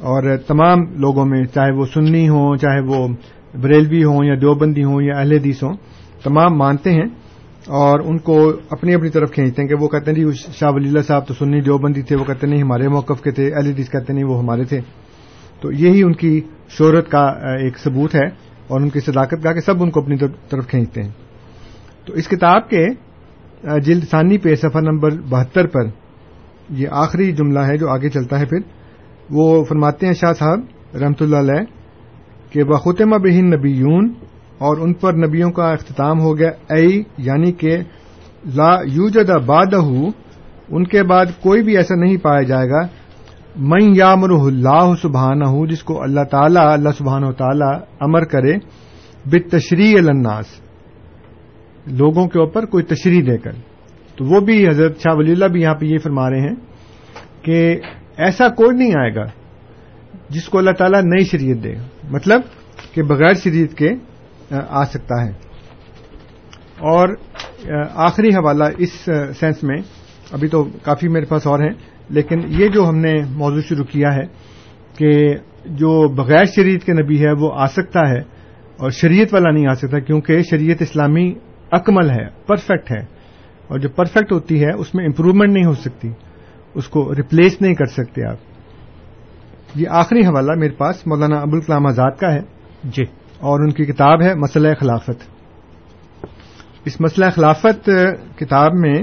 اور 0.00 0.36
تمام 0.36 0.78
لوگوں 0.80 1.26
میں 1.26 1.44
چاہے 1.44 1.70
وہ 1.70 1.84
سنی 1.94 2.28
ہوں 2.28 2.56
چاہے 2.56 2.80
وہ 2.80 3.08
بریلوی 3.54 4.04
ہوں 4.04 4.24
یا 4.24 4.34
دیوبندی 4.34 4.84
ہوں 4.84 5.02
یا 5.02 5.18
اہل 5.18 5.32
حدیث 5.32 5.62
ہوں، 5.62 5.76
تمام 6.22 6.58
مانتے 6.58 6.90
ہیں 6.92 7.06
اور 7.66 8.00
ان 8.00 8.18
کو 8.18 8.52
اپنی 8.70 8.94
اپنی 8.94 9.08
طرف 9.08 9.32
کھینچتے 9.32 9.62
ہیں 9.62 9.68
کہ 9.68 9.74
وہ 9.80 9.88
کہتے 9.88 10.10
ہیں 10.10 10.18
جی 10.18 10.24
شاہ 10.32 10.70
ولی 10.72 10.88
اللہ 10.88 11.02
صاحب 11.06 11.26
تو 11.26 11.34
سنی 11.34 11.60
دیوبندی 11.60 12.02
تھے، 12.02 12.16
وہ 12.16 12.24
کہتے 12.24 12.46
نہیں، 12.46 12.62
ہمارے 12.62 12.88
موقف 12.88 13.22
کے 13.22 13.30
تھے، 13.30 13.54
اہل 13.54 13.66
حدیث 13.66 13.90
کہتے 13.90 14.12
نہیں، 14.12 14.24
وہ 14.24 14.38
ہمارے 14.38 14.64
تھے۔ 14.64 14.80
تو 15.60 15.72
یہی 15.72 16.02
ان 16.02 16.12
کی 16.12 16.40
شہرت 16.68 17.08
کا 17.08 17.24
ایک 17.62 17.78
ثبوت 17.78 18.14
ہے 18.14 18.26
اور 18.68 18.80
ان 18.80 18.88
کی 18.88 19.00
صداقت 19.00 19.42
کا 19.42 19.52
کہ 19.52 19.60
سب 19.60 19.82
ان 19.82 19.90
کو 19.90 20.00
اپنی 20.00 20.16
طرف 20.48 20.66
کھینچتے 20.66 21.02
ہیں۔ 21.02 21.10
تو 22.06 22.12
اس 22.12 22.28
کتاب 22.28 22.68
کے 22.68 22.86
جلد 23.80 24.04
ثانی 24.10 24.38
پہ 24.38 24.54
سفر 24.54 24.82
نمبر 24.82 25.10
بہتر 25.10 25.66
پر 25.66 25.80
یہ 26.70 26.88
آخری 26.90 27.32
جملہ 27.32 27.58
ہے 27.58 27.76
جو 27.76 27.88
آگے 27.88 28.08
چلتا 28.08 28.40
ہے 28.40 28.46
پھر۔ 28.46 28.58
وہ 29.30 29.64
فرماتے 29.64 30.06
ہیں 30.06 30.12
شاہ 30.12 30.32
صاحب 30.32 30.60
رحمت 31.00 31.22
اللہ 31.22 31.36
علیہ 31.36 31.77
کہ 32.50 32.64
بخوتمہ 32.64 33.16
بہن 33.16 33.50
نبیون 33.50 34.12
اور 34.58 34.76
ان 34.76 34.94
پر 34.94 35.12
نبیوں 35.12 35.50
کا 35.50 35.72
اختتام 35.72 36.20
ہو 36.20 36.38
گیا۔ 36.38 36.74
اے 36.74 37.02
یعنی 37.18 37.52
کہ 37.52 37.76
لا 38.54 38.74
یوجد 38.74 39.30
بادہ 39.46 39.80
ان 40.68 40.84
کے 40.86 41.02
بعد 41.02 41.26
کوئی 41.40 41.62
بھی 41.62 41.76
ایسا 41.76 41.94
نہیں 41.94 42.16
پایا 42.16 42.42
جائے 42.42 42.70
گا۔ 42.70 42.80
میں 43.56 43.88
یامر 43.94 44.30
اللہ 44.30 44.94
سبحانہ 45.02 45.44
ہوں 45.44 45.66
جس 45.66 45.82
کو 45.82 46.02
اللہ 46.02 46.20
تعالی، 46.30 46.60
اللہ 46.62 46.88
سبحانہ 46.98 47.26
و 47.26 47.32
تعالی 47.32 47.80
امر 48.00 48.24
کرے 48.24 48.56
بت 49.24 49.50
تشریح 49.50 49.98
الناس۔ 49.98 50.46
لوگوں 51.86 52.28
کے 52.28 52.40
اوپر 52.40 52.64
کوئی 52.64 52.84
تشریح 52.84 53.22
دے 53.26 53.38
کر۔ 53.38 53.52
تو 54.16 54.24
وہ 54.24 54.40
بھی 54.40 54.68
حضرت 54.68 54.98
شاہ 54.98 55.14
ولی 55.16 55.32
اللہ 55.32 55.44
بھی 55.44 55.62
یہاں 55.62 55.74
پہ 55.74 55.86
یہ 55.86 55.98
فرما 55.98 56.30
رہے 56.30 56.40
ہیں 56.40 56.54
کہ 57.42 57.80
ایسا 58.16 58.48
کوئی 58.48 58.76
نہیں 58.76 58.92
آئے 59.00 59.14
گا 59.14 59.24
جس 60.28 60.44
کو 60.44 60.58
اللہ 60.58 60.70
تعالیٰ 60.70 61.00
نئی 61.00 61.24
شریعت 61.24 61.64
دے۔ 61.64 61.74
مطلب 62.10 62.40
کہ 62.94 63.02
بغیر 63.02 63.34
شریعت 63.34 63.78
کے، 63.78 63.90
آ 64.68 64.84
سکتا 64.84 65.24
ہے۔ 65.24 65.30
اور 66.78 67.08
آخری 67.94 68.28
حوالہ 68.28 68.64
اس 68.78 69.08
سینس 69.40 69.62
میں، 69.62 69.76
ابھی 70.30 70.48
تو 70.48 70.64
کافی 70.64 71.08
میرے 71.08 71.24
پاس 71.24 71.46
اور 71.46 71.58
ہیں، 71.58 71.74
لیکن 72.08 72.40
یہ 72.48 72.68
جو 72.68 72.88
ہم 72.88 72.96
نے 72.96 73.14
موضوع 73.30 73.60
شروع 73.60 73.84
کیا 73.84 74.14
ہے 74.14 74.26
کہ 74.98 75.34
جو 75.64 76.08
بغیر 76.08 76.44
شریعت 76.44 76.86
کے 76.86 76.92
نبی 76.92 77.24
ہے، 77.24 77.32
وہ 77.38 77.50
آ 77.54 77.66
سکتا 77.66 78.00
ہے، 78.00 78.18
اور 78.76 78.90
شریعت 78.90 79.34
والا 79.34 79.50
نہیں 79.50 79.66
آ 79.70 79.74
سکتا، 79.74 79.98
کیونکہ 79.98 80.42
شریعت 80.50 80.82
اسلامی 80.82 81.34
اکمل 81.70 82.10
ہے 82.10 82.26
پرفیکٹ 82.46 82.90
ہے۔ 82.90 83.00
اور 83.68 83.78
جو 83.78 83.88
پرفیکٹ 83.88 84.32
ہوتی 84.32 84.64
ہے، 84.64 84.70
اس 84.78 84.94
میں 84.94 85.04
امپروومنٹ 85.04 85.52
نہیں 85.52 85.66
ہو 85.66 85.74
سکتی، 85.74 86.10
اس 86.74 86.88
کو 86.88 87.14
ریپلیس 87.14 87.62
نہیں 87.62 87.74
کر 87.74 87.84
سکتے 87.84 88.26
آپ۔ 88.26 88.57
یہ 89.74 89.88
آخری 89.88 90.20
حوالہ 90.20 90.52
میرے 90.56 90.74
پاس 90.74 91.06
مولانا 91.06 91.36
ابوالکلام 91.36 91.86
آزاد 91.86 92.10
کا 92.10 92.34
ہے۔ 92.34 92.40
جی۔ 92.84 93.02
اور 93.38 93.60
ان 93.60 93.72
کی 93.72 93.84
کتاب 93.84 94.22
ہے 94.22 94.34
مسئلہ 94.34 94.68
خلافت۔ 94.80 95.22
اس 96.84 97.00
مسئلہ 97.00 97.30
خلافت 97.30 97.90
کتاب 98.36 98.74
میں 98.74 99.02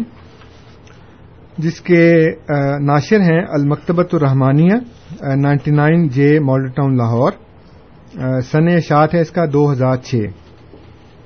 جس 1.58 1.82
کے 1.82 2.32
ناشر 2.80 3.19
ہیں 3.19 3.45
Almaktabat 3.47 4.15
Alrahmaniya 4.15 4.73
ninety 5.36 5.71
nine 5.71 6.08
J 6.08 6.39
Model 6.39 6.67
Town 6.67 6.97
Lahore 6.97 7.32
سن 8.41 8.67
اشاعت 8.67 9.13
ہے 9.13 9.21
اس 9.21 9.32
کا 9.32 9.45
دو 9.54 9.71
ہزار 9.71 9.95
چھ۔ 9.95 10.15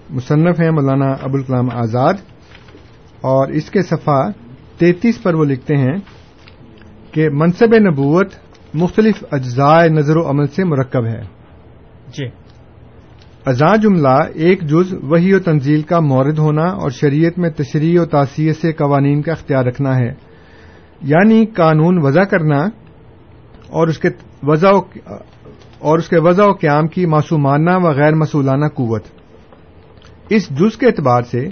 مصنف 0.10 0.62
ہیں 0.62 0.71
مولانا 0.71 1.12
ابوالکلام 1.12 1.69
آزاد۔ 1.73 2.13
اور 3.21 3.47
اس 3.47 3.69
کے 3.69 3.82
صفحہ 3.82 4.32
تینتیس 4.78 5.23
پر 5.23 5.34
وہ 5.34 5.45
لکھتے 5.45 5.78
ہیں 5.78 5.97
کہ 7.12 7.30
منصب 7.30 7.75
نبوت 7.75 8.34
مختلف 8.73 9.23
اجزاء 9.32 9.86
نظر 9.86 10.17
و 10.17 10.29
عمل 10.29 10.47
سے 10.47 10.63
مرکب 10.63 11.05
ہے 11.05 11.21
جی۔ 12.08 12.25
ازاں 13.45 13.77
جملہ 13.77 14.17
ایک 14.34 14.62
جز 14.62 14.93
وہی 15.01 15.34
و 15.34 15.39
تنزیل 15.39 15.82
کا 15.82 15.99
مورد 15.99 16.38
ہونا 16.38 16.65
اور 16.65 16.89
شریعت 16.89 17.39
میں 17.39 17.49
تشریح 17.49 18.01
و 18.01 18.05
تاثیر 18.05 18.53
سے 18.53 18.73
قوانین 18.73 19.21
کا 19.21 19.32
اختیار 19.32 19.65
رکھنا 19.65 19.97
ہے۔ 19.97 20.13
یعنی 21.01 21.45
قانون 21.45 22.05
وضع 22.05 22.23
کرنا 22.23 22.58
اور 23.67 23.88
اس 23.88 23.97
کے 23.97 24.10
وضع 24.43 24.69
اور 25.79 25.99
اس 25.99 26.10
کے 26.10 26.19
وضع 26.19 26.43
و 26.43 26.51
قیام 26.51 26.88
کی 26.88 27.05
معصومانہ 27.05 27.71
و 27.75 27.91
غیر 27.91 28.13
مسولانہ 28.13 28.65
قوت۔ 28.65 29.03
اس 30.29 30.49
جز 30.49 30.77
کے 30.77 30.86
اعتبار 30.86 31.21
سے 31.21 31.47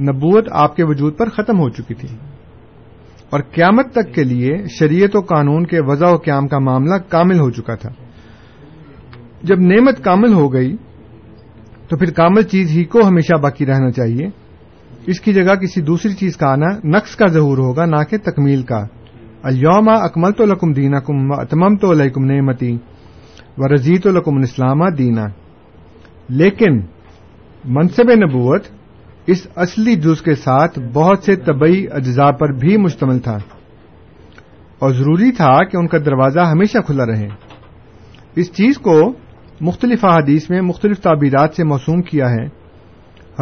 نبوت 0.00 0.48
آپ 0.50 0.76
کے 0.76 0.84
وجود 0.84 1.18
پر 1.18 1.28
ختم 1.28 1.58
ہو 1.58 1.68
چکی 1.68 1.94
تھی۔ 1.94 2.08
اور 3.30 3.40
قیامت 3.40 3.92
تک 3.92 4.14
کے 4.14 4.24
لیے 4.24 4.56
شریعت 4.78 5.16
و 5.16 5.20
قانون 5.20 5.66
کے 5.66 5.80
وضع 5.80 6.06
و 6.06 6.16
قیام 6.16 6.48
کا 6.48 6.58
معاملہ 6.58 6.94
کامل 7.08 7.38
ہو 7.38 7.50
چکا 7.50 7.74
تھا۔ 7.74 7.90
جب 9.42 9.60
نعمت 9.60 10.04
کامل 10.04 10.32
ہو 10.32 10.52
گئی، 10.52 10.76
تو 11.88 11.96
پھر 11.96 12.10
کامل 12.10 12.42
چیز 12.42 12.70
ہی 12.70 12.84
کو 12.84 13.06
ہمیشہ 13.06 13.36
باقی 13.36 13.66
رہنا 13.66 13.90
چاہیے۔ 13.90 14.28
اس 15.06 15.20
کی 15.20 15.32
جگہ 15.32 15.54
کسی 15.54 15.80
دوسری 15.80 16.12
چیز 16.12 16.36
کا 16.36 16.48
آنا 16.48 16.66
نقص 16.84 17.16
کا 17.16 17.26
ظہور 17.26 17.58
ہوگا، 17.58 17.84
نہ 17.84 17.96
کہ 18.10 18.16
تکمیل 18.16 18.62
کا۔ 18.62 18.86
الوما 19.42 19.92
اکمل 19.92 20.32
تو 20.32 20.44
لکم 20.44 20.72
دینا 20.72 21.00
کم 21.00 21.32
اتمم 21.32 21.76
تو 21.76 21.92
علیکم 21.92 22.24
نعمتی 22.24 22.78
و 23.58 23.74
رضی 23.74 23.98
تو 23.98 24.10
لکم 24.10 24.38
اسلامہ 24.38 24.90
دینا۔ 24.90 25.26
لیکن 26.28 26.80
منصب 27.64 28.10
نبوت 28.10 28.64
اس 29.26 29.46
اصلی 29.56 29.94
جز 29.94 30.22
کے 30.22 30.34
ساتھ 30.34 30.78
بہت 30.92 31.22
سے 31.22 31.36
طبی 31.36 31.86
اجزاء 31.92 32.30
پر 32.30 32.52
بھی 32.52 32.76
مشتمل 32.76 33.18
تھا۔ 33.18 33.38
اور 34.78 34.90
ضروری 34.90 35.32
تھا 35.32 35.64
کہ 35.64 35.76
ان 35.76 35.86
کا 35.86 35.98
دروازہ 35.98 36.40
ہمیشہ 36.40 36.78
کھلا 36.78 37.06
رہے۔ 37.06 37.28
اس 38.36 38.52
چیز 38.52 38.78
کو 38.78 39.12
مختلف 39.60 40.04
احادیث 40.04 40.50
میں 40.50 40.60
مختلف 40.60 41.00
تعبیرات 41.00 41.54
سے 41.54 41.64
موسوم 41.64 42.02
کیا 42.02 42.30
ہے۔ 42.30 42.46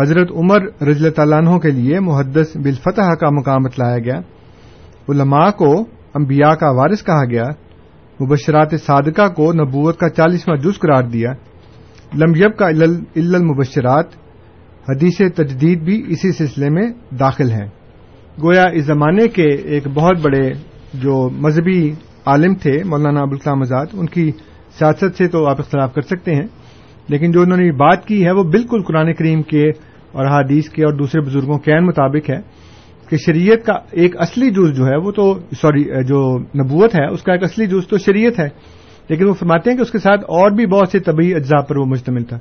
حضرت 0.03 0.31
عمر 0.31 0.83
رضی 0.83 1.11
تعالیٰ 1.11 1.38
عنہ 1.38 1.59
کے 1.59 1.70
لیے 1.70 2.01
محدث 2.01 2.57
بالفتح 2.57 3.14
کا 3.20 3.31
مقام 3.31 3.62
بتلایا 3.62 3.99
گیا۔ 3.99 4.18
علماء 5.09 5.51
کو 5.51 5.85
انبیاء 6.14 6.55
کا 6.55 6.70
وارث 6.70 7.05
کہا 7.05 7.25
گیا۔ 7.25 7.44
مبشرات 8.20 8.68
صادقہ 8.87 9.29
کو 9.29 9.53
نبوت 9.53 9.99
کا 9.99 10.09
چالیسواں 10.09 10.57
جز 10.57 10.79
قرار 10.79 11.03
دیا۔ 11.03 11.33
لمبیب 12.14 12.57
کا 12.57 12.66
المبشرات۔ 12.66 14.24
حدیث 14.88 15.18
تجدید 15.37 15.83
بھی 15.83 16.03
اسی 16.09 16.33
سلسلے 16.33 16.68
میں 16.70 16.87
داخل 17.20 17.51
ہے 17.51 17.64
گویا 18.42 18.64
اس 18.73 18.85
زمانے 18.85 19.29
کے 19.29 19.49
ایک 19.55 19.87
بہت 19.94 20.16
بڑے 20.23 20.53
جو 20.94 21.29
مذہبی 21.31 21.92
عالم 22.27 22.55
تھے، 22.55 22.73
مولانا 22.85 23.20
ابوالکلام 23.20 23.61
آزاد، 23.61 23.87
ان 23.92 24.07
کی 24.07 24.31
سیاست 24.79 25.16
سے 25.16 25.29
تو 25.29 25.47
آپ 25.47 25.61
اختلاف 25.61 25.94
کر 25.94 26.03
سکتے 26.03 26.35
ہیں، 26.35 26.47
لیکن 27.09 27.31
جو 27.31 27.40
انہوں 27.40 27.59
نے 27.59 27.70
بات 27.73 28.07
کی 28.07 28.25
ہے 28.25 28.31
وہ 28.31 28.42
بالکل 28.42 28.83
قرآن 28.83 29.12
کریم 29.12 29.42
کے 29.42 29.68
اور 30.12 30.27
حادیث 30.27 30.68
کے 30.68 30.85
اور 30.85 30.92
دوسرے 30.92 31.20
بزرگوں 31.20 31.59
کے 31.59 31.73
عین 31.73 31.87
مطابق 31.87 32.31
ہے 32.31 32.40
کہ 33.09 33.16
شریعت 33.16 33.66
کا 33.66 33.73
ایک 33.90 34.20
اصلی 34.20 34.51
جز 34.51 34.77
جو 34.77 34.87
ہے 34.87 34.97
وہ 34.97 35.11
تو، 35.11 35.38
سوری، 35.61 35.85
جو 36.07 36.38
نبوت 36.38 36.94
ہے، 36.94 37.07
اس 37.07 37.23
کا 37.23 37.33
ایک 37.33 37.42
اصلی 37.42 37.66
جز 37.66 37.87
تو 37.88 37.99
شریعت 37.99 38.38
ہے، 38.40 38.49
لیکن 39.09 39.25
وہ 39.25 39.35
فرماتے 39.35 39.70
ہیں 39.70 39.77
کہ 39.77 39.83
اس 39.83 39.90
کے 39.90 39.99
ساتھ 39.99 40.20
اور 40.20 40.51
بھی 40.51 40.66
بہت 40.66 40.88
سے 40.88 40.99
طبی 40.99 41.35
اجزاء 41.35 41.61
پر 41.61 41.77
وہ 41.77 41.85
مشتمل 41.85 42.25
تھا۔ 42.25 42.38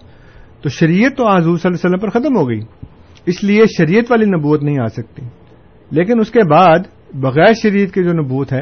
تو 0.63 0.69
شریعت 0.69 1.17
تو 1.17 1.27
حضور 1.27 1.57
صلی 1.57 1.71
اللہ 1.73 1.77
علیہ 1.77 1.95
وسلم 1.95 1.99
پر 1.99 2.09
ختم 2.09 2.37
ہو 2.37 2.49
گئی۔ 2.49 2.59
اس 3.25 3.43
لیے 3.43 3.63
شریعت 3.77 4.03
والی 4.09 4.25
نبوت 4.25 4.63
نہیں 4.63 4.79
آ 4.79 4.87
سکتی۔ 4.87 5.21
لیکن 5.91 6.19
اس 6.19 6.31
کے 6.31 6.39
بعد 6.49 6.79
بغیر 7.13 7.53
شریعت 7.61 7.93
کی 7.93 8.03
جو 8.03 8.13
نبوت 8.13 8.53
ہے 8.53 8.61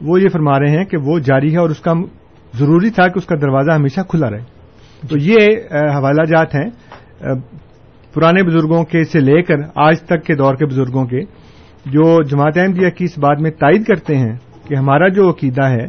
وہ 0.00 0.20
یہ 0.20 0.28
فرما 0.28 0.58
رہے 0.58 0.76
ہیں 0.76 0.84
کہ 0.84 0.96
وہ 0.96 1.18
جاری 1.18 1.52
ہے 1.52 1.58
اور 1.58 1.70
اس 1.70 1.80
کا 1.80 1.92
ضروری 2.54 2.90
تھا 2.90 3.08
کہ 3.08 3.18
اس 3.18 3.26
کا 3.26 3.36
دروازہ 3.36 3.70
ہمیشہ 3.70 4.00
کھلا 4.08 4.30
رہے۔ 4.30 4.60
تو 5.08 5.18
یہ 5.18 5.36
حوالہ 5.72 6.24
جات 6.24 6.54
ہیں 6.54 6.70
پرانے 8.14 8.42
بزرگوں 8.42 8.84
کے 8.84 9.04
سے 9.04 9.20
لے 9.20 9.42
کر 9.42 9.54
آج 9.74 10.00
تک 10.00 10.24
کے 10.24 10.34
دور 10.34 10.54
کے 10.54 10.66
بزرگوں 10.66 11.04
کے 11.04 11.20
جو 11.86 12.22
جماعت 12.22 12.58
احمدیہ 12.58 12.90
کی 12.90 13.04
اس 13.04 13.18
بات 13.18 13.40
میں 13.40 13.50
تائید 13.50 13.84
کرتے 13.84 14.16
ہیں 14.16 14.36
کہ 14.68 14.74
ہمارا 14.74 15.08
جو 15.08 15.30
عقیدہ 15.30 15.64
ہے 15.64 15.88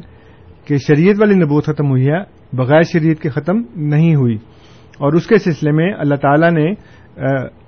کہ 0.65 0.78
شریعت 0.78 1.15
والی 1.19 1.36
نبوت 1.36 1.65
ختم 1.65 1.89
ہوئی 1.89 2.08
ہے 2.08 2.19
بغیر 2.54 2.82
شریعت 2.82 3.21
کے 3.21 3.30
ختم 3.30 3.62
نہیں 3.76 4.15
ہوئی۔ 4.15 4.38
اور 4.97 5.13
اس 5.13 5.27
کے 5.27 5.38
سلسلے 5.38 5.71
میں 5.71 5.93
اللہ 5.97 6.15
تعالیٰ 6.15 6.51
نے 6.51 6.71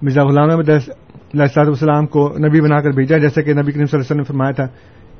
مرزا 0.01 0.23
غلام 0.23 0.49
احمد 0.51 0.69
علیہ 0.69 1.57
والسلام 1.57 2.05
کو 2.05 2.33
نبی 2.47 2.61
بنا 2.61 2.81
کر 2.81 2.89
بھیجا 2.89 3.17
جیسے 3.17 3.43
کہ 3.43 3.53
نبی 3.53 3.71
کریم 3.71 3.85
صلی 3.85 3.97
اللہ 3.97 3.97
علیہ 3.97 4.05
وسلم 4.05 4.17
نے 4.17 4.23
فرمایا 4.23 4.51
تھا 4.51 4.67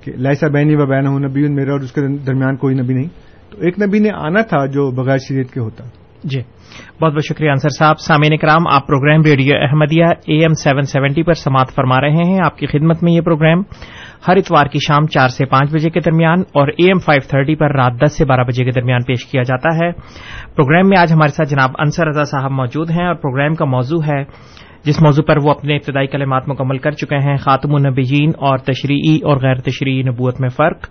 کہ 0.04 0.12
لائسا 0.18 0.48
بینی 0.48 0.76
و 0.76 0.86
بین 0.86 1.08
ہوں 1.08 1.20
نبی 1.20 1.48
میرا 1.48 1.72
اور 1.72 1.80
اس 1.80 1.92
کے 1.92 2.02
درمیان 2.18 2.56
کوئی 2.56 2.76
نبی 2.76 2.94
نہیں۔ 2.94 3.08
تو 3.50 3.62
ایک 3.62 3.82
نبی 3.88 4.00
نے 4.00 4.10
آنا 4.13 4.42
تھا 4.42 4.66
جو 4.66 4.92
بغیر 4.92 5.18
شریعت 5.18 5.54
کے 5.54 5.60
ہوتا۔ 5.60 5.84
جی۔ 6.24 6.39
بہت 7.02 7.13
بہت 7.13 7.26
شکریہ 7.26 7.50
انصر 7.50 7.70
صاحب۔ 7.70 8.00
سامعین 8.00 8.38
کرام، 8.38 8.68
آپ 8.68 8.88
program 8.88 9.22
radio 9.22 9.56
Ahmadiyya 9.56 10.06
A 10.06 10.38
M 10.38 10.54
seven 10.54 10.82
seventy 10.82 11.24
پر 11.24 11.34
سماعت 11.34 11.76
فرما 11.76 12.02
رہے 12.02 12.12
ہیں۔ 12.12 12.39
آپ 12.46 12.58
کی 12.58 12.66
خدمت 12.66 13.04
میں 13.04 13.13
یہ 13.13 13.22
پروگرام۔ 13.22 13.62
ہر 14.28 14.38
اتوار 14.38 14.66
کی 14.66 14.80
شام 14.88 15.08
چار 15.08 15.28
سے 15.28 15.46
پانچ 15.46 15.74
بجے 15.74 15.90
کے 15.90 16.00
درمیان 16.00 16.40
اور 16.40 16.68
اے 16.68 16.86
ایم 16.86 17.00
فائیو 17.00 17.28
تھرٹی 17.30 17.56
پر 17.56 17.76
رات 17.76 17.92
دس 18.06 18.18
سے 18.18 18.26
بارہ 18.26 18.42
بجے 18.42 18.66
کے 18.66 18.72
درمیان 18.72 19.04
پیش 19.04 19.26
کیا 19.26 19.42
جاتا 19.42 19.86
ہے۔ 19.86 19.92
پروگرام 20.56 20.90
میں 20.90 20.98
آج 20.98 21.14
ہمارے 21.14 21.32
ساتھ 21.32 21.50
جناب 21.50 21.70
انصر 21.80 22.08
رضا 22.08 22.24
صاحب 22.24 22.52
موجود 22.52 22.92
ہیں 22.92 23.06
اور 23.06 23.16
پروگرام 23.16 23.56
کا 23.56 23.66
موضوع 23.66 24.02
ہے 24.08 24.24
جس 24.86 25.02
موضوع 25.02 25.24
پر 25.24 25.38
وہ 25.44 25.52
اپنے 25.52 25.76
ابتدائی 25.76 26.08
کلمات 26.08 26.50
مکمل 26.50 26.78
کر 26.78 26.92
چکے 26.92 27.16
ہیں، 27.16 27.38
خاتم 27.38 27.76
النبیین 27.76 28.30
اور 28.30 28.58
تشریعی 28.58 29.20
اور 29.24 29.38
غیر 29.38 29.56
تشریعی 29.56 30.04
نبوت 30.04 30.42
میں 30.42 30.50
فرق۔ 30.50 30.88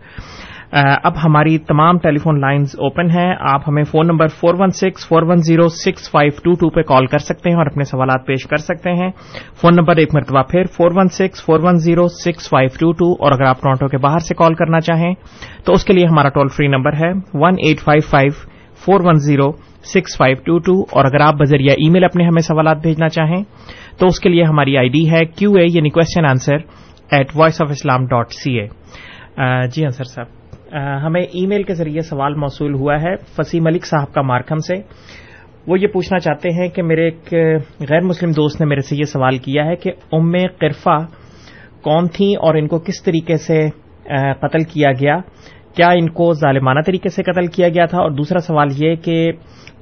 اب 0.72 1.12
ہماری 1.24 1.58
تمام 1.58 1.98
ٹیلی 1.98 2.18
فون 2.18 2.40
لائنز 2.40 2.74
اوپن 2.74 3.10
ہیں۔ 3.10 3.34
آپ 3.38 3.62
ہمیں 3.68 3.82
phone 3.84 4.06
number 4.06 4.28
four 4.28 4.54
one 4.58 4.70
six, 4.70 5.06
four 5.08 5.22
one 5.22 5.36
zero 5.36 5.68
six, 5.68 6.10
five 6.10 6.32
two 6.44 6.52
two 6.52 6.70
پہ 6.70 6.82
کال 6.82 7.06
کر 7.06 7.18
سکتے 7.18 7.50
ہیں 7.50 7.56
اور 7.56 7.66
اپنے 7.66 7.84
سوالات 7.84 8.26
پیش 8.26 8.46
کر 8.46 8.56
سکتے 8.56 8.92
ہیں۔ 8.92 9.10
فون 9.60 9.74
نمبر 9.76 9.96
ایک 9.96 10.14
مرتبہ 10.14 10.42
پھر 10.42 10.64
four 10.64 10.90
one 10.96 11.08
six, 11.08 11.44
four 11.44 11.60
one 11.62 11.78
zero 11.78 12.08
six, 12.08 12.48
five 12.48 12.68
two 12.80 12.92
two 12.92 13.12
اور 13.12 13.32
اگر 13.32 13.44
آپ 13.44 13.60
ٹورانٹو 13.60 13.88
کے 13.88 13.98
باہر 13.98 14.18
سے 14.18 14.34
کال 14.34 14.54
کرنا 14.54 14.80
چاہیں 14.80 15.14
تو 15.64 15.72
اس 15.72 15.84
کے 15.84 15.92
لیے 15.92 16.06
ہمارا 16.06 16.28
ٹول 16.28 16.48
فری 16.48 16.66
نمبر 16.66 16.92
ہے 16.92 17.12
one 17.34 17.54
eight 17.58 17.80
five 17.80 18.08
five, 18.10 18.32
four 18.84 19.00
one 19.04 19.18
zero 19.18 19.52
six, 19.94 20.16
five 20.18 20.36
two 20.44 20.58
two 20.58 20.80
اور 20.92 21.04
اگر 21.04 21.20
آپ 21.20 21.34
بذریعہ 21.34 21.74
ای 21.78 21.90
میل 21.90 22.04
اپنے 22.04 22.24
ہمیں 22.24 22.42
سوالات 22.42 22.82
بھیجنا 22.82 23.08
چاہیں 23.08 23.42
تو 23.98 24.06
اس 24.06 24.20
کے 24.20 24.28
لیے 24.28 24.44
ہماری 24.44 24.76
آئی 24.76 24.88
ڈی 24.88 25.10
ہے 25.10 25.24
کیو 25.24 25.54
اے 25.54 25.66
یعنی 25.68 25.90
question 25.90 26.26
answer 26.26 26.56
at 27.10 27.36
voice 27.36 27.62
of 27.62 27.70
Islam 27.70 28.06
dot 28.06 28.32
C 28.32 28.58
A 28.58 28.68
جی 29.68 29.84
انصر 29.84 30.04
صاحب۔ 30.04 30.41
ہمیں 30.72 31.20
ای 31.22 31.46
میل 31.46 31.62
کے 31.62 31.74
ذریعے 31.74 32.00
سوال 32.00 32.34
موصول 32.34 32.74
ہوا 32.74 32.94
ہے 33.02 33.14
فصیح 33.36 33.60
ملک 33.60 33.86
صاحب 33.86 34.12
کا 34.14 34.22
مارکم 34.22 34.58
سے۔ 34.58 34.74
وہ 35.66 35.78
یہ 35.80 35.86
پوچھنا 35.86 36.18
چاہتے 36.18 36.48
ہیں 36.48 36.68
کہ 36.68 36.82
میرے 36.82 37.04
ایک 37.04 37.32
غیر 37.90 38.00
مسلم 38.00 38.30
دوست 38.30 38.60
نے 38.60 38.66
میرے 38.66 38.80
سے 38.80 38.96
یہ 38.96 39.04
سوال 39.04 39.38
کیا 39.38 39.64
ہے 39.66 39.76
کہ 39.76 39.92
ام 40.12 40.32
قرفہ 40.60 40.98
کون 41.82 42.08
تھیں 42.08 42.34
اور 42.36 42.54
ان 42.54 42.66
کو 42.68 42.78
کس 42.78 43.02
طریقے 43.02 43.36
سے 43.36 43.60
قتل 44.40 44.62
کیا 44.62 44.92
گیا؟ 44.92 45.18
کیا 45.76 45.88
ان 45.88 46.08
کو 46.08 46.32
ظالمانہ 46.32 46.80
طریقے 46.86 47.08
سے 47.08 47.22
قتل 47.22 47.46
کیا 47.46 47.68
گیا 47.68 47.84
تھا؟ 47.86 47.98
اور 48.02 48.10
دوسرا 48.10 48.38
سوال 48.38 48.68
یہ 48.76 48.94
کہ 48.94 49.32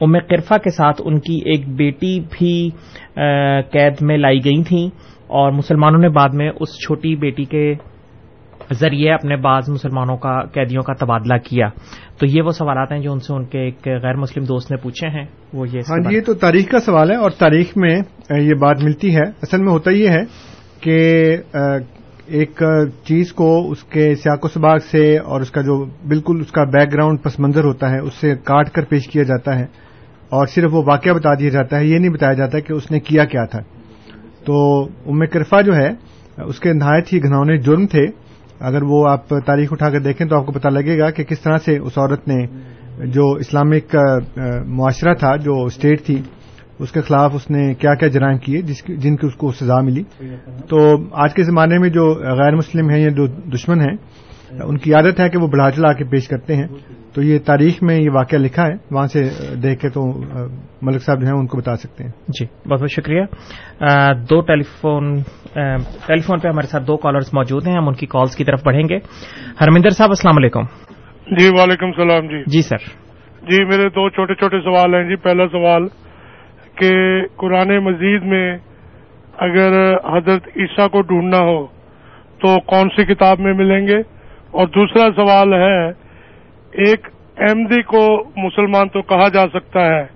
ام 0.00 0.18
قرفہ 0.18 0.58
کے 0.64 0.70
ساتھ 0.70 1.02
ان 1.04 1.18
کی 1.20 1.40
ایک 1.44 1.68
بیٹی 1.68 2.18
بھی 2.30 2.70
قید 3.72 3.94
میں 4.00 4.18
لائی 4.18 4.44
گئی 4.44 4.62
تھیں 4.62 4.86
اور 5.28 5.52
مسلمانوں 5.52 5.98
نے 5.98 6.08
بعد 6.08 6.28
میں 6.34 6.50
اس 6.60 6.68
چھوٹی 6.86 7.16
بیٹی 7.16 7.44
کے 7.44 7.74
ذریعے 8.72 9.12
اپنے 9.12 9.36
بعض 9.36 9.68
مسلمانوں 9.68 10.16
کا 10.16 10.44
قیدیوں 10.44 10.82
کا 10.82 10.92
تبادلہ 10.92 11.38
کیا۔ 11.38 11.68
تو 12.18 12.26
یہ 12.26 12.42
وہ 12.42 12.50
سوالات 12.50 12.92
ہیں 12.92 12.98
جو 12.98 13.12
ان 13.12 13.18
سے 13.18 13.34
ان 13.34 13.44
کے 13.44 13.58
ایک 13.58 13.88
غیر 14.02 14.14
مسلم 14.14 14.44
دوست 14.44 14.70
نے 14.70 14.76
پوچھے 14.76 15.08
ہیں۔ 15.08 15.24
وہ 15.52 15.68
یہ 15.68 15.80
ہاں 15.90 16.10
جی 16.10 16.16
یہ 16.16 16.20
تو 16.20 16.34
تاریخ 16.34 16.68
کا 16.68 16.80
سوال 16.80 17.10
ہے 17.10 17.16
اور 17.16 17.30
تاریخ 17.30 17.72
میں 17.76 18.00
یہ 18.38 18.54
بات 18.54 18.76
ملتی 18.82 19.14
ہے۔ 19.14 19.22
اصل 19.42 19.62
میں 19.62 19.72
ہوتا 19.72 19.90
یہ 19.90 20.08
ہے 20.08 20.20
کہ 20.80 21.36
ایک 22.26 22.62
چیز 23.04 23.32
کو 23.32 23.70
اس 23.70 23.84
کے 23.84 24.14
سیاق 24.14 24.44
و 24.44 24.48
سباق 24.48 24.84
سے 24.84 25.18
اور 25.18 25.40
اس 25.40 25.50
کا 25.50 25.60
جو 25.60 25.84
بالکل 25.84 26.40
اس 26.40 26.52
کا 26.52 26.64
بیک 26.64 26.92
گراؤنڈ 26.92 27.22
پس 27.22 27.40
منظر 27.40 27.64
ہوتا 27.64 27.90
ہے 27.90 27.98
اس 27.98 28.14
سے 28.14 28.34
کاٹ 28.36 28.70
کر 28.70 28.84
پیش 28.84 29.08
کیا 29.08 29.22
جاتا 29.22 29.58
ہے۔ 29.58 29.64
اور 30.28 30.46
صرف 30.46 30.74
وہ 30.74 30.82
واقعہ 30.86 31.12
بتا 31.12 31.34
دیا 31.34 31.48
جاتا 31.48 31.78
ہے 31.78 31.86
یہ 31.86 31.98
نہیں 31.98 32.12
بتایا 32.12 32.32
جاتا 32.32 32.58
کہ 32.60 32.72
اس 32.72 32.90
نے 32.90 33.00
کیا 33.00 33.24
کیا 33.24 33.44
تھا۔ 33.44 33.58
تو 34.44 34.84
ام 34.84 35.26
کرفا 35.26 35.60
جو 35.60 35.76
ہے 35.76 35.88
اس 36.42 36.60
کے 36.60 36.72
نہایت 36.72 37.12
ہی 37.12 37.22
گھنونے 37.22 37.56
جرم 37.56 37.86
تھے۔ 37.86 38.29
اگر 38.60 38.82
وہ 38.82 39.06
آپ 39.08 39.28
تاریخ 39.46 39.72
اٹھا 39.72 39.90
کر 39.90 40.00
دیکھیں 40.00 40.26
تو 40.26 40.36
آپ 40.36 40.46
کو 40.46 40.52
پتہ 40.52 40.68
لگے 40.68 40.98
گا 40.98 41.10
کہ 41.10 41.24
کس 41.24 41.40
طرح 41.40 41.56
سے 41.64 41.76
اس 41.78 41.98
عورت 41.98 42.28
نے 42.28 42.44
جو 43.06 43.30
اسلامک 43.32 43.96
معاشرہ 44.66 45.14
تھا، 45.14 45.36
جو 45.36 45.62
اسٹیٹ 45.64 46.02
تھی، 46.06 46.20
اس 46.78 46.92
کے 46.92 47.00
خلاف 47.00 47.34
اس 47.34 47.50
نے 47.50 47.62
کیا 47.74 47.94
کیا 47.94 48.08
جرائم 48.08 48.38
کیے 48.38 48.60
جن 48.62 49.16
کی 49.16 49.26
اس 49.26 49.34
کو 49.34 49.52
سزا 49.52 49.80
ملی۔ 49.80 50.02
تو 50.68 50.78
آج 51.22 51.34
کے 51.34 51.42
زمانے 51.42 51.78
میں 51.78 51.88
جو 51.88 52.04
غیر 52.38 52.56
مسلم 52.56 52.90
ہیں 52.90 53.00
یا 53.00 53.08
جو 53.08 53.26
دشمن 53.54 53.80
ہیں 53.80 53.96
ان 54.50 54.78
کی 54.78 54.94
عادت 54.94 55.20
ہے 55.20 55.28
کہ 55.28 55.38
وہ 55.38 55.46
بڑھا 55.46 55.70
چلا 55.70 55.92
کے 55.92 56.04
پیش 56.04 56.28
کرتے 56.28 56.56
ہیں۔ 56.56 56.66
تو 57.14 57.22
یہ 57.22 57.38
تاریخ 57.38 57.82
میں 57.82 57.98
یہ 58.00 58.10
واقعہ 58.10 58.38
لکھا 58.38 58.66
ہے۔ 58.66 58.72
وہاں 58.90 59.06
سے 59.06 59.22
دیکھ 59.62 59.80
کے 59.80 59.88
تو 59.88 60.20
ملک 60.82 61.02
صاحب 61.02 61.20
جو 61.20 61.26
ہیں 61.26 61.34
ان 61.34 61.46
کو 61.46 61.58
بتا 61.58 61.76
سکتے 61.76 62.04
ہیں۔ 62.04 62.10
جی 62.28 62.46
بہت 62.68 62.80
بہت 62.80 62.90
شکریہ۔ 62.90 63.22
دو 64.30 64.40
ٹیلی 64.40 64.62
فون 64.62 65.14
ٹیلی 66.06 66.20
فون 66.20 66.38
پہ 66.38 66.48
ہمارے 66.48 66.66
ساتھ 66.66 66.84
دو 66.84 66.96
کالرز 66.96 67.30
موجود 67.32 67.66
ہیں۔ 67.66 67.76
ہم 67.76 67.88
ان 67.88 67.94
کی 67.94 68.06
کالز 68.06 68.36
کی 68.36 68.44
طرف 68.44 68.60
بڑھیں 68.64 68.82
گے۔ 68.90 68.98
ہرمندر 69.60 69.90
صاحب 69.90 70.08
السلام 70.10 70.36
علیکم۔ 70.36 70.62
جی 71.38 71.48
وعلیکم 71.58 71.86
السلام 71.86 72.26
جی۔ 72.26 72.42
جی 72.46 72.62
سر۔ 72.62 72.78
جی 73.50 73.64
میرے 73.64 73.88
دو 73.88 74.10
چھوٹے 74.10 74.34
چھوٹے 74.34 74.60
سوال 74.60 74.94
ہیں۔ 74.94 75.08
جی 75.08 75.16
پہلا 75.16 75.48
سوال 75.48 75.86
کہ 76.74 77.22
قرآن 77.36 77.84
مزید 77.84 78.22
میں 78.22 78.58
اگر 79.38 79.94
حضرت 79.94 80.48
عیسیٰ 80.56 80.88
کو 80.88 81.00
ڈھونڈنا 81.00 81.38
ہو 81.38 81.66
تو 82.38 82.60
کون 82.60 82.88
سی 82.88 83.14
کتاب 83.14 83.40
میں 83.40 83.52
ملیں 83.52 83.86
گے؟ 83.86 84.19
اور 84.50 84.66
دوسرا 84.66 85.08
سوال 85.16 85.52
ہے 85.52 85.88
ایک 86.72 87.06
احمدی 87.38 87.82
کو 87.82 88.24
مسلمان 88.36 88.88
تو 88.88 89.02
کہا 89.02 89.28
جا 89.28 89.46
سکتا 89.48 89.80
ہے 89.80 90.06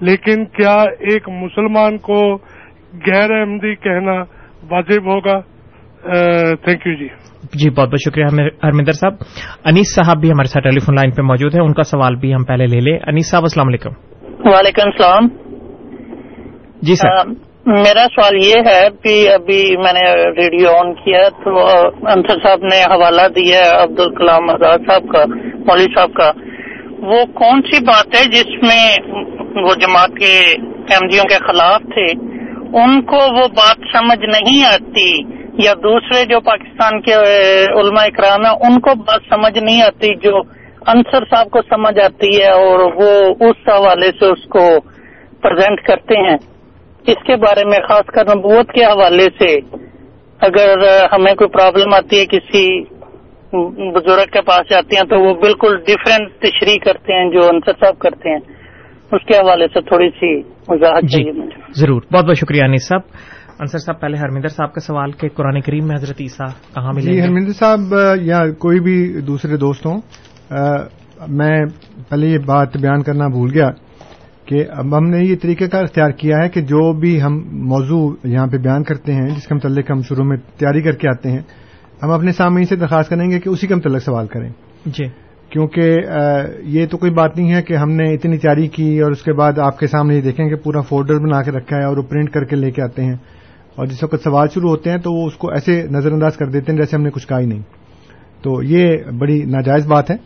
لیکن 0.00 0.44
کیا 0.44 0.76
ایک 0.82 1.28
مسلمان 1.28 1.98
کو 1.98 2.34
غیر 3.06 3.30
احمدی 3.30 3.74
کہنا 3.74 4.20
واجب 4.70 5.06
ہوگا؟ 5.06 5.40
تھینک 6.64 6.86
یو 6.86 6.94
جی۔ 6.94 7.08
جی 7.54 7.70
بہت 7.70 7.88
بہت 7.88 8.10
شکریہ 8.10 8.24
ہرمندر 8.62 8.92
صاحب۔ 8.92 9.14
انیس 9.64 9.94
صاحب 9.94 10.20
بھی 10.20 10.30
ہمارے 10.30 10.48
ساتھ 10.48 10.64
ٹیلی 10.64 10.78
فون 10.78 10.94
لائن 10.94 11.10
پہ 11.10 11.22
موجود 11.22 11.54
ہیں 11.54 11.62
ان 11.62 11.72
کا 11.72 11.82
سوال 11.82 12.16
بھی 12.16 12.34
ہم 12.34 12.44
پہلے 12.44 12.66
لے 12.66 12.80
لیں۔ 12.80 12.98
انیس 13.06 13.30
صاحب 13.30 13.42
السلام 13.42 13.68
علیکم۔ 13.68 13.90
وعلیکم 14.44 14.82
السلام۔ 14.84 15.28
جی 16.82 16.94
سر۔ 16.94 17.45
میرا 17.66 18.06
سوال 18.14 18.44
یہ 18.44 18.54
ہے 18.66 18.88
کہ 19.02 19.32
ابھی 19.32 19.76
میں 19.76 19.92
نے 19.92 20.12
ریڈیو 20.14 20.68
آن 20.70 20.94
کیا 20.94 21.28
تو 21.28 21.66
انصر 21.86 22.38
صاحب 22.42 22.58
نے 22.62 22.82
حوالہ 22.84 23.28
دیا 23.28 23.58
ہے 23.58 23.82
عبد 23.82 24.00
الکلام 24.00 24.50
آزاد 24.50 24.78
صاحب 24.78 25.02
کا، 25.12 25.24
مولوی 25.54 25.84
صاحب 25.84 26.12
کا۔ 26.14 26.30
وہ 26.98 27.24
کون 27.24 27.62
سی 27.62 27.84
بات 27.84 28.06
ہے 28.06 28.24
جس 28.24 28.46
میں 28.46 28.96
وہ 29.64 29.74
جماعت 29.74 30.10
کے 30.20 30.54
ایم 30.94 31.08
جیوں 31.08 31.24
کے 31.24 31.34
خلاف 31.34 31.80
تھے؟ 31.80 32.12
ان 32.82 33.02
کو 33.02 33.16
وہ 33.16 33.48
بات 33.48 33.76
سمجھ 33.96 34.24
نہیں 34.26 34.64
آتی 34.64 35.10
یا 35.66 35.72
دوسرے 35.72 36.24
جو 36.24 36.40
پاکستان 36.40 37.00
کے 37.00 37.14
علماء 37.80 38.04
اکرام 38.04 38.46
ہیں، 38.46 38.52
ان 38.52 38.80
کو 38.80 38.94
بات 38.94 39.20
سمجھ 39.28 39.58
نہیں 39.58 39.82
آتی 39.82 40.14
جو 40.14 40.36
انصر 40.86 41.24
صاحب 41.34 41.50
کو 41.50 41.58
سمجھ 41.58 41.98
آتی 42.04 42.42
ہے 42.42 42.52
اور 42.52 42.78
وہ 42.78 43.34
اس 43.40 43.68
حوالے 43.68 44.10
سے 44.20 44.26
اس 44.26 44.48
کو 44.48 44.80
پرزینٹ 45.42 45.80
کرتے 45.80 46.30
ہیں۔ 46.30 46.55
اس 47.06 47.26
کے 47.26 47.36
بارے 47.36 47.64
میں 47.64 47.78
خاص 47.88 48.06
کر 48.06 48.36
نبوت 48.36 48.72
کے 48.72 48.84
حوالے 48.84 49.24
سے 49.24 49.54
اگر 50.40 50.78
ہمیں 51.12 51.34
کوئی 51.34 51.50
پرابلم 51.50 51.94
آتی 51.94 52.18
ہے 52.18 52.26
کسی 52.26 52.84
بزرگ 53.92 54.30
کے 54.32 54.40
پاس 54.40 54.70
جاتے 54.70 54.96
ہیں 54.96 55.02
تو 55.02 55.20
وہ 55.20 55.34
بالکل 55.34 55.76
ڈفرینٹ 55.76 56.28
تشریح 56.38 56.76
کرتے 56.84 57.12
ہیں 57.12 57.30
جو 57.30 57.40
انصر 57.52 57.72
صاحب 57.80 57.98
کرتے 57.98 58.30
ہیں۔ 58.30 58.40
اس 59.12 59.26
کے 59.26 59.36
حوالے 59.36 59.66
سے 59.66 59.80
تھوڑی 59.80 60.10
سی 60.10 60.42
وضاحت 60.68 61.02
جی 61.02 61.50
ضرور۔ 61.76 62.02
بہت 62.12 62.24
بہت 62.24 62.36
شکریہ 62.36 62.62
انیس 62.62 62.88
صاحب۔ 62.88 63.00
انصر 63.58 63.78
صاحب 63.78 64.00
پہلے 64.00 64.16
ہرمندر 64.16 64.48
صاحب 64.48 64.72
کا 64.72 64.80
سوال 64.80 65.12
کہ 65.12 65.28
قرآن 65.28 65.60
کریم 65.60 65.86
میں 65.86 65.96
حضرت 65.96 66.16
عیسیٰ 66.20 66.46
کہاں 66.74 66.92
ملے 66.94 67.12
جی 67.12 67.20
ہرمندر 67.20 67.52
صاحب 67.52 67.94
یا 68.20 68.50
کوئی 68.58 68.80
بھی 68.80 69.20
دوسرے 69.20 69.56
دوست 69.56 69.86
ہوں 69.86 70.00
میں 71.28 71.64
پہلے 72.10 72.26
یہ 72.26 72.38
بات 72.38 72.76
بیان 72.76 73.02
کرنا 73.02 73.28
بھول 73.28 73.50
گیا۔ 73.54 73.70
کہ 74.46 74.64
اب 74.70 74.98
ہم 74.98 75.08
نے 75.08 75.24
یہ 75.24 75.36
طریقہ 75.42 75.64
کار 75.64 75.82
اختیار 75.82 76.10
کیا 76.10 76.36
ہے 76.44 76.48
کہ 76.48 76.60
جو 76.60 76.92
بھی 76.92 77.22
ہم 77.22 77.42
موضوع 77.52 78.14
یہاں 78.24 78.46
پہ 78.46 78.56
بیان 78.56 78.82
کرتے 78.82 79.12
ہیں 79.12 79.26
جس 79.26 79.46
کے 79.46 79.54
متعلق 79.54 79.90
ہم 79.90 80.02
شروع 80.02 80.24
میں 80.24 80.36
تیاری 80.36 80.82
کر 80.82 80.92
کے 80.92 81.08
آتے 81.08 81.30
ہیں 81.30 81.42
ہم 82.02 82.10
اپنے 82.10 82.32
سامعین 82.32 82.64
سے 82.64 82.76
درخواست 82.76 83.10
کریں 83.10 83.30
گے 83.30 83.40
کہ 83.40 83.48
اسی 83.48 83.66
کے 83.66 83.74
متعلق 83.74 84.02
سوال 84.02 84.26
کریں۔ 84.26 84.48
جی۔ 84.86 85.04
کیونکہ 85.50 85.96
یہ 86.62 86.86
تو 86.86 86.98
کوئی 86.98 87.12
بات 87.12 87.36
نہیں 87.36 87.54
ہے 87.54 87.62
کہ 87.62 87.74
ہم 87.74 87.90
نے 87.90 88.14
اتنی 88.14 88.38
تیاری 88.38 88.68
کی 88.68 89.00
اور 89.00 89.10
اس 89.10 89.22
کے 89.22 89.32
بعد 89.32 89.58
آپ 89.58 89.78
کے 89.78 89.86
سامنے 89.86 90.16
یہ 90.16 90.20
دیکھیں 90.20 90.48
کہ 90.48 90.56
پورا 90.56 90.80
فولڈر 90.80 91.18
بنا 91.18 91.42
کے 91.42 91.50
رکھا 91.50 91.76
ہے 91.76 91.84
اور 91.84 91.96
وہ 91.96 92.02
پرنٹ 92.02 92.30
کر 92.30 92.44
کے 92.44 92.56
لے 92.56 92.70
کے 92.70 92.82
آتے 92.82 93.04
ہیں۔ 93.04 93.14
اور 93.74 93.86
جس 93.86 94.02
وقت 94.02 94.24
سوال 94.24 94.48
شروع 94.54 94.70
ہوتے 94.70 94.90
ہیں 94.90 94.98
تو 94.98 95.12
وہ 95.12 95.26
اس 95.26 95.34
کو 95.34 95.50
ایسے 95.50 95.82
نظر 95.90 96.12
انداز 96.12 96.36
کر 96.36 96.46
دیتے 96.46 96.72
ہیں 96.72 96.78
جیسے 96.78 96.96
ہم 96.96 97.02
نے 97.02 97.10
کچھ 97.10 97.26
کہا 97.28 97.40
ہی 97.40 97.46
نہیں۔ 97.46 97.62
تو 98.42 98.62
یہ 98.62 98.96
بڑی 99.18 99.42
ناجائز 99.42 99.86
بات 99.86 100.10
ہے۔ 100.10 100.16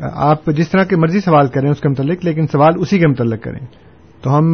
آپ 0.00 0.46
جس 0.46 0.68
طرح 0.68 0.84
کے 0.84 0.96
مرضی 0.96 1.20
سوال 1.20 1.46
کریں 1.46 1.70
اس 1.70 1.80
کے 1.80 1.88
متعلق، 1.88 2.24
لیکن 2.24 2.46
سوال 2.46 2.72
اسی 2.78 2.98
کے 2.98 3.06
متعلق 3.06 3.42
کریں۔ 3.42 3.66
تو 4.22 4.38
ہم 4.38 4.52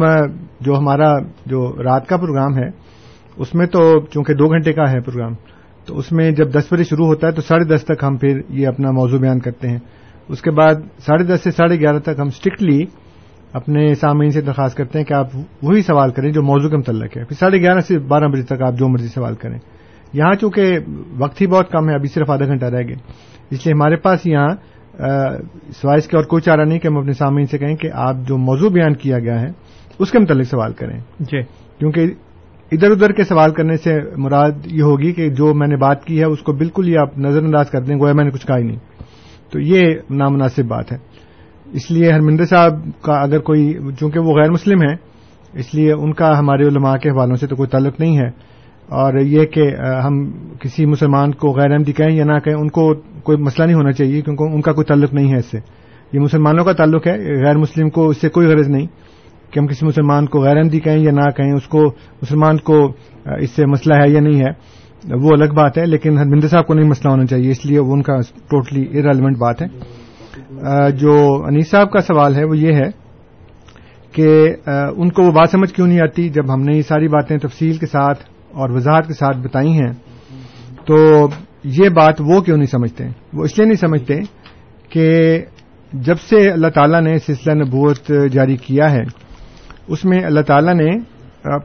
جو 0.61 0.77
ہمارا 0.77 1.19
جو 1.45 1.83
رات 1.83 2.07
کا 2.07 2.17
پروگرام 2.17 2.57
ہے، 2.57 2.69
اس 3.37 3.55
میں 3.55 3.67
تو 3.67 3.99
چونکہ 4.01 4.33
دو 4.33 4.47
گھنٹے 4.47 4.73
کا 4.73 4.91
ہے 4.91 5.01
پروگرام، 5.01 5.33
تو 5.85 5.97
اس 5.97 6.11
میں 6.11 6.31
جب 6.31 6.53
دس 6.53 6.73
بجے 6.73 6.83
شروع 6.83 7.05
ہوتا 7.05 7.27
ہے 7.27 7.31
تو 7.31 7.41
ساڑھے 7.41 7.75
دس 7.75 7.85
تک 7.85 8.03
ہم 8.03 8.17
پھر 8.17 8.41
یہ 8.49 8.67
اپنا 8.67 8.91
موضوع 8.91 9.19
بیان 9.19 9.39
کرتے 9.39 9.69
ہیں۔ 9.69 9.79
اس 10.29 10.41
کے 10.41 10.51
بعد 10.51 10.73
ساڑھے 10.99 11.25
دس 11.25 11.41
سے 11.43 11.51
ساڑھے 11.51 11.79
گیارہ 11.79 11.99
تک 11.99 12.19
ہم 12.19 12.27
اسٹرکٹلی 12.27 12.85
اپنے 13.53 13.95
سامعین 13.95 14.29
سے 14.29 14.41
درخواست 14.41 14.77
کرتے 14.77 14.99
ہیں 14.99 15.05
کہ 15.05 15.13
آپ 15.13 15.27
وہی 15.61 15.81
سوال 15.81 16.11
کریں 16.11 16.31
جو 16.31 16.41
موضوع 16.41 16.69
کے 16.69 16.77
متعلق 16.77 17.17
ہے۔ 17.17 17.23
پھر 17.23 17.35
ساڑھے 17.35 17.57
گیارہ 17.57 17.79
سے 17.79 17.99
بارہ 17.99 18.25
بجے 18.25 18.43
تک 18.43 18.61
آپ 18.61 18.73
جو 18.73 18.87
مرضی 18.87 19.07
سوال 19.07 19.35
کریں۔ 19.35 19.59
یہاں 20.13 20.33
چونکہ 20.33 20.79
وقت 21.17 21.41
ہی 21.41 21.47
بہت 21.47 21.71
کم 21.71 21.89
ہے، 21.89 21.95
ابھی 21.95 22.07
صرف 22.07 22.29
آدھا 22.29 22.45
گھنٹہ 22.45 22.65
رہ 22.65 22.81
گیا۔ 22.81 22.95
اس 23.49 23.65
لیے 23.65 23.73
ہمارے 23.73 23.95
پاس 23.95 24.27
یہاں 24.27 24.49
سوائز 25.81 26.07
کے 26.07 26.17
اور 26.17 26.25
کوئی 26.25 26.41
چارہ 26.41 26.61
نہیں 26.61 26.79
کہ 26.79 26.87
ہم 26.87 26.97
اپنے 26.97 27.13
سامعین 27.13 27.45
سے 27.45 27.57
کہیں 27.57 27.75
کہ 27.75 27.89
آپ 27.93 28.15
جو 28.27 28.37
موضوع 28.37 28.69
بیان 28.69 28.93
کیا 28.93 29.19
گیا 29.19 29.41
ہے 29.41 29.49
اس 29.99 30.11
کے 30.11 30.19
متعلق 30.19 30.47
سوال 30.47 30.73
کریں۔ 30.73 30.99
جی۔ 31.19 31.41
کیونکہ 31.79 32.05
ادھر 32.71 32.91
ادھر 32.91 33.11
کے 33.11 33.23
سوال 33.23 33.53
کرنے 33.53 33.75
سے 33.75 33.99
مراد 34.17 34.51
یہ 34.65 34.81
ہوگی 34.81 35.13
کہ 35.13 35.29
جو 35.29 35.53
میں 35.53 35.67
نے 35.67 35.75
بات 35.77 36.05
کی 36.05 36.19
ہے 36.19 36.25
اس 36.25 36.39
کو 36.39 36.53
بالکل 36.53 36.87
ہی 36.87 36.97
آپ 36.97 37.17
نظر 37.17 37.43
انداز 37.43 37.69
کر 37.69 37.81
دیں 37.81 37.99
گویا 37.99 38.13
میں 38.13 38.23
نے 38.23 38.29
کچھ 38.29 38.47
کہا 38.47 38.57
ہی 38.57 38.63
نہیں۔ 38.63 38.77
تو 39.51 39.59
یہ 39.59 39.95
نامناسب 40.09 40.65
بات 40.65 40.91
ہے۔ 40.91 40.97
اس 41.71 41.91
لیے 41.91 42.11
ہرمندر 42.11 42.45
صاحب 42.45 43.01
کا 43.01 43.13
اگر 43.13 43.39
کوئی 43.39 43.73
چونکہ 43.99 44.19
وہ 44.19 44.33
غیر 44.33 44.51
مسلم 44.51 44.81
ہیں 44.81 44.95
اس 45.53 45.73
لیے 45.73 45.93
ان 45.93 46.13
کا 46.13 46.39
ہمارے 46.39 46.63
علماء 46.63 46.95
کے 46.95 47.09
حوالوں 47.09 47.35
سے 47.35 47.47
تو 47.47 47.55
کوئی 47.55 47.69
تعلق 47.69 47.99
نہیں 47.99 48.17
ہے۔ 48.17 48.29
اور 48.91 49.19
یہ 49.19 49.45
کہ 49.45 49.63
ہم 50.05 50.15
کسی 50.59 50.85
مسلمان 50.85 51.31
کو 51.31 51.51
غیر 51.51 51.71
احمدی 51.71 51.91
کہیں 51.91 52.15
یا 52.15 52.25
نہ 52.25 52.37
کہیں، 52.39 52.55
ان 52.55 52.69
کو 52.69 52.93
کوئی 53.23 53.37
مسئلہ 53.37 53.65
نہیں 53.65 53.75
ہونا 53.75 53.91
چاہیے 53.91 54.21
کیونکہ 54.21 54.43
ان 54.43 54.61
کا 54.61 54.71
کوئی 54.71 54.85
تعلق 54.85 55.13
نہیں 55.13 55.31
ہے 55.31 55.37
اس 55.37 55.45
سے۔ 55.45 55.57
یہ 56.13 56.19
مسلمانوں 56.19 56.63
کا 56.65 56.73
تعلق 56.73 57.07
ہے، 57.07 57.13
غیر 57.43 57.57
مسلم 57.57 57.89
کو 57.89 58.07
اس 58.09 58.21
سے 58.21 58.29
کوئی 58.29 58.47
غرض 58.47 58.69
نہیں 58.69 58.87
کہ 59.51 59.59
ہم 59.59 59.67
کسی 59.67 59.85
مسلمان 59.85 60.25
کو 60.25 60.41
غیر 60.41 60.57
احمدی 60.57 60.79
کہیں 60.79 60.99
یا 60.99 61.11
نہ 61.11 61.29
کہیں، 61.37 61.51
اس 61.51 61.67
کو، 61.67 61.85
مسلمان 62.21 62.57
کو 62.57 62.81
اس 63.41 63.51
سے 63.51 63.65
مسئلہ 63.65 63.95
ہے 63.95 64.09
یا 64.11 64.19
نہیں 64.19 64.41
ہے، 64.41 64.51
وہ 65.23 65.31
الگ 65.31 65.53
بات 65.53 65.77
ہے، 65.77 65.85
لیکن 65.85 66.17
ہرمندر 66.17 66.47
صاحب 66.47 66.67
کو 66.67 66.73
نہیں 66.73 66.89
مسئلہ 66.89 67.11
ہونا 67.11 67.25
چاہیے، 67.25 67.51
اس 67.51 67.65
لیے 67.65 67.79
وہ 67.79 67.93
ان 67.93 68.01
کا 68.01 68.19
ٹوٹلی 68.49 68.83
ارریلیونٹ 68.93 69.37
بات 69.37 69.61
ہے۔ 69.61 69.67
جو 70.97 71.13
انیس 71.47 71.69
صاحب 71.71 71.91
کا 71.91 71.99
سوال 71.99 72.35
ہے، 72.35 72.43
وہ 72.43 72.57
یہ 72.57 72.73
ہے 72.73 72.89
کہ 74.13 74.27
ان 74.97 75.09
کو 75.09 75.23
وہ 75.23 75.31
بات 75.31 75.49
سمجھ 75.49 75.73
کیوں 75.73 75.87
نہیں 75.87 76.01
آتی 76.01 76.29
جب 76.29 76.53
ہم 76.53 76.61
نے 76.61 76.75
یہ 76.77 76.81
ساری 76.81 77.07
باتیں 77.07 77.37
تفصیل 77.37 77.77
کے 77.77 77.85
ساتھ 77.85 78.23
اور 78.59 78.69
وضاحت 78.69 79.07
کے 79.07 79.13
ساتھ 79.13 79.37
بتائی 79.37 79.71
ہیں۔ 79.71 79.93
تو 80.85 81.27
یہ 81.63 81.89
بات 81.89 82.15
وہ 82.19 82.41
کیوں 82.41 82.57
نہیں 82.57 82.67
سمجھتے؟ 82.67 83.03
وہ 83.33 83.43
اس 83.43 83.57
لیے 83.57 83.67
نہیں 83.67 83.77
سمجھتے 83.77 84.19
کہ 84.89 85.37
جب 85.93 86.19
سے 86.19 86.51
اللہ 86.51 86.67
تعالیٰ 86.67 87.01
نے 87.01 87.17
سلسلہ 87.17 87.53
نبوت 87.53 88.11
جاری 88.31 88.55
کیا 88.55 88.91
ہے 88.91 89.01
اس 89.87 90.05
میں 90.05 90.23
اللہ 90.23 90.39
تعالیٰ 90.39 90.73
نے 90.73 90.97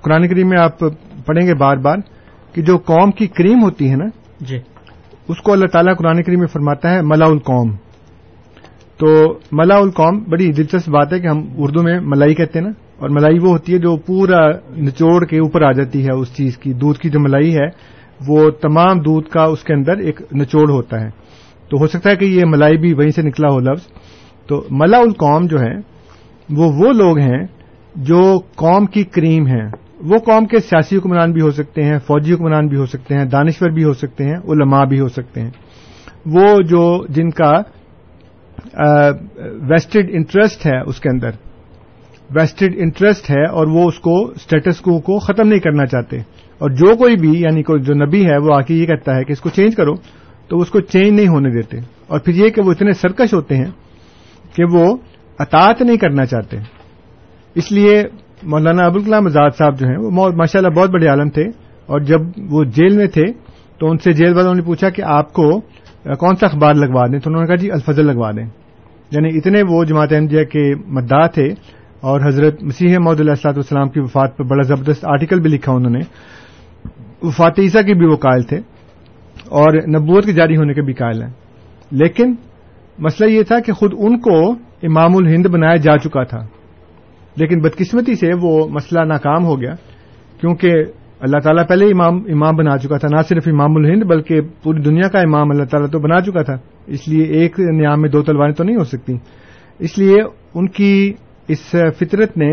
قرآن 0.03 0.29
کریم 0.29 0.49
میں 0.49 0.61
آپ 0.61 0.79
پڑھیں 1.27 1.47
گے 1.47 1.55
بار 1.55 1.77
بار 1.77 1.97
کہ 2.53 2.63
جو 2.63 2.79
قوم 2.79 3.11
کی 3.11 3.27
کریم 3.27 3.63
ہوتی 3.63 3.91
ہے 3.91 3.97
نا 3.97 4.05
جی۔ 4.41 4.59
اس 5.29 5.39
کو 5.39 5.53
اللہ 5.53 5.67
تعالیٰ 5.73 5.97
قرآن 5.97 6.23
کریم 6.23 6.39
میں 6.39 6.47
فرماتا 6.47 6.91
ہے 6.91 7.03
ملا 7.03 7.27
القوم۔ 7.27 7.71
تو 8.99 9.39
ملا 9.53 9.77
القوم 9.77 10.19
بڑی 10.29 10.53
دلچسپ 10.53 10.89
بات 10.89 11.13
ہے 11.13 11.21
کہ 11.21 11.27
ہم 11.27 11.43
اردو 11.57 11.83
میں 11.83 12.01
ملائی 12.01 12.35
کہتے 12.35 12.59
ہیں 12.59 12.67
نا۔ 12.67 12.84
اور 12.99 13.11
ملائی 13.11 13.39
وہ 13.39 13.49
ہوتی 13.49 13.73
ہے 13.73 13.79
جو 13.79 13.97
پورا 13.97 14.49
نچوڑ 14.77 15.25
کے 15.25 15.39
اوپر 15.39 15.63
آ 15.63 15.73
جاتی 15.73 16.05
ہے، 16.05 16.13
اس 16.13 16.35
چیز 16.35 16.59
کی، 16.59 16.73
دودھ 16.73 16.99
کی 16.99 17.11
جو 17.11 17.21
ملائی 17.21 17.57
ہے، 17.57 17.67
وہ 18.29 18.51
تمام 18.51 18.99
دودھ 18.99 19.29
کا 19.29 19.43
اس 19.43 19.63
کے 19.63 19.75
اندر 19.75 19.97
ایک 19.99 20.21
نچوڑ 20.37 20.71
ہوتا 20.71 21.01
ہے۔ 21.01 21.09
تو 21.71 21.77
ہو 21.81 21.87
سکتا 21.87 22.11
ہے 22.11 22.17
کہ 22.17 22.25
یہ 22.25 22.45
ملائی 22.45 22.77
بھی 22.79 22.93
وہیں 22.95 23.11
سے 23.11 23.23
نکلا 23.23 23.49
ہو 23.53 23.61
لفظ۔ 23.61 23.87
تو 24.47 24.65
ملا 24.71 24.99
القوم 24.99 25.47
جو 25.47 25.61
ہے 25.61 25.75
وہ 26.51 26.73
وہ 26.79 26.93
لوگ 26.93 27.19
ہیں 27.19 27.47
جو 27.97 28.39
قوم 28.57 28.87
کی 28.87 29.05
کریم 29.05 29.47
ہیں۔ 29.47 29.69
وہ 30.01 30.19
قوم 30.19 30.47
کے 30.47 30.59
سیاسی 30.59 30.97
حکمران 30.97 31.33
بھی 31.33 31.41
ہو 31.41 31.51
سکتے 31.51 31.83
ہیں، 31.83 31.99
فوجی 31.99 32.33
حکمران 32.35 32.67
بھی 32.67 32.77
ہو 32.77 32.87
سکتے 32.87 33.15
ہیں، 33.15 33.25
دانشور 33.25 33.71
بھی 33.71 33.85
ہو 33.85 33.93
سکتے 33.93 34.25
ہیں، 34.25 34.37
علماء 34.49 34.85
بھی 34.85 35.01
ہو 35.01 35.09
سکتے 35.09 35.41
ہیں۔ 35.41 35.51
وہ 36.27 36.47
جو 36.63 37.05
جن 37.09 37.31
کا 37.31 37.53
ویسٹڈ 39.71 40.11
انٹرسٹ 40.11 40.67
ہے 40.67 40.81
اس 40.81 41.01
کے 41.01 41.09
اندر 41.09 41.31
ویسٹڈ 42.31 42.75
انٹرسٹ 42.77 43.31
ہے 43.31 43.45
اور 43.45 43.67
وہ 43.67 43.89
اس 43.89 43.99
کو 43.99 44.27
اسٹیٹس 44.27 44.81
کو 44.81 45.01
کو 45.01 45.19
ختم 45.19 45.49
نہیں 45.49 45.59
کرنا 45.59 45.87
چاہتے۔ 45.87 46.17
اور 46.59 46.71
جو 46.71 46.97
کوئی 46.97 47.17
بھی 47.17 47.41
یعنی 47.41 47.63
کوئی 47.63 47.83
جو 47.83 47.95
نبی 47.95 48.27
ہے، 48.27 48.37
وہ 48.39 48.55
آ 48.55 48.61
کے 48.61 48.75
یہ 48.75 48.87
کہتا 48.87 49.17
ہے 49.17 49.25
کہ 49.25 49.33
اس 49.33 49.41
کو 49.41 49.49
چینج 49.49 49.77
کرو، 49.77 49.95
تو 50.49 50.57
اس 50.57 50.71
کو 50.71 50.81
چینج 50.81 51.09
نہیں 51.09 51.29
ہونے 51.29 51.51
دیتے۔ 51.51 51.79
اور 52.07 52.21
پھر 52.21 52.35
یہ 52.35 52.51
کہ 52.51 52.63
وہ 52.63 52.71
اتنے 52.71 52.93
سرکش 52.93 53.35
ہوتے 53.35 53.57
ہیں 53.57 53.71
کہ 54.57 54.65
وہ 54.73 54.97
اطاعت 55.39 55.83
نہیں 55.83 55.97
کرنا 55.97 56.27
چاہتے۔ 56.27 56.57
اس 57.55 57.73
لیے 57.73 58.03
مولانا 58.43 58.85
ابوالکلام 58.85 59.27
آزاد 59.27 59.51
صاحب 59.59 59.79
جو 59.79 59.87
ہیں، 59.87 59.97
وہ 59.97 60.11
ماشاء 60.11 60.61
اللہ 60.61 60.81
بہت 60.81 60.91
بڑے 60.91 61.07
عالم 61.07 61.29
تھے۔ 61.29 61.45
اور 61.87 62.01
جب 62.01 62.21
وہ 62.51 62.65
جیل 62.65 62.97
میں 62.97 63.07
تھے، 63.07 63.25
تو 63.79 63.91
ان 63.91 63.99
سے 63.99 64.13
جیل 64.13 64.35
والوں 64.35 64.55
نے 64.55 64.63
پوچھا 64.63 64.91
کہ 64.91 65.03
آپ 65.03 65.33
کو 65.33 65.61
کون 66.19 66.37
سا 66.37 66.47
اخبار 66.47 66.75
لگوا 66.75 67.07
دیں؟ 67.07 67.19
تو 67.19 67.31
انہوں 67.31 67.43
نے 67.43 67.47
کہا 67.47 67.55
جی 67.55 67.71
الفضل 67.71 68.07
لگوا 68.07 68.31
دیں۔ 68.31 68.47
یعنی 69.11 69.39
اتنے 69.39 69.63
وہ 69.69 69.85
جماعت 69.85 70.13
احمدیہ 70.13 70.45
کے 70.45 70.75
مداح 70.87 71.27
تھے 71.27 71.49
اور 72.05 72.21
حضرت 72.27 72.63
مسیح 72.63 72.99
محدود 72.99 73.21
علیہ 73.21 73.31
السلاط 73.31 73.55
والسلام 73.55 73.89
کی 73.89 74.01
وفات 74.01 74.37
پر 74.37 74.45
بڑا 74.45 74.63
زبردست 74.63 75.05
آرٹیکل 75.05 75.41
بھی 75.41 75.51
لکھا 75.51 75.73
انہوں 75.73 75.91
نے۔ 75.91 75.99
وفات 77.23 77.53
عیسیٰ 77.59 77.83
کے 77.83 77.95
بھی 77.95 78.07
وہ 78.07 78.17
قائل 78.17 78.43
تھے 78.43 78.57
اور 79.49 79.73
نبوت 79.89 80.25
کے 80.25 80.33
جاری 80.33 80.57
ہونے 80.57 80.75
کے 80.75 80.83
بھی 80.83 80.93
قائل 80.93 81.23
ہیں۔ 81.23 81.31
لیکن 81.91 82.35
مسئلہ 82.99 83.31
یہ 83.31 83.43
تھا 83.43 83.61
کہ 83.61 83.73
خود 83.73 83.93
ان 83.99 84.21
کو 84.21 84.51
امام 84.83 85.17
الہند 85.17 85.47
بنایا 85.47 85.77
جا 85.77 85.99
چکا 85.99 86.23
تھا۔ 86.23 86.47
لیکن 87.37 87.61
بدقسمتی 87.61 88.15
سے 88.15 88.31
وہ 88.41 88.69
مسئلہ 88.69 89.05
ناکام 89.05 89.45
ہو 89.45 89.61
گیا، 89.61 89.75
کیونکہ 90.41 90.73
اللہ 91.21 91.39
تعالیٰ 91.39 91.67
پہلے 91.69 91.87
امام 91.87 92.17
امام 92.17 92.57
بنا 92.57 92.79
چکا 92.79 92.97
تھا، 92.97 93.09
نہ 93.17 93.23
صرف 93.29 93.43
امام 93.47 93.77
الہند 93.77 94.03
بلکہ 94.03 94.41
پوری 94.63 94.83
دنیا 94.83 95.09
کا 95.09 95.19
امام 95.19 95.51
اللہ 95.51 95.65
تعالیٰ 95.65 95.91
تو 95.91 95.99
بنا 95.99 96.21
چکا 96.21 96.43
تھا۔ 96.43 96.55
اس 96.87 97.09
لیے 97.09 97.25
ایک 97.25 97.61
نیام 97.61 98.01
میں 98.01 98.11
دو 98.11 98.23
تلواریں 98.23 98.55
تو 98.55 98.65
نہیں 98.65 98.77
ہو 98.77 98.85
سکتی۔ 98.85 99.17
اس 99.79 99.99
لیے 99.99 100.17
ان 100.55 100.69
کی 100.69 101.13
اس 101.49 101.75
فطرت 101.99 102.37
نے 102.37 102.51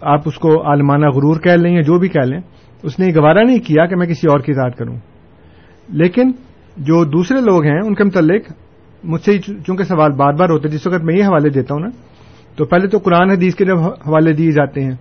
آپ 0.00 0.20
اس 0.26 0.34
کو 0.34 0.50
عالمانہ 0.68 1.06
غرور 1.06 1.40
کہہ 1.40 1.52
لیں 1.52 1.74
یا 1.74 1.80
جو 1.80 1.98
بھی 1.98 2.08
کہہ 2.08 2.26
لیں، 2.26 2.40
اس 2.82 2.98
نے 2.98 3.06
گوارا 3.16 3.42
نہیں 3.42 3.58
کیا 3.58 3.86
کہ 3.86 3.96
میں 3.96 4.06
کسی 4.06 4.28
اور 4.30 4.40
کی 4.40 4.52
اطاعت 4.52 4.76
کروں۔ 4.76 4.96
لیکن 5.88 6.30
جو 6.76 7.04
دوسرے 7.04 7.40
لوگ 7.40 7.64
ہیں، 7.64 7.78
ان 7.84 7.94
کے 7.94 8.04
متعلق 8.04 8.52
مجھ 9.04 9.22
سے 9.22 9.38
چونکہ 9.38 9.84
سوال 9.84 10.12
بار 10.12 10.32
بار 10.32 10.50
ہوتے 10.50 10.68
جس 10.68 10.86
وقت 10.86 11.04
میں 11.04 11.14
یہ 11.14 11.24
حوالے 11.24 11.48
دیتا 11.48 11.74
ہوں 11.74 11.80
نا، 11.80 11.88
تو 12.56 12.64
پہلے 12.64 12.88
تو 12.88 12.98
قرآن 12.98 13.30
حدیث 13.30 13.54
کے 13.54 13.64
جب 13.64 13.78
حوالے 13.78 14.32
دیے 14.32 14.50
جاتے 14.50 14.84
ہیں، 14.84 14.94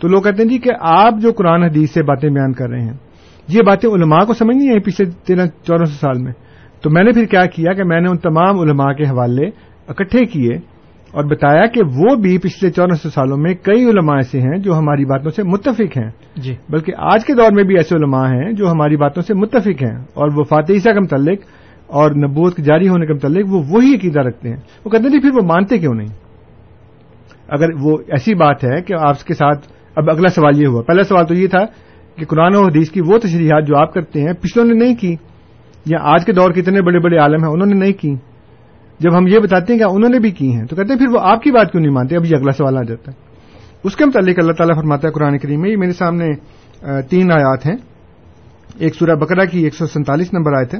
تو 0.00 0.08
لوگ 0.08 0.22
کہتے 0.22 0.42
ہیں 0.42 0.50
جی 0.50 0.58
کہ 0.58 0.70
آپ 0.80 1.14
جو 1.22 1.32
قرآن 1.32 1.62
حدیث 1.62 1.90
سے 1.90 2.02
باتیں 2.02 2.28
بیان 2.30 2.52
کر 2.52 2.68
رہے 2.68 2.80
ہیں، 2.80 2.96
یہ 3.48 3.62
باتیں 3.66 3.88
علماء 3.90 4.24
کو 4.24 4.34
سمجھ 4.34 4.56
نہیں 4.56 4.70
آئی 4.70 4.80
پچھلے 4.80 5.10
تیرہ، 5.26 5.46
چودہ 5.46 5.84
سو 5.84 5.96
سال 6.00 6.22
میں۔ 6.22 6.32
تو 6.82 6.90
میں 6.90 7.04
نے 7.04 7.12
پھر 7.12 7.24
کیا 7.24 7.46
کیا 7.46 7.72
کہ 7.72 7.84
میں 7.84 8.00
نے 8.00 8.08
ان 8.08 8.18
تمام 8.18 8.58
علماء 8.60 8.92
کے 8.92 9.04
حوالے 9.04 9.46
اکٹھے 9.88 10.24
کیے 10.24 10.58
اور 11.14 11.24
بتایا 11.24 11.66
کہ 11.66 11.80
وہ 11.96 12.14
بھی 12.16 12.38
پچھلے 12.38 12.70
چودہ 12.70 12.94
سو 12.94 13.10
سالوں 13.10 13.36
میں 13.36 13.54
کئی 13.54 13.84
علماء 13.84 14.14
ایسے 14.14 14.40
ہیں 14.40 14.58
جو 14.58 14.78
ہماری 14.78 15.04
باتوں 15.04 15.30
سے 15.30 15.42
متفق 15.42 15.96
ہیں۔ 15.96 16.10
جی۔ 16.36 16.54
بلکہ 16.68 16.92
آج 16.98 17.24
کے 17.24 17.32
دور 17.32 17.52
میں 17.52 17.64
بھی 17.64 17.76
ایسے 17.76 17.96
علماء 17.96 18.26
ہیں 18.26 18.52
جو 18.52 18.70
ہماری 18.70 18.96
باتوں 18.96 19.22
سے 19.22 19.34
متفق 19.34 19.82
ہیں 19.82 19.98
اور 20.14 20.28
وہ 20.36 20.44
عیسیٰ 20.70 20.94
کے 20.94 21.00
متعلق 21.00 21.38
اور 21.86 22.10
نبوت 22.10 22.56
کے 22.56 22.62
جاری 22.62 22.88
ہونے 22.88 23.06
کے 23.06 23.12
متعلق 23.12 23.46
وہ 23.50 23.62
وہی 23.68 23.94
عقیدہ 23.94 24.20
رکھتے 24.20 24.48
ہیں۔ 24.48 24.56
وہ 24.84 24.90
کہتے 24.90 25.04
ہیں 25.04 25.20
پھر 25.20 25.30
وہ 25.34 25.46
مانتے 25.46 25.78
کیوں 25.78 25.94
نہیں؟ 25.94 26.08
اگر 27.48 27.66
وہ 27.80 27.98
ایسی 28.08 28.34
بات 28.34 28.64
ہے 28.64 28.82
کہ 28.82 28.94
آپ 28.98 29.24
کے 29.24 29.34
ساتھ 29.34 29.66
اب 29.96 30.10
اگلا 30.10 30.28
سوال 30.28 30.62
یہ 30.62 30.66
ہوا۔ 30.66 30.82
پہلا 30.82 31.02
سوال 31.02 31.26
تو 31.26 31.34
یہ 31.34 31.46
تھا 31.46 31.64
کہ 32.16 32.24
قرآن 32.24 32.54
و 32.54 32.62
حدیث 32.64 32.90
کی 32.90 33.00
وہ 33.00 33.18
تشریحات 33.18 33.66
جو 33.66 33.76
آپ 33.76 33.94
کرتے 33.94 34.20
ہیں 34.20 34.32
پچھلوں 34.32 34.66
نے 34.66 34.74
نہیں 34.74 34.94
کی؟ 34.94 35.16
یا 35.86 35.98
آج 36.00 36.24
کے 36.24 36.32
دور 36.32 36.50
کے 36.50 36.60
اتنے 36.60 36.82
بڑے 36.82 36.98
بڑے 36.98 37.16
عالم 37.16 37.44
ہیں 37.44 37.52
انہوں 37.52 37.66
نے 37.66 37.78
نہیں 37.78 37.92
کی؟ 37.92 38.14
جب 38.98 39.18
ہم 39.18 39.26
یہ 39.26 39.38
بتاتے 39.38 39.72
ہیں 39.72 39.80
کہ 39.80 39.84
انہوں 39.84 40.10
نے 40.10 40.18
بھی 40.18 40.30
کی 40.30 40.52
ہیں، 40.54 40.66
تو 40.66 40.76
کہتے 40.76 40.92
ہیں 40.92 40.98
پھر 40.98 41.08
وہ 41.08 41.18
آپ 41.22 41.42
کی 41.42 41.50
بات 41.50 41.72
کیوں 41.72 41.82
نہیں 41.82 41.92
مانتے؟ 41.92 42.16
اب 42.16 42.24
یہ 42.24 42.36
اگلا 42.36 42.52
سوال 42.52 42.76
آ 42.78 42.82
جاتا 42.82 43.12
ہے۔ 43.12 43.16
اس 43.84 43.96
کے 43.96 44.04
متعلق 44.04 44.38
اللہ 44.38 44.52
تعالیٰ 44.52 44.76
فرماتا 44.76 45.08
ہے 45.08 45.12
قرآن 45.12 45.38
کریم 45.38 45.60
میں، 45.60 45.70
یہ 45.70 45.76
میرے 45.76 45.92
سامنے 45.92 46.26
تین 47.02 47.32
آیات 47.32 47.66
ہیں۔ 47.66 47.76
ایک 48.78 48.94
سورہ 48.94 49.14
بکرا 49.14 49.44
کی 49.44 49.64
ایک 49.64 49.74
سو 49.74 49.86
سینتالیس 49.86 50.32
نمبر 50.32 50.52
آئے 50.52 50.64
تھے 50.64 50.78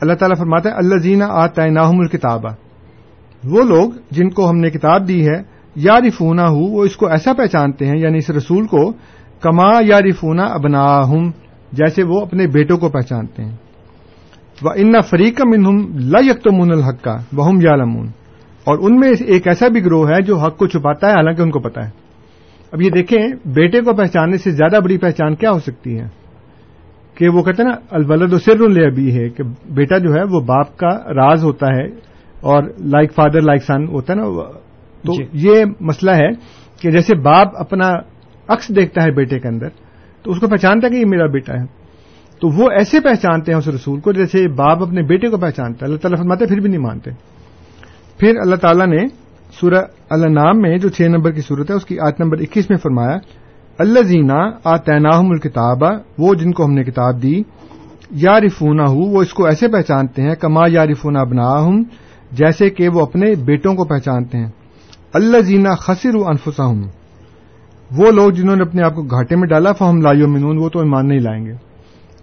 اللہ 0.00 0.12
تعالیٰ 0.12 0.38
فرماتا 0.38 0.68
ہے 0.68 0.74
اللہ 0.74 0.94
زینا 0.96 1.26
آ 1.30 1.46
تعیناہم 1.46 2.00
الکتاب 2.00 2.44
وہ 3.44 3.62
لوگ 3.62 3.90
جن 4.10 4.30
کو 4.30 4.50
ہم 4.50 4.56
نے 4.56 4.70
کتاب 4.70 5.08
دی 5.08 5.28
ہے 5.28 5.42
یا 5.76 6.00
رفونا 6.00 6.48
ہوں 6.48 6.70
وہ 6.72 6.84
اس 6.84 6.96
کو 6.96 7.06
ایسا 7.06 7.32
پہچانتے 7.32 7.86
ہیں 7.86 7.98
یعنی 7.98 8.18
اس 8.18 8.30
رسول 8.30 8.66
کو، 8.66 8.92
کما 9.40 9.70
یا 9.86 10.00
رفونا 10.00 10.44
ابنا 10.44 11.02
جیسے 11.72 12.02
وہ 12.02 12.20
اپنے 12.20 12.46
بیٹوں 12.46 12.78
کو 12.78 12.88
پہچانتے 12.88 13.44
ہیں۔ 13.44 13.56
وہ 14.62 14.70
ان 14.76 14.92
فریق 15.10 15.40
منہم 15.46 15.98
لا 15.98 16.18
یکتمون 16.20 16.72
الحق 16.72 17.04
کا 17.04 17.16
وہم 17.32 17.60
یا 17.60 17.72
اور 18.64 18.78
ان 18.78 19.00
میں 19.00 19.12
ایک 19.26 19.48
ایسا 19.48 19.68
بھی 19.68 19.84
گروہ 19.84 20.08
ہے 20.08 20.22
جو 20.22 20.36
حق 20.36 20.56
کو 20.56 20.66
چھپاتا 20.66 21.06
ہے 21.06 21.12
حالانکہ 21.12 21.42
ان 21.42 21.50
کو 21.50 21.58
پتا 21.58 21.84
ہے۔ 21.84 21.90
اب 22.72 22.82
یہ 22.82 22.90
دیکھیں 22.90 23.48
بیٹے 23.48 23.80
کو 23.80 23.92
پہچاننے 23.92 24.36
سے 24.36 24.50
زیادہ 24.50 24.82
بڑی 24.82 24.98
پہچان 24.98 25.34
کیا 25.34 25.50
ہو 25.50 25.58
سکتی 25.58 26.00
ہے؟ 26.00 26.06
کہ 27.14 27.28
وہ 27.28 27.42
کہتے 27.42 27.62
ہیں 27.62 27.70
نا 27.70 27.76
الولد 27.90 28.32
و 28.32 28.38
سر 28.38 28.68
لے 28.68 28.86
ابھی 28.86 29.18
ہے 29.18 29.28
کہ 29.28 29.42
بیٹا 29.70 29.98
جو 29.98 30.14
ہے 30.14 30.22
وہ 30.22 30.40
باپ 30.40 30.76
کا 30.76 30.98
راز 31.14 31.44
ہوتا 31.44 31.66
ہے 31.66 31.86
اور 32.40 32.62
لائک 32.78 33.14
فادر 33.14 33.40
لائک 33.40 33.62
سن 33.62 33.88
ہوتا 33.88 34.12
ہے 34.12 34.18
نا۔ 34.18 34.24
تو 35.06 35.22
جی۔ 35.22 35.24
یہ 35.32 35.64
مسئلہ 35.80 36.10
ہے 36.10 36.28
کہ 36.80 36.90
جیسے 36.90 37.14
باپ 37.14 37.48
اپنا 37.56 37.88
عکس 38.48 38.68
دیکھتا 38.68 39.02
ہے 39.02 39.10
بیٹے 39.10 39.38
کے 39.38 39.48
اندر 39.48 39.68
تو 40.22 40.30
اس 40.30 40.40
کو 40.40 40.48
پہچانتا 40.48 40.86
ہے 40.86 40.92
کہ 40.92 40.96
یہ 40.96 41.04
میرا 41.06 41.26
بیٹا 41.26 41.52
ہے۔ 41.54 41.77
تو 42.40 42.48
وہ 42.48 42.70
ایسے 42.70 43.00
پہچانتے 43.00 43.52
ہیں 43.52 43.58
اس 43.58 43.68
رسول 43.68 44.00
کو 44.00 44.12
جیسے 44.12 44.48
باپ 44.48 44.82
اپنے 44.82 45.02
بیٹے 45.02 45.28
کو 45.28 45.36
پہچانتا 45.36 45.78
ہے۔ 45.80 45.84
اللہ 45.84 45.98
تعالیٰ 45.98 46.18
فرماتے 46.18 46.46
پھر 46.46 46.60
بھی 46.60 46.68
نہیں 46.68 46.80
مانتے۔ 46.80 47.10
پھر 48.18 48.32
اللہ 48.40 48.56
تعالیٰ 48.56 48.86
نے 48.86 49.06
سورہ 49.60 49.84
اللہ 50.10 50.26
نام 50.26 50.60
میں 50.60 50.78
جو 50.78 50.88
چھ 50.88 51.02
نمبر 51.02 51.30
کی 51.30 51.40
صورت 51.40 51.70
ہے، 51.70 51.76
اس 51.76 51.84
کی 51.84 52.00
آٹھ 52.00 52.20
نمبر 52.20 52.38
اکیس 52.40 52.70
میں 52.70 52.78
فرمایا 52.78 53.16
اللہ 53.78 54.00
زینا 54.00 54.50
آ 54.64 54.76
تیناہم 54.76 55.30
الکتاب، 55.30 55.82
وہ 56.18 56.34
جن 56.34 56.52
کو 56.52 56.64
ہم 56.64 56.72
نے 56.72 56.84
کتاب 56.84 57.22
دی 57.22 57.42
یا 58.10 58.40
رفونا 58.40 58.84
ہوں 58.84 59.10
وہ 59.10 59.22
اس 59.22 59.34
کو 59.34 59.46
ایسے 59.46 59.68
پہچانتے 59.68 60.22
ہیں، 60.22 60.34
کما 60.34 60.62
یا 60.68 60.86
رفونا 60.86 61.24
بنا 61.24 61.66
جیسے 62.32 62.70
کہ 62.70 62.88
وہ 62.88 63.00
اپنے 63.00 63.34
بیٹوں 63.34 63.74
کو 63.74 63.84
پہچانتے 63.84 64.38
ہیں۔ 64.38 64.48
اللہ 65.14 65.40
زینا 65.40 65.74
خسر 65.74 66.14
انفسا 66.14 66.64
وہ 67.96 68.10
لوگ 68.10 68.30
جنہوں 68.30 68.56
نے 68.56 68.62
اپنے 68.62 68.82
آپ 68.82 68.94
کو 68.94 69.02
گھاٹے 69.02 69.36
میں 69.36 69.48
ڈالا، 69.48 69.72
فہم 69.72 70.00
لائیو 70.00 70.28
منون 70.28 70.58
وہ 70.58 70.68
تو 70.68 70.78
ایمان 70.78 71.08
نہیں 71.08 71.18
لائیں 71.18 71.46
گے۔ 71.46 71.67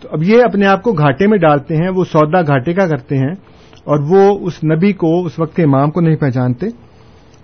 تو 0.02 0.10
اب 0.12 0.24
یہ 0.24 0.44
اپنے 0.44 0.66
آپ 0.66 0.84
کو 0.84 0.94
گھاٹے 0.94 1.28
میں 1.28 1.38
ڈالتے 1.38 1.76
ہیں، 1.76 1.90
وہ 1.90 2.04
سودا 2.04 2.42
گھاٹے 2.42 2.74
کا 2.74 2.88
کرتے 2.88 3.18
ہیں 3.18 3.32
اور 3.84 4.00
وہ 4.10 4.40
اس 4.42 4.64
نبی 4.64 4.94
کو، 4.94 5.26
اس 5.26 5.40
وقت 5.40 5.56
کے 5.56 5.64
امام 5.64 5.92
کو 5.92 6.02
نہیں 6.02 6.16
پہچانتے۔ 6.16 6.66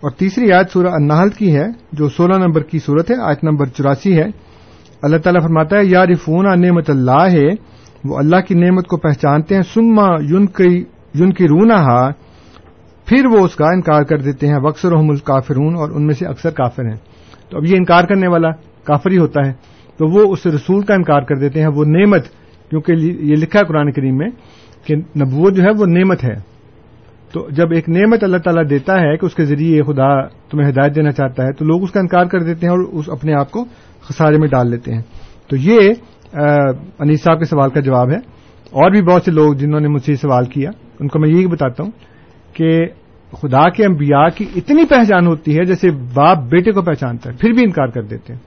اور 0.01 0.11
تیسری 0.11 0.51
آیت 0.51 0.71
سورہ 0.71 0.87
النحل 0.87 1.29
کی 1.29 1.55
ہے، 1.55 1.67
جو 1.91 2.09
سولہ 2.09 2.35
نمبر 2.35 2.63
کی 2.63 2.79
صورت 2.79 3.11
ہے، 3.11 3.15
آیت 3.21 3.43
نمبر 3.43 3.65
چوراسی 3.65 4.17
ہے۔ 4.17 4.27
اللہ 5.01 5.17
تعالیٰ 5.17 5.41
فرماتا 5.41 5.77
ہے، 5.77 5.85
یا 5.85 6.05
رفون 6.05 6.61
نعمت 6.61 6.89
اللہ 6.89 7.27
ہے 7.31 7.71
وہ 8.03 8.17
اللہ 8.17 8.35
کی 8.47 8.55
نعمت 8.55 8.87
کو 8.87 8.97
پہچانتے 8.97 9.55
ہیں۔ 9.55 9.61
سما 9.61 10.07
یون 11.13 11.33
کی 11.33 11.47
رونا 11.47 12.09
پھر 13.05 13.25
وہ 13.25 13.37
اس 13.37 13.55
کا 13.55 13.65
انکار 13.65 14.03
کر 14.03 14.17
دیتے 14.17 14.47
ہیں۔ 14.47 14.55
وکسر 14.57 14.89
رحم 14.89 15.09
الکافرون، 15.09 15.75
اور 15.75 15.89
ان 15.89 16.05
میں 16.05 16.13
سے 16.13 16.25
اکثر 16.25 16.49
کافر 16.49 16.85
ہیں۔ 16.85 16.97
تو 17.49 17.57
اب 17.57 17.65
یہ 17.65 17.75
انکار 17.75 18.03
کرنے 18.03 18.27
والا 18.27 18.51
کافر 18.83 19.11
ہی 19.11 19.17
ہوتا 19.17 19.47
ہے۔ 19.47 19.53
تو 19.97 20.07
وہ 20.13 20.33
اس 20.33 20.45
رسول 20.45 20.81
کا 20.81 20.93
انکار 20.93 21.21
کر 21.21 21.35
دیتے 21.35 21.59
ہیں، 21.59 21.67
وہ 21.67 21.85
نعمت 21.85 22.25
کیونکہ 22.71 22.91
یہ 23.01 23.35
لکھا 23.35 23.59
ہے 23.59 23.65
قرآن 23.65 23.91
کریم 23.91 24.17
میں 24.17 24.29
کہ 24.85 24.95
نبوت 24.95 25.55
جو 25.55 25.63
ہے 25.63 25.69
وہ 25.77 25.85
نعمت 25.85 26.23
ہے۔ 26.23 26.35
تو 27.33 27.47
جب 27.49 27.71
ایک 27.71 27.89
نعمت 27.89 28.23
اللہ 28.23 28.37
تعالیٰ 28.37 28.63
دیتا 28.69 29.01
ہے 29.01 29.17
کہ 29.17 29.25
اس 29.25 29.35
کے 29.35 29.45
ذریعے 29.45 29.81
خدا 29.81 30.27
تمہیں 30.27 30.69
ہدایت 30.69 30.95
دینا 30.95 31.11
چاہتا 31.11 31.43
ہے، 31.43 31.53
تو 31.53 31.65
لوگ 31.65 31.83
اس 31.83 31.91
کا 31.91 31.99
انکار 31.99 32.25
کر 32.25 32.39
دیتے 32.39 32.59
ہیں 32.65 32.73
اور 32.73 32.79
اس 32.79 33.09
اپنے 33.09 33.33
آپ 33.33 33.51
کو 33.51 33.65
خسارے 34.01 34.37
میں 34.37 34.47
ڈال 34.47 34.69
لیتے 34.69 34.93
ہیں۔ 34.93 35.01
تو 35.49 35.55
یہ 35.55 35.79
انیس 36.99 37.23
صاحب 37.23 37.39
کے 37.39 37.45
سوال 37.45 37.69
کا 37.69 37.79
جواب 37.79 38.09
ہے۔ 38.09 38.17
اور 38.71 38.91
بھی 38.91 39.01
بہت 39.01 39.23
سے 39.25 39.31
لوگ 39.31 39.53
جنہوں 39.53 39.79
نے 39.79 39.87
مجھ 39.87 40.03
سے 40.03 40.15
سوال 40.15 40.45
کیا، 40.45 40.71
ان 40.99 41.07
کو 41.07 41.19
میں 41.19 41.29
یہی 41.29 41.47
بتاتا 41.47 41.83
ہوں 41.83 41.91
کہ 42.53 42.85
خدا 43.31 43.69
کے 43.69 43.85
انبیاء 43.85 44.27
کی 44.35 44.45
اتنی 44.55 44.85
پہچان 44.85 45.27
ہوتی 45.27 45.57
ہے 45.59 45.65
جیسے 45.65 45.89
باپ 46.13 46.37
بیٹے 46.37 46.71
کو 46.71 46.81
پہچانتا 46.81 47.31
ہے، 47.31 47.37
پھر 47.37 47.51
بھی 47.51 47.63
انکار 47.63 47.87
کر 47.87 48.01
دیتے 48.01 48.33
ہیں۔ 48.33 48.39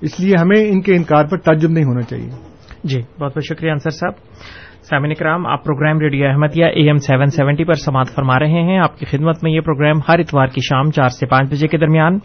اس 0.00 0.20
لیے 0.20 0.34
ہمیں 0.40 0.68
ان 0.68 0.80
کے 0.80 0.94
انکار 0.94 1.24
پر 1.24 1.38
تعجب 1.38 1.70
نہیں 1.70 1.84
ہونا 1.84 2.02
چاہیے۔ 2.02 2.47
جی 2.84 3.00
بہت 3.20 3.32
بہت 3.34 3.44
شکریہ 3.44 3.70
انصر 3.70 3.90
صاحب۔ 3.90 4.12
سامعین 4.82 5.14
کرام 5.14 5.46
آپ 5.46 5.64
programme 5.64 5.98
radio 6.00 6.28
Ahmadiyya 6.28 6.64
A 6.64 6.82
M 6.86 6.96
seven 6.96 7.26
seventy 7.26 7.64
پر 7.64 7.74
سماعت 7.74 8.08
فرما 8.14 8.38
رہے 8.38 8.62
ہیں۔ 8.62 8.78
آپ 8.78 8.98
کی 8.98 9.06
خدمت 9.06 9.42
میں 9.42 9.52
یہ 9.52 9.60
پروگرام 9.60 9.98
ہر 10.08 10.18
اتوار 10.18 10.46
کی 10.46 10.60
شام 10.60 10.90
چار 10.90 11.08
سے 11.08 11.26
پانچ 11.26 11.50
بجے 11.50 11.68
کے 11.68 11.78
درمیان 11.78 12.18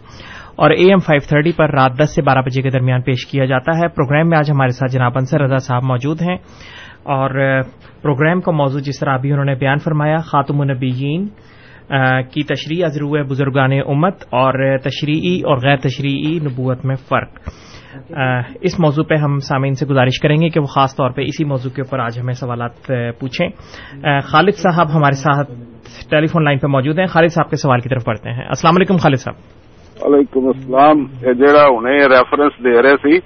اور 0.56 0.70
اے 0.70 0.84
ایم 0.88 0.98
فائیو 0.98 1.20
تھرٹی 1.28 1.52
پر 1.52 1.70
رات 1.70 1.98
دس 1.98 2.14
سے 2.14 2.22
بارہ 2.22 2.42
بجے 2.42 2.62
کے 2.62 2.70
درمیان 2.70 3.02
پیش 3.02 3.26
کیا 3.26 3.44
جاتا 3.44 3.78
ہے۔ 3.78 3.88
پروگرام 3.88 4.28
میں 4.28 4.38
آج 4.38 4.50
ہمارے 4.50 4.68
ساتھ 4.68 4.92
جناب 4.92 5.12
انصر 5.14 5.40
رضا 5.40 5.58
صاحب 5.58 5.82
موجود 5.82 6.22
ہیں 6.22 6.36
اور 7.02 7.62
پروگرام 8.02 8.40
کا 8.40 8.52
موضوع 8.52 8.80
جس 8.80 9.00
طرح 9.00 9.14
ابھی 9.14 9.32
انہوں 9.32 9.44
نے 9.44 9.54
بیان 9.54 9.78
فرمایا، 9.78 10.16
خاتم 10.16 10.60
النبیین 10.60 11.26
کی 12.32 12.42
تشریح 12.42 12.84
ازرو 12.84 13.24
بزرگان 13.24 13.72
امت 13.86 14.22
اور 14.22 14.78
تشریعی 14.78 15.40
اور 15.40 15.56
غیر 15.56 15.76
تشریعی 15.76 16.38
نبوت 16.38 16.84
میں 16.84 16.96
فرق۔ 16.96 17.32
اس 18.60 18.80
موضوع 18.80 19.04
پہ 19.04 19.14
ہم 19.14 19.38
سامعین 19.38 19.74
سے 19.74 19.86
گزارش 19.86 20.20
کریں 20.20 20.36
گے 20.36 20.48
کہ 20.48 20.60
وہ 20.60 20.66
خاص 20.66 20.96
طور 20.96 21.10
پہ 21.10 21.22
اسی 21.22 21.44
موضوع 21.44 21.70
کے 21.70 21.82
اوپر 21.82 21.98
آج 21.98 22.18
ہمیں 22.20 22.32
سوالات 22.32 22.92
پوچھیں۔ 23.20 23.48
خالد 24.22 24.54
صاحب 24.54 24.86
ہمارے 24.94 25.12
ساتھ 25.12 25.50
ٹیلی 26.10 26.26
فون 26.26 26.44
لائن 26.44 26.58
پہ 26.58 26.66
موجود 26.66 26.98
ہیں۔ 26.98 27.06
خالد 27.06 27.28
صاحب 27.28 27.50
کے 27.50 27.56
سوال 27.56 27.80
کی 27.80 27.88
طرف 27.88 28.04
پڑھتے 28.04 28.30
ہیں۔ 28.30 28.44
السلام 28.48 28.74
علیکم، 28.76 28.96
خالد 28.96 29.16
صاحب۔ 29.16 29.36
وعلیکم 30.02 30.46
السلام۔ 30.46 31.04
جہاں 31.32 31.76
انہیں 31.76 31.98
ریفرنس 31.98 32.52
دے 32.64 32.82
رہے 32.82 32.96
سی، 33.02 33.18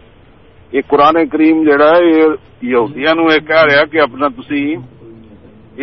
یہ 0.77 0.81
قرآن 0.89 1.27
کریم 1.27 1.63
جہا 1.63 2.05
یہ 2.05 2.23
یہودیاں 2.63 3.15
نو 3.15 3.23
یہ 3.23 3.39
کہہ 3.39 3.75
رہا 3.75 3.85
کہ 3.85 4.01
اپنا 4.01 4.29
تسی 4.29 4.75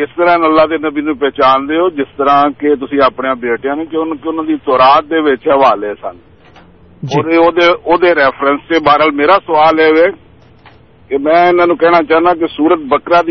اس 0.03 0.09
طرح 0.17 0.31
اللہ 0.31 0.65
کے 0.65 0.77
نبی 0.77 1.01
نو 1.01 1.13
پہچان 1.13 1.69
دیو، 1.69 1.89
جس 1.89 2.17
طرح 2.17 2.43
کہ 2.59 2.75
تسی 2.75 3.01
اپنے 3.05 3.33
بیٹیاں 3.33 3.75
نے 3.75 3.85
کہ 3.85 3.95
انہوں 3.95 4.43
کی 4.43 4.55
تورات 4.65 5.03
دے 5.09 5.49
حوالے 5.51 5.93
سن۔ 6.01 6.34
ریفرنس 8.15 8.61
سے 8.67 8.79
بہرحال 8.79 9.11
میرا 9.11 9.37
سوال 9.45 9.79
میں 11.17 11.51
کہنا 11.79 12.03
چاہنا 12.09 12.33
کہ 12.33 12.47
سورت 12.47 12.79
بکرا 12.79 13.21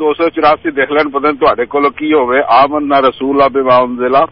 دو 0.00 0.14
سو 0.14 0.28
چوراسی 0.28 0.70
دیکھ 0.70 0.92
لین 0.92 1.10
پتہ 1.10 1.54
تے 1.54 1.64
کول 1.64 1.88
کی 1.90 2.12
ہوئے 2.12 2.42
آمن 2.48 2.88
نہ 2.88 2.94
رسول 2.94 3.42
آب 3.42 3.58
ضلع 3.98 4.24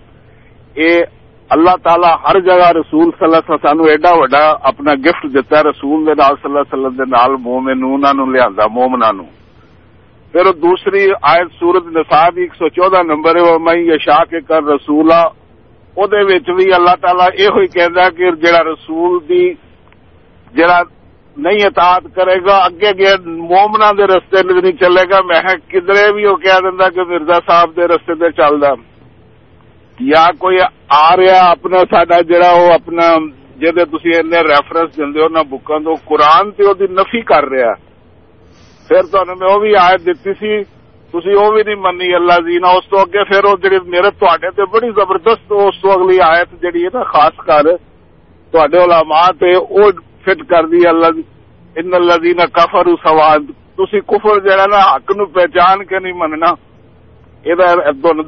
اے 0.74 1.02
اللہ 1.50 1.76
تعالی 1.82 2.10
ہر 2.24 2.40
جگہ 2.40 2.70
رسول 2.70 3.10
اپنا 4.62 4.94
گفٹ 4.94 5.22
دیتا 5.34 5.58
ہے۔ 5.58 5.62
رسول 5.62 6.04
لیا 8.32 8.66
مومنا 8.70 9.10
نو 9.12 9.24
پھر 10.32 10.52
دوسری 10.52 11.06
آیت 11.22 11.48
سورت 11.60 11.86
نصاب 11.86 12.32
ایک 12.36 12.54
سو 12.54 12.68
چودہ 12.68 13.02
نمبر 13.02 13.36
ہے۔ 13.36 13.58
میں 13.58 13.76
یشا 13.76 14.24
کے 14.24 14.40
کر 14.40 14.62
رسولہ 14.64 15.22
بھی 15.96 16.72
اللہ 16.72 16.94
تعالی 17.00 17.42
یہ 17.42 17.66
کہ 17.68 18.30
جڑا 18.42 18.62
رسول 18.64 19.18
دی 19.28 19.44
جڑا 20.52 20.80
نہیں 21.36 21.66
اطاعت 21.66 22.04
کرے 22.14 22.36
گا 22.46 22.56
اگے 22.58 22.88
اگے 22.88 23.14
مومنا 23.26 23.90
دے 23.92 24.06
رستے 24.06 24.42
نہیں 24.44 24.72
چلے 24.78 25.04
گا 25.10 25.20
میں 25.26 25.40
کدرے 25.70 26.10
بھی 26.12 26.26
وہ 26.26 26.34
کہہ 26.38 26.60
دینا 26.62 26.88
کہ 26.88 27.04
مرزا 27.04 27.38
صاحب 27.46 27.76
دے 27.76 27.86
رستے 27.86 28.14
تے 28.14 28.30
چلدا 28.32 28.72
یا 29.98 30.26
کوئی 30.38 30.58
آ 30.90 31.16
رہا 31.16 31.40
اپنا 31.50 31.82
ساڈا 31.90 32.20
جڑا 32.22 32.52
وہ 32.52 32.72
اپنا 32.72 33.08
جہد 33.60 33.90
تھی 33.92 34.14
این 34.16 34.32
ریفرنس 34.44 34.96
دے 35.14 35.20
ہو 35.20 35.28
نہ 35.28 35.42
بکاں 35.50 35.78
تو 35.78 35.94
قرآن 36.04 36.50
تے 36.52 36.64
وہ 36.64 36.74
نفی 36.92 37.20
کر 37.24 37.48
رہا 37.48 37.72
پھر 38.90 39.10
تمہیں 39.10 39.34
میں 39.34 39.48
وہ 39.48 39.58
بھی 39.58 39.74
آیت 39.78 40.06
دیتی 40.06 40.32
سی 40.34 40.56
تھی 41.20 41.34
وہ 41.34 41.50
بھی 41.50 41.62
نہیں 41.62 41.74
منی 41.74 42.14
اللہ 42.14 42.38
جی 42.46 42.58
نہ 42.58 42.66
اس 42.66 42.92
اگے 42.92 43.24
پھر 43.24 43.44
وہ 43.44 43.56
جی 43.56 43.78
میرے 43.86 44.10
تے 44.50 44.64
بڑی 44.64 44.90
زبردست 44.90 45.52
اس 45.52 45.80
تو 45.82 45.90
اگلی 45.90 46.20
آیت 46.20 46.62
جہی 46.62 46.84
ہے 46.84 46.88
نا، 46.94 47.02
خاص 47.02 47.36
کر 47.46 47.62
تے 48.52 48.82
علماء 48.82 49.26
تے 49.40 49.56
وہ 49.56 49.90
فٹ 50.24 50.48
کر 50.48 50.66
دی 50.66 50.86
اللہ 50.86 51.20
ان 51.76 51.94
اللہ 51.94 52.16
جی 52.22 52.32
نہ 52.32 52.46
کفر 52.52 52.86
کفر 54.06 54.38
جہا 54.38 54.66
نا، 54.66 54.78
حق 54.78 55.10
نو 55.16 55.26
پہچان 55.26 55.84
کے 55.84 55.98
نہیں 55.98 56.12
مننا۔ 56.12 56.52
یہ 57.44 57.54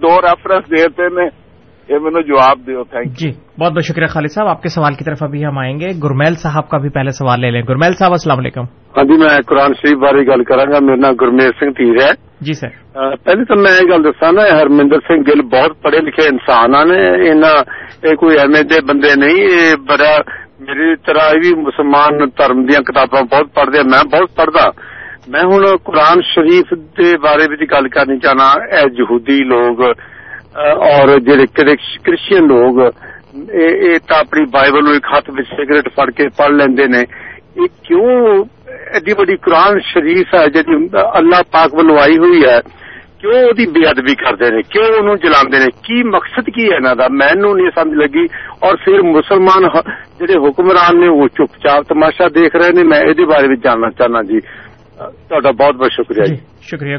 دو 0.02 0.20
ریفرنس 0.20 0.70
دیتے 0.70 1.08
نے۔ 1.08 1.43
یہ 1.88 1.98
مینو 1.98 2.20
جواب 2.20 2.66
دیو 2.66 2.84
تھینک 2.84 3.06
جی 3.06 3.30
بہت 3.60 3.72
بہت 3.72 3.84
شکریہ 3.84 4.06
خالد 4.06 4.32
صاحب۔ 4.34 4.48
آپ 4.48 4.62
کے 4.62 4.68
سوال 4.68 4.94
کی 4.94 5.04
طرف 5.04 5.22
ابھی 5.22 5.44
ہم 5.46 5.58
آئیں 5.58 5.80
گے۔ 5.80 5.88
گرمیل 6.02 6.34
صاحب 6.34 6.68
کا 6.68 6.78
بھی 6.78 6.88
پہلے 6.88 7.10
سوال 7.10 7.40
لے 7.40 7.50
لیں۔ 7.50 7.62
گرمیل 7.68 7.92
صاحب 7.92 8.10
السلام 8.10 8.38
علیکم۔ 8.38 8.64
ہاں 8.96 9.04
جی 9.04 9.12
میں 9.12 9.40
قرآن 9.46 9.72
شریف 9.74 9.98
بارے 9.98 10.26
گل 10.26 10.44
کرا 10.44 10.64
گا۔ 10.64 10.78
میرا 10.80 10.96
نام 10.96 11.14
گرمیل 11.14 11.50
سنگھ 11.60 11.72
تیر 11.72 11.94
ہے۔ 12.02 12.12
جی 12.40 12.52
سر۔ 12.52 12.68
پہلے 13.24 13.44
تو 13.44 13.56
میں 13.56 13.70
یہ 13.70 13.94
گل 13.94 14.04
دسا 14.04 14.30
نا 14.30 14.42
ہرمندر 14.60 14.96
سنگھ 15.08 15.30
گل 15.30 15.42
بہت 15.42 15.82
پڑھے 15.82 15.98
لکھے 16.00 16.26
انسان 16.26 16.70
نے۔ 16.88 17.30
یہ 18.08 18.14
کوئی 18.14 18.38
ایم 18.38 18.52
دے 18.52 18.80
بندے 18.88 19.14
نہیں 19.16 19.36
یہ 19.36 19.74
بڑا 19.76 20.16
میری 20.60 20.96
طرح 20.96 21.30
بھی 21.30 21.54
مسلمان 21.54 22.18
دھرم 22.38 22.64
دیا 22.64 22.80
کتاباں 22.80 23.22
بہت 23.22 23.54
پڑھتے 23.54 23.82
میں 23.82 24.04
بہت 24.12 24.36
پڑھتا 24.36 24.68
میں 25.26 25.40
ہوں 25.40 25.76
قرآن 25.76 26.22
شریف 26.34 26.72
دے 26.72 27.16
بارے 27.16 27.64
گل 27.72 27.88
کرنی 27.88 28.18
چاہنا 28.18 28.76
اے 28.76 28.90
جہودی 28.90 29.38
لوگ 29.44 29.92
جی 30.54 31.46
کرچن 32.04 32.48
لوگ 32.48 32.80
اپنی 34.10 34.44
بائبل 34.44 34.84
نو 34.84 34.90
ایک 34.90 35.06
ہاتھ 35.14 35.30
سٹ 35.30 35.94
پڑ 35.96 36.10
کے 36.10 36.28
پڑھ 36.28 36.52
لینا 36.52 37.02
شریف 39.78 40.34
اللہ 40.94 41.42
کردے 44.14 44.62
کی 44.62 45.16
جلان 45.16 45.50
کی 45.80 46.00
ان 46.00 47.68
سمجھ 47.74 47.98
لگی 47.98 48.24
اور 48.60 48.76
پھر 48.76 49.02
مسلمان 49.02 49.64
جی 50.18 50.38
حکمران 50.48 51.00
نے 51.00 51.28
چپ 51.28 51.56
چاپ 51.62 51.88
تماشا 51.88 52.28
دیکھ 52.28 52.56
رہے 52.56 52.70
نے 52.70 52.82
میری 52.82 53.24
بارے 53.24 53.56
جاننا 53.64 53.90
چاہنا 53.90 54.22
جی 54.22 54.38
بہت 55.30 55.74
بہت 55.74 55.92
شکریہ 55.92 56.34
شکریہ 56.62 56.96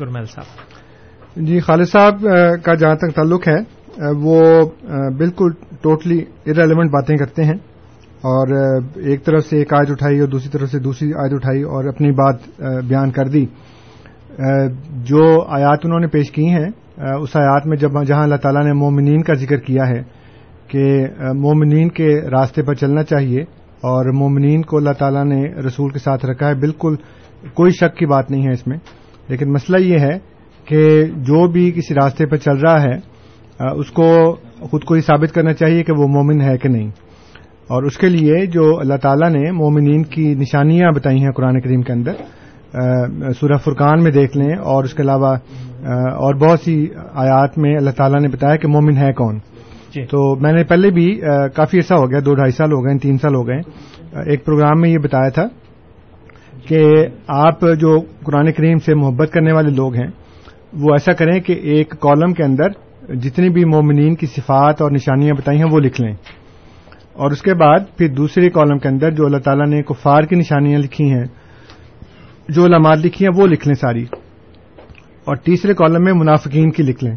گرمیل 0.00 0.24
صاحب. 0.24 1.44
جی 1.46 1.60
خالد 1.60 1.88
صاحب 1.88 2.22
کا 2.64 2.74
جہاں 2.74 2.94
تک 2.94 3.14
تعلق 3.16 3.48
ہے 3.48 3.58
وہ 4.18 4.40
بالکل 5.18 5.50
ٹوٹلی 5.82 6.18
ارریلیونٹ 6.46 6.90
باتیں 6.90 7.16
کرتے 7.16 7.44
ہیں 7.44 7.56
اور 8.24 8.54
ایک 8.96 9.24
طرف 9.24 9.44
سے 9.46 9.58
ایک 9.58 9.72
آج 9.74 9.90
اٹھائی 9.90 10.18
اور 10.20 10.28
دوسری 10.28 10.50
طرف 10.50 10.70
سے 10.70 10.78
دوسری 10.78 11.08
آج 11.14 11.34
اٹھائی 11.34 11.62
اور 11.62 11.84
اپنی 11.84 12.10
بات 12.10 12.60
بیان 12.88 13.10
کر 13.10 13.28
دی۔ 13.28 13.46
جو 15.04 15.24
آیات 15.48 15.78
انہوں 15.84 16.00
نے 16.00 16.06
پیش 16.06 16.30
کی 16.30 16.48
ہیں 16.48 16.68
اس 17.14 17.36
آیات 17.36 17.66
میں 17.66 17.76
جب، 17.76 18.02
جہاں 18.06 18.22
اللہ 18.22 18.36
تعالیٰ 18.36 18.64
نے 18.64 18.72
مومنین 18.72 19.22
کا 19.22 19.34
ذکر 19.34 19.56
کیا 19.56 19.88
ہے 19.88 20.02
کہ 20.68 20.84
مومنین 21.34 21.88
کے 21.88 22.08
راستے 22.30 22.62
پر 22.62 22.74
چلنا 22.74 23.02
چاہیے 23.02 23.42
اور 23.88 24.12
مومنین 24.12 24.62
کو 24.62 24.76
اللہ 24.76 24.92
تعالیٰ 24.98 25.24
نے 25.24 25.42
رسول 25.66 25.90
کے 25.90 25.98
ساتھ 25.98 26.26
رکھا 26.26 26.48
ہے، 26.48 26.54
بالکل 26.54 26.94
کوئی 27.54 27.70
شک 27.70 27.96
کی 27.96 28.06
بات 28.06 28.30
نہیں 28.30 28.46
ہے 28.46 28.52
اس 28.52 28.66
میں۔ 28.66 28.78
لیکن 29.28 29.52
مسئلہ 29.52 29.76
یہ 29.76 29.98
ہے 29.98 30.18
کہ 30.64 31.04
جو 31.04 31.48
بھی 31.48 31.70
کسی 31.70 31.94
راستے 31.94 32.26
پہ 32.26 32.36
چل 32.36 32.56
رہا 32.56 32.82
ہے 32.82 33.12
اس 33.78 33.90
کو 33.90 34.36
خود 34.60 34.84
کو 34.84 34.96
یہ 34.96 35.00
ثابت 35.00 35.34
کرنا 35.34 35.52
چاہیے 35.52 35.82
کہ 35.82 35.92
وہ 35.92 36.06
مومن 36.08 36.40
ہے 36.40 36.58
کہ 36.58 36.68
نہیں۔ 36.68 36.88
اور 37.62 37.82
اس 37.82 37.98
کے 37.98 38.08
لیے 38.08 38.46
جو 38.46 38.78
اللہ 38.80 38.94
تعالیٰ 38.94 39.30
نے 39.30 39.50
مومنین 39.50 40.02
کی 40.02 40.34
نشانیاں 40.34 40.90
بتائی 40.90 41.22
ہیں 41.22 41.30
قرآن 41.30 41.60
کریم 41.60 41.82
کے 41.82 41.92
اندر 41.92 42.12
سورہ 43.40 43.56
فرقان 43.56 44.02
میں 44.02 44.12
دیکھ 44.12 44.36
لیں 44.36 44.56
اور 44.56 44.84
اس 44.84 44.94
کے 44.94 45.02
علاوہ 45.02 45.36
اور 45.94 46.34
بہت 46.34 46.60
سی 46.60 46.86
آیات 47.14 47.58
میں 47.58 47.76
اللہ 47.76 47.90
تعالیٰ 47.90 48.20
نے 48.20 48.28
بتایا 48.28 48.56
کہ 48.56 48.68
مومن 48.68 48.96
ہے 48.96 49.12
کون۔ 49.12 49.38
جی۔ 49.94 50.04
تو 50.04 50.36
میں 50.36 50.52
نے 50.52 50.64
پہلے 50.64 50.90
بھی 50.90 51.20
کافی 51.54 51.78
عرصہ 51.78 51.94
ہو 51.94 52.10
گیا 52.10 52.18
دو 52.26 52.34
ڈھائی 52.34 52.50
سال 52.50 52.72
ہو 52.72 52.84
گئے 52.84 52.98
تین 52.98 53.18
سال 53.18 53.34
ہو 53.34 53.48
گئے۔ 53.48 53.58
ایک 54.30 54.44
پروگرام 54.44 54.80
میں 54.80 54.90
یہ 54.90 54.98
بتایا 54.98 55.28
تھا 55.28 55.44
کہ 56.68 57.06
آپ 57.26 57.60
جو 57.60 58.00
قرآن 58.24 58.52
کریم 58.52 58.78
سے 58.78 58.94
محبت 58.94 59.30
کرنے 59.32 59.52
والے 59.52 59.70
لوگ 59.70 59.94
ہیں، 59.94 60.06
وہ 60.72 60.92
ایسا 60.92 61.12
کریں 61.12 61.40
کہ 61.40 61.52
ایک 61.52 61.90
کالم 61.90 62.32
کے 62.32 62.42
اندر 62.42 62.68
جتنی 63.14 63.48
بھی 63.48 63.64
مومنین 63.64 64.14
کی 64.14 64.26
صفات 64.26 64.82
اور 64.82 64.90
نشانیاں 64.90 65.34
بتائی 65.34 65.58
ہیں، 65.58 65.70
وہ 65.70 65.80
لکھ 65.80 66.00
لیں۔ 66.00 66.14
اور 67.12 67.30
اس 67.30 67.42
کے 67.42 67.54
بعد 67.54 67.80
پھر 67.98 68.08
دوسرے 68.08 68.50
کالم 68.50 68.78
کے 68.78 68.88
اندر 68.88 69.10
جو 69.10 69.26
اللہ 69.26 69.36
تعالیٰ 69.36 69.66
نے 69.66 69.82
کفار 69.82 70.22
کی 70.22 70.36
نشانیاں 70.36 70.78
لکھی 70.78 71.10
ہیں، 71.10 71.24
جو 72.48 72.64
علامات 72.64 72.98
لکھی 72.98 73.26
ہیں، 73.26 73.42
وہ 73.42 73.46
لکھ 73.46 73.68
لیں 73.68 73.74
ساری۔ 73.74 74.04
اور 75.24 75.36
تیسرے 75.36 75.74
کالم 75.74 76.04
میں 76.04 76.12
منافقین 76.12 76.70
کی 76.70 76.82
لکھ 76.82 77.04
لیں۔ 77.04 77.16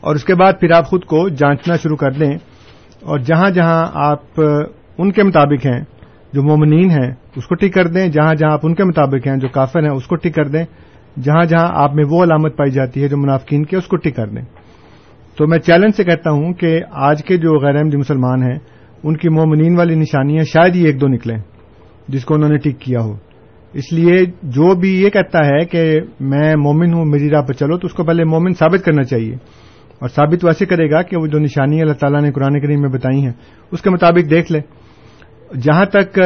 اور 0.00 0.14
اس 0.14 0.24
کے 0.24 0.34
بعد 0.34 0.52
پھر 0.60 0.72
آپ 0.72 0.86
خود 0.86 1.04
کو 1.04 1.28
جانچنا 1.28 1.76
شروع 1.76 1.96
کر 1.96 2.10
لیں۔ 2.10 2.38
اور 3.02 3.18
جہاں 3.18 3.50
جہاں 3.50 3.86
آپ 3.94 4.40
ان 4.98 5.12
کے 5.12 5.22
مطابق 5.22 5.66
ہیں 5.66 5.84
جو 6.36 6.42
مومنین 6.42 6.90
ہیں، 6.90 7.14
اس 7.36 7.46
کو 7.46 7.54
ٹک 7.54 7.74
کر 7.74 7.86
دیں، 7.86 8.08
جہاں 8.08 8.34
جہاں 8.34 8.52
آپ 8.52 8.60
ان 8.62 8.74
کے 8.74 8.84
مطابق 8.84 9.26
ہیں، 9.26 9.36
جو 9.36 9.48
کافر 9.48 9.82
ہیں، 9.82 9.90
اس 9.90 10.06
کو 10.06 10.16
ٹک 10.16 10.34
کر 10.34 10.44
دیں۔ 10.44 10.64
جہاں 11.22 11.44
جہاں 11.44 11.68
آپ 11.72 11.94
میں 11.94 12.04
وہ 12.10 12.24
علامت 12.24 12.56
پائی 12.56 12.70
جاتی 12.70 13.02
ہے 13.02 13.08
جو 13.08 13.16
منافقین 13.16 13.64
کی، 13.64 13.76
اس 13.76 13.86
کو 13.86 13.96
ٹک 13.96 14.16
کر 14.16 14.26
دیں۔ 14.26 14.42
تو 15.38 15.46
میں 15.46 15.58
چیلنج 15.58 15.90
سے 15.96 16.04
کہتا 16.04 16.30
ہوں 16.30 16.52
کہ 16.52 16.80
آج 16.92 17.24
کے 17.24 17.36
جو 17.36 17.58
غیر 17.58 17.76
احمدی 17.76 17.96
مسلمان 17.96 18.42
ہیں، 18.42 18.58
ان 19.02 19.16
کی 19.16 19.28
مومنین 19.28 19.76
والی 19.76 19.94
نشانیاں 19.94 20.44
شاید 20.44 20.74
ہی 20.74 20.84
ایک 20.84 21.00
دو 21.00 21.08
نکلیں، 21.08 21.38
جس 22.08 22.24
کو 22.24 22.34
انہوں 22.34 22.50
نے 22.50 22.56
ٹک 22.56 22.80
کیا 22.80 23.00
ہو۔ 23.00 23.16
اس 23.72 23.92
لیے 23.92 24.16
جو 24.42 24.74
بھی 24.74 25.02
یہ 25.02 25.10
کہتا 25.10 25.46
ہے 25.46 25.64
کہ 25.64 26.00
میں 26.20 26.56
مومن 26.56 26.92
ہوں، 26.92 27.04
میری 27.04 27.30
راہ 27.30 27.42
پہ 27.42 27.52
چلو، 27.52 27.78
تو 27.78 27.86
اس 27.86 27.92
کو 27.92 28.04
پہلے 28.04 28.24
مومن 28.24 28.52
ثابت 28.52 28.84
کرنا 28.84 29.02
چاہیے۔ 29.02 29.34
اور 29.98 30.08
ثابت 30.08 30.44
ویسے 30.44 30.66
کرے 30.66 30.90
گا 30.90 31.02
کہ 31.02 31.16
وہ 31.16 31.26
جو 31.26 31.38
نشانی 31.38 31.80
اللہ 31.80 31.92
تعالیٰ 31.92 32.22
نے 32.22 32.32
قرآن 32.32 32.60
کریم 32.60 32.80
میں 32.80 32.88
بتائی 32.88 33.24
ہیں، 33.24 33.32
اس 33.72 33.82
کے 33.82 33.90
مطابق 33.90 34.30
دیکھ 34.30 34.52
لے۔ 34.52 34.60
جہاں 35.54 35.84
تک 35.84 36.18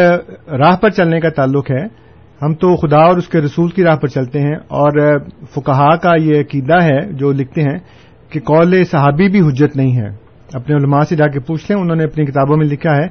راہ 0.53 0.77
پر 0.77 0.91
چلنے 0.91 1.21
کا 1.21 1.29
تعلق 1.29 1.71
ہے، 1.71 1.85
ہم 2.43 2.55
تو 2.55 2.77
خدا 2.77 2.99
اور 2.99 3.17
اس 3.17 3.29
کے 3.29 3.41
رسول 3.41 3.71
کی 3.71 3.85
راہ 3.85 3.97
پر 3.97 4.09
چلتے 4.09 4.41
ہیں 4.41 4.55
اور 4.55 5.19
فکہا 5.55 5.97
کا 5.97 6.13
یہ 6.21 6.41
عقیدہ 6.41 6.83
ہے 6.83 7.13
جو 7.13 7.33
لکھتے 7.33 7.63
ہیں 7.63 7.79
کہ 8.31 8.41
قول 8.41 8.85
صحابی 8.85 9.29
بھی 9.29 9.41
حجت 9.41 9.77
نہیں 9.77 9.97
ہے۔ 9.97 10.09
اپنے 10.53 10.77
علماء 10.77 11.01
سے 11.01 11.17
جا 11.17 11.27
کے 11.27 11.41
پوچھ 11.41 11.71
لیں، 11.71 11.81
انہوں 11.81 11.97
نے 11.97 12.05
اپنی 12.05 12.25
کتابوں 12.25 12.57
میں 12.57 12.67
لکھا 12.67 12.97
ہے 12.97 13.07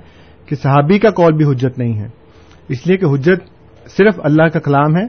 کہ 0.46 0.56
صحابی 0.56 1.00
کا 1.00 1.10
قول 1.10 1.34
بھی 1.34 1.46
حجت 1.46 1.80
نہیں 1.80 2.00
ہے۔ 2.00 2.08
اس 2.70 2.88
لیے 2.88 2.98
کہ 2.98 3.06
حجت 3.06 3.50
صرف 3.98 4.20
اللہ 4.24 4.48
کا 4.48 4.60
کلام 4.60 4.98
ہے 4.98 5.04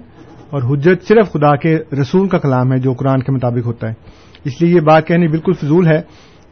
اور 0.51 0.63
حجت 0.63 1.09
صرف 1.09 1.33
خدا 1.33 1.57
کے 1.57 1.79
رسول 2.01 2.29
کا 2.29 2.39
کلام 2.39 2.73
ہے 2.73 2.79
جو 2.79 2.93
قرآن 2.93 3.23
کے 3.23 3.33
مطابق 3.33 3.67
ہوتا 3.67 3.89
ہے۔ 3.89 3.95
اس 4.45 4.63
لیے 4.63 4.75
یہ 4.75 4.81
بات 4.81 5.07
کہنی 5.07 5.29
بالکل 5.29 5.53
فضول 5.53 5.87
ہے 5.87 6.01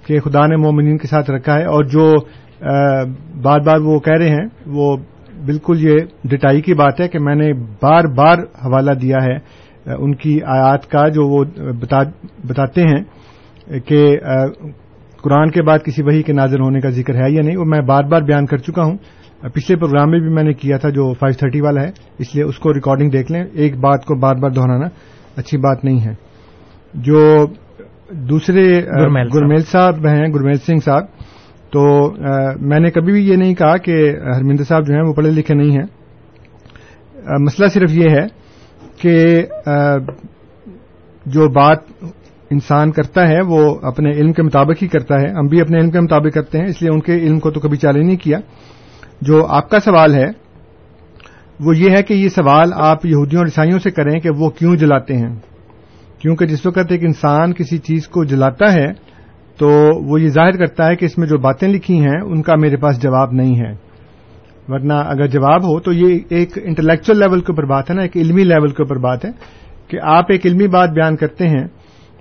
کہ 0.07 0.21
خدا 0.21 0.47
نے 0.47 0.57
مومنین 0.57 0.99
کے 0.99 1.07
ساتھ 1.07 1.31
رکھا 1.31 1.59
ہے 1.59 1.65
اور 1.65 1.85
جو 1.85 2.15
بار 3.43 3.61
بار 3.61 3.79
وہ 3.79 3.99
کہہ 3.99 4.19
رہے 4.19 4.29
ہیں 4.29 4.47
وہ 4.67 4.97
بالکل 5.47 5.89
یہ 5.89 5.99
ڈٹائی 6.25 6.61
کی 6.61 6.75
بات 6.75 7.01
ہے 7.01 7.09
کہ 7.09 7.19
میں 7.19 7.35
نے 7.35 7.53
بار 7.53 8.05
بار 8.05 8.39
حوالہ 8.39 8.91
دیا 8.91 9.17
ہے 9.25 9.37
ان 9.93 10.15
کی 10.15 10.39
آیات 10.47 10.91
کا 10.91 11.09
جو 11.09 11.29
وہ 11.29 11.45
بتا 11.81 12.03
بتاتے 12.49 12.83
ہیں 12.83 13.03
کہ 13.81 14.17
قرآن 15.23 15.51
کے 15.51 15.63
بعد 15.63 15.79
کسی 15.85 16.03
وہی 16.03 16.23
کے 16.23 16.33
نازل 16.33 16.61
ہونے 16.61 16.81
کا 16.81 16.91
ذکر 16.91 17.15
ہے 17.15 17.31
یا 17.31 17.43
نہیں 17.45 17.57
وہ 17.57 17.65
میں 17.65 17.81
بار 17.81 18.05
بار 18.05 18.23
بیان 18.23 18.47
کر 18.47 18.57
چکا 18.57 18.85
ہوں۔ 18.85 18.97
پچھلے 19.55 19.77
پروگرام 19.77 20.11
میں 20.11 20.21
بھی 20.21 20.29
میں 20.29 20.43
نے 20.43 20.53
کیا 20.53 20.77
تھا 20.77 20.91
جو 20.91 21.13
530 21.15 21.61
والا 21.61 21.83
ہے 21.83 21.91
اس 22.19 22.35
لیے 22.35 22.45
اس 22.45 22.59
کو 22.59 22.75
ریکارڈنگ 22.75 23.11
دیکھ 23.11 23.33
لیں۔ 23.33 23.45
ایک 23.53 23.77
بات 23.77 24.05
کو 24.05 24.15
بار 24.15 24.35
بار 24.35 24.51
دہرانا 24.51 24.87
اچھی 25.37 25.59
بات 25.59 25.85
نہیں 25.85 26.01
ہے۔ 26.01 26.13
جو 26.95 27.47
دوسرے 28.11 28.83
گرمیل 29.35 29.63
صاحب 29.63 30.07
ہیں 30.07 30.29
گرمیل 30.35 30.55
سنگھ 30.55 30.81
صاحب 30.85 31.05
تو 31.71 32.12
میں 32.61 32.81
نے 32.81 32.91
کبھی 32.91 33.12
بھی 33.12 33.29
یہ 33.29 33.37
نہیں 33.37 33.55
کہا 33.55 33.77
کہ 33.77 34.16
ہرمندر 34.37 34.64
صاحب 34.64 34.87
جو 34.87 34.95
ہیں 34.95 35.03
وہ 35.03 35.12
پڑھے 35.12 35.31
لکھے 35.31 35.55
نہیں 35.55 35.71
ہیں۔ 35.71 35.87
مسئلہ 37.39 37.66
صرف 37.66 37.91
یہ 37.91 38.11
ہے 38.11 38.27
کہ 38.97 39.43
جو 41.27 41.49
بات 41.49 41.79
انسان 42.51 42.91
کرتا 42.91 43.29
ہے 43.29 43.41
وہ 43.47 43.79
اپنے 43.83 44.11
علم 44.11 44.33
کے 44.33 44.43
مطابق 44.43 44.83
ہی 44.83 44.89
کرتا 44.89 45.14
ہے۔ 45.14 45.31
ہم 45.31 45.47
بھی 45.47 45.61
اپنے 45.61 45.79
علم 45.79 45.91
کے 45.91 46.01
مطابق 46.01 46.35
کرتے 46.35 46.59
ہیں، 46.59 46.64
اس 46.64 46.83
لیے 46.83 46.91
ان 46.91 47.01
کے 47.01 47.14
علم 47.14 47.39
کو 47.39 47.51
تو 47.51 47.61
کبھی 47.61 47.77
چیلنج 47.77 48.07
نہیں 48.07 48.16
کیا۔ 48.16 48.39
جو 49.21 49.47
آپ 49.47 49.71
کا 49.71 49.79
سوال 49.79 50.14
ہے، 50.14 50.29
وہ 51.61 51.77
یہ 51.77 51.91
ہے 51.97 52.03
کہ 52.03 52.14
یہ 52.14 52.29
سوال 52.29 52.71
آپ 52.75 53.07
یہودیوں 53.07 53.41
اور 53.41 53.47
عیسائیوں 53.47 53.79
سے 53.79 53.91
کریں 53.91 54.21
کہ 54.21 54.31
وہ 54.31 54.51
کیوں 54.51 54.77
جلاتے 54.77 55.16
ہیں؟ 55.16 55.37
کیونکہ 56.19 56.47
جس 56.47 56.66
وقت 56.66 56.91
ایک 56.91 57.05
انسان 57.05 57.53
کسی 57.53 57.79
چیز 57.79 58.09
کو 58.09 58.25
جلاتا 58.25 58.73
ہے 58.73 59.08
تو 59.59 59.71
وہ 60.09 60.21
یہ 60.21 60.29
ظاہر 60.29 60.51
کرتا 60.51 60.87
ہے 60.87 60.97
کہ 60.97 61.05
اس 61.05 61.19
میں 61.19 61.27
جو 61.27 61.39
باتیں 61.39 61.69
لکھی 61.69 62.01
ہیں، 62.01 62.21
ان 62.25 62.43
کا 62.43 62.55
میرے 62.61 62.77
پاس 62.77 63.03
جواب 63.03 63.33
نہیں 63.33 63.55
ہے۔ 63.55 63.89
ورنہ 64.69 64.93
اگر 64.93 65.27
جواب 65.27 65.63
ہو 65.63 65.81
تو 65.81 65.93
یہ 65.93 66.19
ایک 66.29 66.59
انٹلیکچل 66.63 67.19
لیول 67.19 67.41
کے 67.41 67.53
اوپر 67.53 67.65
بات 67.65 67.91
ہے 67.91 67.95
نا، 67.95 68.03
ایک 68.03 68.17
علمی 68.17 68.45
لیول 68.45 68.69
کے 68.69 68.83
اوپر 68.83 68.97
بات 68.97 69.25
ہے 69.25 69.31
کہ 69.89 69.99
آپ 70.03 70.25
ایک 70.29 70.47
علمی 70.47 70.69
بات 70.69 70.91
بیان 70.91 71.17
کرتے 71.17 71.49
ہیں 71.49 71.65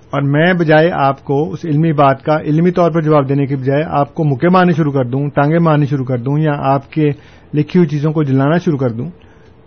اور 0.10 0.22
میں 0.22 0.54
بجائے 0.54 0.92
آپ 0.94 1.24
کو 1.24 1.52
اس 1.52 1.60
علمی 1.66 1.92
بات 1.92 2.24
کا 2.24 2.38
علمی 2.40 2.72
طور 2.72 2.92
پر 2.92 3.02
جواب 3.02 3.30
دینے 3.30 3.46
کے 3.46 3.56
بجائے 3.56 3.84
آپ 3.88 4.16
کو 4.16 4.24
مکے 4.24 4.50
مارنے 4.50 4.72
شروع 4.72 4.92
کر 4.92 5.06
دوں 5.06 5.30
ٹانگیں 5.30 5.60
مارنے 5.60 5.86
شروع 5.86 6.06
کر 6.06 6.18
دوں 6.18 6.40
یا 6.40 6.52
آپ 6.58 6.92
کے 6.92 7.06
لکھی 7.54 7.80
ہوئی 7.80 7.88
چیزوں 7.88 8.12
کو 8.12 8.24
جلانا 8.24 8.58
شروع 8.58 8.78
کر 8.78 8.90
دوں۔ 8.90 9.10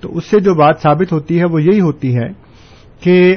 تو 0.00 0.16
اس 0.16 0.24
سے 0.24 0.40
جو 0.40 0.54
بات 0.54 0.80
ثابت 0.82 1.12
ہوتی 1.12 1.38
ہے، 1.38 1.44
وہ 1.44 1.62
یہی 1.62 1.80
ہوتی 1.80 2.16
ہے 2.16 2.28
کہ 3.00 3.36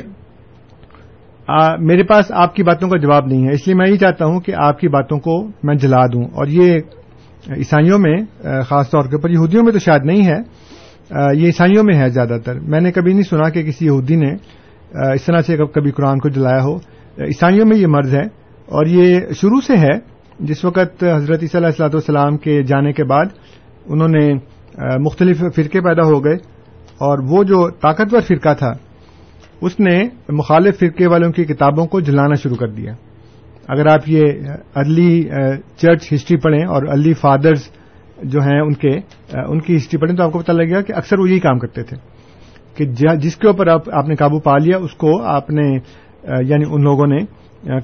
میرے 1.79 2.03
پاس 2.03 2.25
آپ 2.29 2.55
کی 2.55 2.63
باتوں 2.63 2.89
کا 2.89 2.97
جواب 2.97 3.25
نہیں 3.25 3.47
ہے، 3.47 3.53
اس 3.53 3.67
لیے 3.67 3.75
میں 3.75 3.89
یہ 3.89 3.95
چاہتا 3.95 4.25
ہوں 4.25 4.39
کہ 4.39 4.53
آپ 4.57 4.79
کی 4.79 4.87
باتوں 4.87 5.19
کو 5.19 5.47
میں 5.63 5.75
جلا 5.75 6.05
دوں۔ 6.05 6.23
اور 6.23 6.47
یہ 6.47 6.79
عیسائیوں 7.57 7.99
میں 7.99 8.17
خاص 8.61 8.89
طور 8.89 9.03
کے 9.03 9.15
اوپر 9.15 9.29
یہودیوں 9.29 9.63
میں 9.63 9.71
تو 9.71 9.79
شاید 9.79 10.05
نہیں 10.05 10.25
ہے 10.25 10.37
یہ 11.33 11.45
عیسائیوں 11.45 11.83
میں 11.83 11.95
ہے 11.97 12.09
زیادہ 12.09 12.37
تر۔ 12.45 12.59
میں 12.59 12.79
نے 12.79 12.91
کبھی 12.91 13.11
نہیں 13.11 13.29
سنا 13.29 13.49
کہ 13.49 13.63
کسی 13.63 13.85
یہودی 13.85 14.15
نے 14.15 14.33
اس 15.13 15.23
طرح 15.25 15.41
سے 15.41 15.57
کبھی 15.57 15.91
قرآن 15.91 16.19
کو 16.19 16.29
جلایا 16.29 16.63
ہو۔ 16.63 16.75
عیسائیوں 17.19 17.65
میں 17.65 17.77
یہ 17.77 17.87
مرض 17.87 18.15
ہے۔ 18.15 18.23
اور 18.65 18.85
یہ 18.85 19.19
شروع 19.35 19.61
سے 19.61 19.77
ہے، 19.77 20.13
جس 20.39 20.65
وقت 20.65 21.03
حضرت 21.03 21.39
صلی 21.39 21.47
اللہ 21.53 21.67
السلاۃ 21.67 21.89
والسلام 21.93 22.37
کے 22.37 22.63
جانے 22.63 22.93
کے 22.93 23.03
بعد 23.03 23.25
انہوں 23.85 24.07
نے 24.07 24.33
مختلف 24.99 25.39
فرقے 25.39 25.81
پیدا 25.81 26.05
ہو 26.05 26.25
گئے۔ 26.25 26.35
اور 26.93 27.19
وہ 27.19 27.43
جو 27.43 27.69
طاقتور 27.69 28.21
فرقہ 28.21 28.53
تھا 28.53 28.73
اس 29.65 29.79
نے 29.79 30.03
مخالف 30.29 30.79
فرقے 30.79 31.07
والوں 31.07 31.31
کی 31.31 31.43
کتابوں 31.43 31.85
کو 31.85 31.99
جلانا 31.99 32.33
شروع 32.33 32.55
کر 32.55 32.67
دیا۔ 32.67 32.93
اگر 33.67 33.85
آپ 33.85 33.99
یہ 34.07 34.21
ارلی 34.75 35.29
چرچ 35.77 36.13
ہسٹری 36.13 36.37
پڑھیں 36.37 36.65
اور 36.65 36.83
ارلی 36.83 37.13
فادرز 37.13 37.59
جو 38.23 38.39
ہیں 38.39 38.59
ان 38.59 38.73
کے 38.73 38.99
ان 39.33 39.59
کی 39.59 39.75
ہسٹری 39.75 39.97
پڑھیں 39.97 40.15
تو 40.15 40.23
آپ 40.23 40.31
کو 40.31 40.39
پتہ 40.39 40.51
لگے 40.51 40.71
گا 40.71 40.81
کہ 40.81 40.93
اکثر 40.95 41.19
وہ 41.19 41.29
یہی 41.29 41.39
کام 41.39 41.59
کرتے 41.59 41.83
تھے۔ 41.83 41.97
کہ 42.75 43.15
جس 43.15 43.35
کے 43.35 43.47
اوپر 43.47 43.67
آپ, 43.67 43.81
آپ 43.93 44.07
نے 44.07 44.15
قابو 44.15 44.39
پا 44.39 44.57
لیا 44.57 44.77
اس 44.77 44.91
کو 44.91 45.23
آپ 45.23 45.49
نے 45.49 45.67
یعنی 46.41 46.63
ان 46.69 46.83
لوگوں 46.83 47.07
نے 47.07 47.17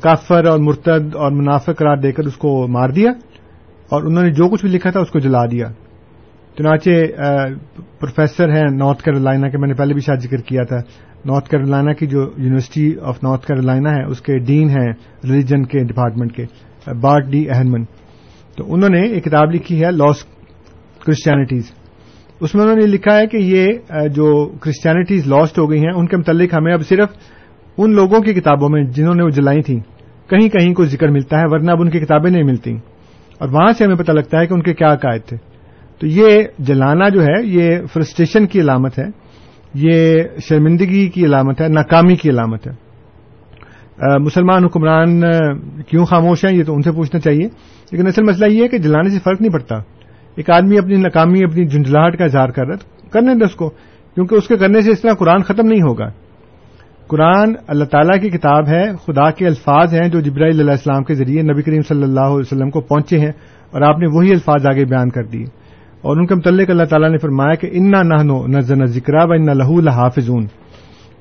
کافر 0.01 0.45
اور 0.45 0.59
مرتد 0.59 1.15
اور 1.15 1.31
منافع 1.31 1.71
قرار 1.73 1.97
دے 1.97 2.11
کر 2.11 2.23
اس 2.23 2.35
کو 2.35 2.67
مار 2.67 2.89
دیا 2.89 3.11
اور 3.89 4.03
انہوں 4.03 4.23
نے 4.23 4.31
جو 4.31 4.49
کچھ 4.49 4.65
بھی 4.65 4.69
لکھا 4.69 4.89
تھا 4.89 4.99
اس 4.99 5.09
کو 5.09 5.19
جلا 5.19 5.45
دیا۔ 5.45 5.65
چنانچہ 6.57 6.89
پروفیسر 7.99 8.49
ہیں 8.49 8.75
نارتھ 8.75 9.03
کیرولائنا 9.03 9.49
کے 9.49 9.57
میں 9.57 9.67
نے 9.67 9.73
پہلے 9.73 9.93
بھی 9.93 10.01
شاید 10.01 10.19
ذکر 10.19 10.37
کیا 10.37 10.63
تھا۔ 10.63 10.77
نارتھ 11.25 11.49
کیرولائنا 11.49 11.93
کی 11.93 12.07
جو 12.07 12.21
یونیورسٹی 12.37 12.93
آف 13.01 13.23
نارتھ 13.23 13.47
کیرولائنا 13.47 13.91
ہے، 13.91 14.03
اس 14.03 14.21
کے 14.21 14.37
ڈین 14.37 14.69
ہیں 14.69 14.87
ریلیجن 15.23 15.63
کے 15.65 15.79
ڈپارٹمنٹ 15.79 16.35
کے، 16.35 16.45
بارٹ 17.01 17.25
ڈی 17.25 17.49
اہنمن۔ 17.49 17.83
تو 18.57 18.73
انہوں 18.73 18.89
نے 18.89 19.01
ایک 19.07 19.25
کتاب 19.25 19.51
لکھی 19.53 19.83
ہے 19.85 19.91
لاس 19.91 20.23
کرسچینٹیز 21.05 21.71
اس 22.39 22.55
میں 22.55 22.63
انہوں 22.63 22.77
نے 22.77 22.85
لکھا 22.85 23.17
ہے 23.17 23.27
کہ 23.27 23.37
یہ 23.37 23.65
جو 24.07 24.47
کرسچینٹیز 24.57 25.27
لاسٹ 25.27 25.59
ہو 25.59 25.71
گئی 25.71 25.79
ہیں، 25.79 25.91
ان 25.95 26.07
کے 26.07 26.17
متعلق 26.17 26.53
ہمیں 26.53 26.73
اب 26.73 26.81
صرف 26.81 27.09
ان 27.77 27.95
لوگوں 27.95 28.19
کی 28.19 28.33
کتابوں 28.33 28.69
میں 28.69 28.83
جنہوں 28.83 29.15
نے 29.15 29.23
وہ 29.23 29.29
جلائی 29.29 29.61
تھیں، 29.61 29.79
کہیں 30.29 30.49
کہیں 30.49 30.73
کوئی 30.73 30.89
ذکر 30.89 31.07
ملتا 31.07 31.37
ہے، 31.37 31.43
ورنہ 31.45 31.71
اب 31.71 31.81
ان 31.81 31.89
کی 31.89 31.99
کتابیں 31.99 32.31
نہیں 32.31 32.43
ملتی 32.43 32.73
اور 33.37 33.49
وہاں 33.49 33.71
سے 33.77 33.85
ہمیں 33.85 33.95
پتہ 33.95 34.11
لگتا 34.11 34.39
ہے 34.39 34.47
کہ 34.47 34.53
ان 34.53 34.61
کے 34.61 34.73
کیا 34.73 34.93
عقائد 34.93 35.21
تھے۔ 35.21 35.37
تو 35.99 36.07
یہ 36.07 36.43
جلانا 36.59 37.09
جو 37.09 37.21
ہے، 37.23 37.45
یہ 37.45 37.75
فرسٹریشن 37.93 38.47
کی 38.47 38.61
علامت 38.61 38.99
ہے۔ 38.99 39.05
یہ 39.73 40.23
شرمندگی 40.49 41.09
کی 41.09 41.25
علامت 41.25 41.61
ہے، 41.61 41.67
ناکامی 41.67 42.15
کی 42.15 42.29
علامت 42.29 42.67
ہے۔ 42.67 42.89
مسلمان 44.19 44.63
حکمران 44.63 45.21
کیوں 45.87 46.05
خاموش 46.05 46.45
ہیں؟ 46.45 46.57
یہ 46.57 46.63
تو 46.63 46.75
ان 46.75 46.81
سے 46.81 46.91
پوچھنا 46.91 47.19
چاہیے۔ 47.19 47.47
لیکن 47.91 48.07
اصل 48.07 48.23
مسئلہ 48.23 48.51
یہ 48.51 48.63
ہے 48.63 48.67
کہ 48.67 48.77
جلانے 48.77 49.09
سے 49.09 49.19
فرق 49.19 49.41
نہیں 49.41 49.53
پڑتا۔ 49.53 49.75
ایک 50.35 50.49
آدمی 50.49 50.77
اپنی 50.77 50.95
ناکامی، 50.95 51.39
اپنی 51.43 51.67
جھنجھلاہٹ 51.67 52.17
کا 52.17 52.25
اظہار 52.25 52.49
کر 52.49 52.65
رہا 52.65 52.73
ہے 52.73 53.09
کرنے 53.09 53.33
دے 53.33 53.45
اس 53.45 53.55
کو۔ 53.55 53.69
کیونکہ 54.15 54.35
اس 54.35 54.47
کے 54.47 54.57
کرنے 54.57 54.81
سے 54.81 54.91
اس 54.91 55.01
طرح 55.01 55.13
قرآن 55.13 55.43
ختم 55.43 55.67
نہیں 55.67 55.81
ہوگا۔ 55.81 56.09
قرآن 57.07 57.53
اللہ 57.67 57.83
تعالیٰ 57.83 58.21
کی 58.21 58.29
کتاب 58.29 58.67
ہے، 58.67 58.83
خدا 59.05 59.31
کے 59.31 59.47
الفاظ 59.47 59.93
ہیں 59.93 60.09
جو 60.09 60.19
جبرائیل 60.19 60.59
علیہ 60.59 60.71
السلام 60.71 61.03
کے 61.03 61.13
ذریعے 61.13 61.41
نبی 61.41 61.61
کریم 61.61 61.81
صلی 61.81 62.03
اللہ 62.03 62.19
علیہ 62.19 62.39
وسلم 62.39 62.69
کو 62.69 62.81
پہنچے 62.81 63.19
ہیں، 63.19 63.31
اور 63.71 63.81
آپ 63.81 63.99
نے 63.99 64.07
وہی 64.07 64.31
الفاظ 64.31 64.65
آگے 64.65 64.85
بیان 64.85 65.09
کر 65.09 65.23
دیے۔ 65.23 65.58
اور 66.01 66.17
ان 66.17 66.25
کے 66.25 66.35
متعلق 66.35 66.69
اللہ 66.69 66.83
تعالیٰ 66.83 67.09
نے 67.09 67.17
فرمایا 67.17 67.55
کہ 67.55 67.69
انا 67.71 68.01
نہ 68.01 68.23
نو 68.23 68.47
نہ 68.47 68.85
ذکر 68.85 69.13
و 69.13 69.31
ان 69.31 69.57
لہو 69.57 69.77
الحافظون 69.77 70.45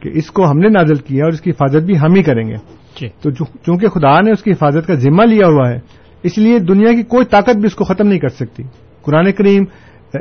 کہ 0.01 0.11
اس 0.15 0.31
کو 0.31 0.51
ہم 0.51 0.59
نے 0.59 0.69
نازل 0.69 0.95
کیا 0.95 1.25
اور 1.25 1.33
اس 1.33 1.41
کی 1.41 1.51
حفاظت 1.51 1.83
بھی 1.83 1.99
ہم 1.99 2.15
ہی 2.15 2.23
کریں 2.23 2.49
گے۔ 2.49 2.55
جی۔ 3.01 3.09
تو 3.09 3.31
چونکہ 3.45 3.89
خدا 3.89 4.21
نے 4.21 4.31
اس 4.31 4.43
کی 4.43 4.51
حفاظت 4.51 4.87
کا 4.87 4.95
ذمہ 4.95 5.23
لیا 5.23 5.47
ہوا 5.49 5.71
ہے 5.71 5.79
اس 6.23 6.39
لیے 6.39 6.59
دنیا 6.59 6.93
کی 6.93 7.03
کوئی 7.03 7.27
طاقت 7.27 7.57
بھی 7.57 7.65
اس 7.65 7.75
کو 7.75 7.85
ختم 7.85 8.09
نہیں 8.09 8.19
کر 8.19 8.29
سکتی۔ 8.29 8.63
قرآن 9.03 9.33
کریم 9.33 9.65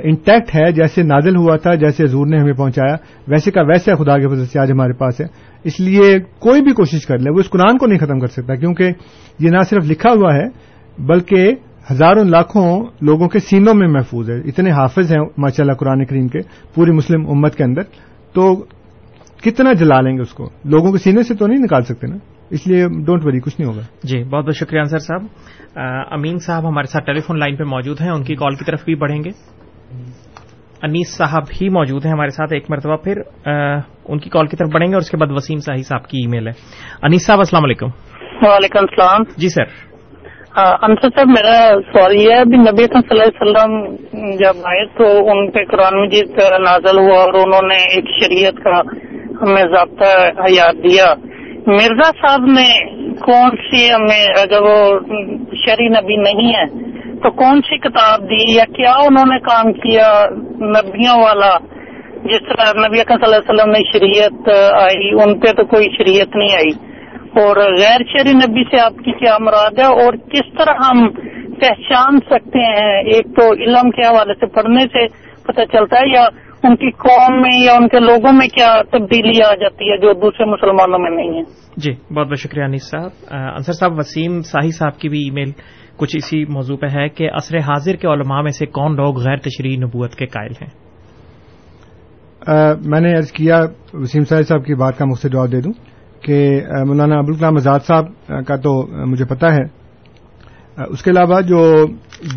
انٹیکٹ 0.03 0.55
ہے 0.55 0.71
جیسے 0.71 1.03
نازل 1.03 1.35
ہوا 1.35 1.55
تھا 1.55 1.75
جیسے 1.75 2.03
حضور 2.03 2.27
نے 2.27 2.37
ہمیں 2.37 2.53
پہنچایا 2.53 2.95
ویسے 3.27 3.51
کا 3.51 3.61
ویسے 3.61 3.95
خدا 3.95 4.17
کے 4.17 4.27
فضل 4.27 4.45
سے 4.45 4.59
آج 4.59 4.71
ہمارے 4.71 4.93
پاس 4.93 5.21
ہے۔ 5.21 5.25
اس 5.63 5.79
لیے 5.79 6.19
کوئی 6.39 6.61
بھی 6.61 6.71
کوشش 6.71 7.05
کر 7.05 7.17
لے 7.17 7.29
وہ 7.29 7.39
اس 7.39 7.49
قرآن 7.49 7.77
کو 7.77 7.87
نہیں 7.87 7.99
ختم 7.99 8.19
کر 8.19 8.27
سکتا 8.27 8.55
کیونکہ 8.55 8.91
یہ 9.39 9.49
نہ 9.49 9.59
صرف 9.69 9.85
لکھا 9.85 10.09
ہوا 10.11 10.35
ہے 10.35 10.47
بلکہ 10.97 11.51
ہزاروں 11.91 12.23
لاکھوں 12.23 12.85
لوگوں 13.01 13.27
کے 13.27 13.39
سینوں 13.39 13.73
میں 13.73 13.87
محفوظ 13.87 14.29
ہے۔ 14.29 14.35
اتنے 14.35 14.71
حافظ 14.71 15.11
ہیں 15.11 15.25
ماشاء 15.37 15.63
اللہ 15.63 15.73
قرآن 15.73 16.05
کریم 16.05 16.27
کے 16.27 16.39
پوری 16.75 16.91
مسلم 16.91 17.29
امت 17.29 17.55
کے 17.55 17.63
اندر۔ 17.63 17.81
تو 18.33 18.65
کتنا 19.43 19.73
جلا 19.73 20.01
لیں 20.01 20.15
گے 20.15 20.21
اس 20.21 20.33
کو؟ 20.33 20.49
لوگوں 20.65 20.91
کے 20.91 20.97
سینے 20.97 21.23
سے 21.23 21.35
تو 21.35 21.47
نہیں 21.47 21.59
نکال 21.59 21.83
سکتے 21.83 22.07
نا؟ 22.07 22.15
اس 22.49 22.67
لیے 22.67 22.87
ڈونٹ 23.05 23.25
وری 23.25 23.39
کچھ 23.39 23.55
نہیں 23.59 23.69
ہوگا۔ 23.69 23.81
جی 24.03 24.23
بہت 24.23 24.45
بہت 24.45 24.55
شکریہ 24.55 24.79
انصر 24.79 24.99
صاحب۔ 24.99 25.21
امین 26.11 26.37
صاحب 26.37 26.67
ہمارے 26.67 26.87
ساتھ 26.87 27.05
ٹیلی 27.05 27.19
فون 27.19 27.39
لائن 27.39 27.55
پہ 27.55 27.63
موجود 27.63 28.01
ہیں 28.01 28.09
ان 28.09 28.23
کی 28.23 28.35
کال 28.35 28.55
کی 28.55 28.65
طرف 28.65 28.85
بھی 28.85 28.95
بڑھیں 28.95 29.23
گے۔ 29.23 29.29
انیس 30.83 31.15
صاحب 31.15 31.43
ہی 31.61 31.69
موجود 31.69 32.05
ہیں 32.05 32.13
ہمارے 32.13 32.29
ساتھ 32.29 32.53
ایک 32.53 32.65
مرتبہ 32.69 32.95
پھر 32.95 33.21
ان 34.05 34.19
کی 34.19 34.29
کال 34.29 34.47
کی 34.47 34.57
طرف 34.57 34.69
بڑھیں 34.73 34.87
گے 34.87 34.93
اور 34.93 35.01
اس 35.01 35.09
کے 35.09 35.17
بعد 35.17 35.27
وسیم 35.31 35.59
صاحب 35.59 35.87
صاحب 35.87 36.07
کی 36.07 36.17
ای 36.17 36.27
میل 36.27 36.47
ہے۔ 36.47 36.53
انیس 37.01 37.25
صاحب 37.25 37.39
السلام 37.39 37.63
علیکم۔ 37.63 37.87
وعلیکم 38.41 38.79
السلام۔ 38.79 39.21
جی 39.37 39.49
سر۔ 39.49 39.96
انصر 40.57 41.09
صاحب، 41.15 41.27
میرا 41.27 41.57
سوال 41.93 42.15
یہ 42.15 42.31
ہے، 42.31 42.39
ابھی 42.39 42.57
نبی 42.57 42.83
صلی 42.83 42.99
اللہ 43.09 43.23
علیہ 43.23 43.41
وسلم 43.41 43.73
جب 44.37 44.55
آئے 44.65 44.85
تو 44.85 45.05
ان 45.29 45.51
پہ 45.51 45.63
قرآن 45.65 46.01
مجید 46.01 46.39
نازل 46.59 46.99
ہوا 46.99 47.19
اور 47.21 47.33
انہوں 47.33 47.67
نے 47.67 47.75
ایک 47.75 48.05
شریعت 48.19 48.63
کا 48.63 48.79
ہمیں 49.41 49.63
ضابطہ 49.63 50.09
حیات 50.39 50.75
دیا۔ 50.83 51.13
مرزا 51.67 52.09
صاحب 52.21 52.45
نے 52.45 52.67
کون 53.19 53.49
سی 53.49 53.85
ہمیں 53.93 54.25
اگر 54.41 54.61
وہ 54.61 54.99
شری 55.65 55.87
نبی 55.87 56.15
نہیں 56.15 56.53
ہے، 56.55 56.65
تو 57.19 57.31
کون 57.31 57.61
سی 57.61 57.77
کتاب 57.77 58.21
دی 58.21 58.55
یا 58.55 58.65
کیا 58.75 58.91
انہوں 58.91 59.33
نے 59.33 59.39
کام 59.39 59.73
کیا 59.73 60.09
نبیوں 60.61 61.21
والا؟ 61.21 61.57
جس 62.23 62.41
طرح 62.49 62.87
نبی 62.87 62.97
صلی 62.97 63.15
اللہ 63.21 63.35
علیہ 63.35 63.49
وسلم 63.49 63.71
نے 63.71 63.83
شریعت 63.93 64.49
آئی، 64.81 65.13
ان 65.23 65.39
پہ 65.39 65.51
تو 65.51 65.65
کوئی 65.65 65.87
شریعت 65.97 66.35
نہیں 66.35 66.55
آئی۔ 66.55 66.86
اور 67.31 67.55
غیر 67.55 67.97
شہری 67.97 68.33
نبی 68.33 68.63
سے 68.63 68.79
آپ 68.79 68.93
کی 69.05 69.11
کیا 69.11 69.37
مراد 69.39 69.79
ہے 69.79 69.85
اور 69.85 70.13
کس 70.13 70.57
طرح 70.57 70.73
ہم 70.89 71.09
پہچان 71.61 72.19
سکتے 72.19 72.59
ہیں؟ 72.59 73.03
ایک 73.03 73.25
تو 73.25 73.53
علم 73.53 73.91
کے 73.91 74.07
حوالے 74.07 74.33
سے 74.33 74.45
پڑھنے 74.45 74.81
سے 74.81 75.07
پتہ 75.43 75.61
چلتا 75.71 75.99
ہے 75.99 76.13
یا 76.13 76.25
ان 76.63 76.75
کی 76.75 76.91
قوم 76.91 77.41
میں 77.41 77.59
یا 77.63 77.73
ان 77.73 77.87
کے 77.87 77.99
لوگوں 77.99 78.33
میں 78.33 78.47
کیا 78.47 78.81
تبدیلی 78.91 79.43
آ 79.43 79.55
جاتی 79.55 79.91
ہے 79.91 79.97
جو 79.97 80.13
دوسرے 80.13 80.45
مسلمانوں 80.45 80.99
میں 80.99 81.11
نہیں 81.11 81.39
ہے؟ 81.39 81.41
جی 81.77 81.91
بہت 82.13 82.27
بہت 82.27 82.39
شکریہ 82.39 82.63
انیس 82.63 82.89
صاحب۔ 82.89 83.09
انصر 83.31 83.73
صاحب 83.73 83.97
وسیم 83.97 84.41
ساہی 84.41 84.71
صاحب 84.71 84.99
کی 84.99 85.09
بھی 85.09 85.19
ای 85.19 85.31
میل 85.31 85.51
کچھ 85.97 86.17
اسی 86.17 86.45
موضوع 86.45 86.77
پہ 86.77 86.87
ہے 86.95 87.09
کہ 87.09 87.29
عصر 87.33 87.57
حاضر 87.57 87.93
کے 87.93 88.07
علماء 88.07 88.41
میں 88.41 88.51
سے 88.51 88.65
کون 88.65 88.95
لوگ 88.95 89.17
غیر 89.17 89.37
تشریح 89.37 89.77
نبوت 89.77 90.15
کے 90.15 90.25
قائل 90.25 90.51
ہیں؟ 90.51 90.69
میں 92.85 92.99
نے 92.99 93.13
عرض 93.13 93.31
کیا 93.31 93.61
وسیم 93.93 94.23
صاحب 94.23 94.47
صاحب 94.47 94.65
کی 94.65 94.73
بات 94.73 94.97
کا 94.97 95.05
مختصر 95.05 95.29
جواب 95.29 95.51
دے 95.51 95.61
دوں۔ 95.61 95.71
کہ 96.21 96.61
مولانا 96.87 97.17
ابوالکلام 97.17 97.55
آزاد 97.55 97.79
صاحب 97.87 98.05
کا 98.47 98.55
تو 98.55 98.73
مجھے 99.05 99.25
پتا 99.25 99.53
ہے۔ 99.53 99.63
اس 100.89 101.03
کے 101.03 101.11
علاوہ 101.11 101.41
جو 101.41 101.85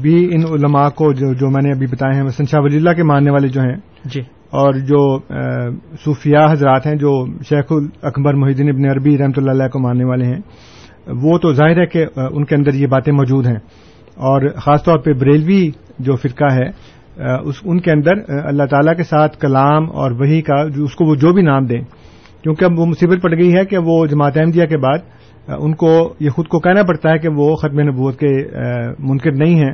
بھی 0.02 0.34
ان 0.34 0.42
علماء 0.52 0.88
کو 0.88 1.12
جو 1.12 1.32
جو 1.34 1.50
میں 1.50 1.62
نے 1.62 1.70
ابھی 1.70 1.86
بتائے 1.86 2.14
ہیں 2.14 2.22
مثلاً 2.22 2.46
شاہ 2.50 2.60
ولی 2.60 2.76
اللہ 2.76 2.90
کے 2.90 3.02
ماننے 3.02 3.30
والے 3.30 3.48
جو 3.48 3.60
ہیں 3.60 3.76
جی۔ 4.04 4.20
اور 4.52 4.74
جو 4.74 5.18
صوفیاء 6.04 6.52
حضرات 6.52 6.86
ہیں 6.86 6.94
جو 6.94 7.26
شیخ 7.48 7.72
اکبر 8.02 8.34
محدین 8.34 8.68
ابن 8.68 8.90
عربی 8.90 9.18
رحمۃ 9.18 9.36
اللہ 9.36 9.50
علیہ 9.50 9.68
کو 9.68 9.78
ماننے 9.78 10.04
والے 10.04 10.24
ہیں 10.24 10.40
وہ 11.06 11.38
تو 11.38 11.52
ظاہر 11.52 11.80
ہے 11.80 11.86
کہ 11.86 12.06
ان 12.16 12.44
کے 12.44 12.54
اندر 12.54 12.74
یہ 12.74 12.86
باتیں 12.86 13.12
موجود 13.12 13.46
ہیں۔ 13.46 13.58
اور 14.16 14.48
خاص 14.56 14.84
طور 14.84 14.98
پہ 14.98 15.12
بریلوی 15.12 15.70
جو 15.98 16.16
فرقہ 16.16 16.52
ہے 16.52 16.68
اس 17.44 17.54
ان 17.64 17.80
کے 17.80 17.92
اندر 17.92 18.12
اللہ 18.44 18.62
تعالیٰ 18.62 18.96
کے 18.96 19.02
ساتھ 19.02 19.38
کلام 19.38 19.90
اور 19.90 20.10
وہی 20.10 20.42
کا 20.42 20.68
جو 20.68 20.84
اس 20.84 20.94
کو 20.94 21.04
وہ 21.04 21.14
جو 21.14 21.32
بھی 21.32 21.42
نام 21.42 21.64
دیں 21.64 21.80
کیونکہ 22.42 22.64
اب 22.64 22.78
وہ 22.78 22.86
مصیبت 22.86 23.22
پڑ 23.22 23.32
گئی 23.38 23.56
ہے 23.56 23.64
کہ 23.64 23.78
وہ 23.78 24.06
جماعت 24.06 24.36
احمدیہ 24.36 24.66
کے 24.66 24.76
بعد 24.76 24.98
ان 25.48 25.74
کو 25.74 26.14
یہ 26.20 26.30
خود 26.30 26.46
کو 26.46 26.58
کہنا 26.58 26.82
پڑتا 26.82 27.10
ہے 27.10 27.18
کہ 27.18 27.28
وہ 27.28 27.56
ختم 27.56 27.80
نبوت 27.80 28.18
کے 28.18 28.46
منکر 28.98 29.32
نہیں 29.32 29.54
ہیں۔ 29.54 29.72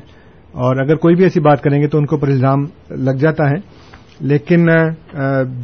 اور 0.52 0.76
اگر 0.76 0.96
کوئی 0.96 1.14
بھی 1.14 1.24
ایسی 1.24 1.40
بات 1.40 1.62
کریں 1.62 1.82
گے 1.82 1.88
تو 1.88 1.98
ان 1.98 2.06
کو 2.06 2.16
پر 2.16 2.28
الزام 2.28 2.66
لگ 2.90 3.10
جاتا 3.10 3.50
ہے۔ 3.50 3.86
لیکن 4.20 4.66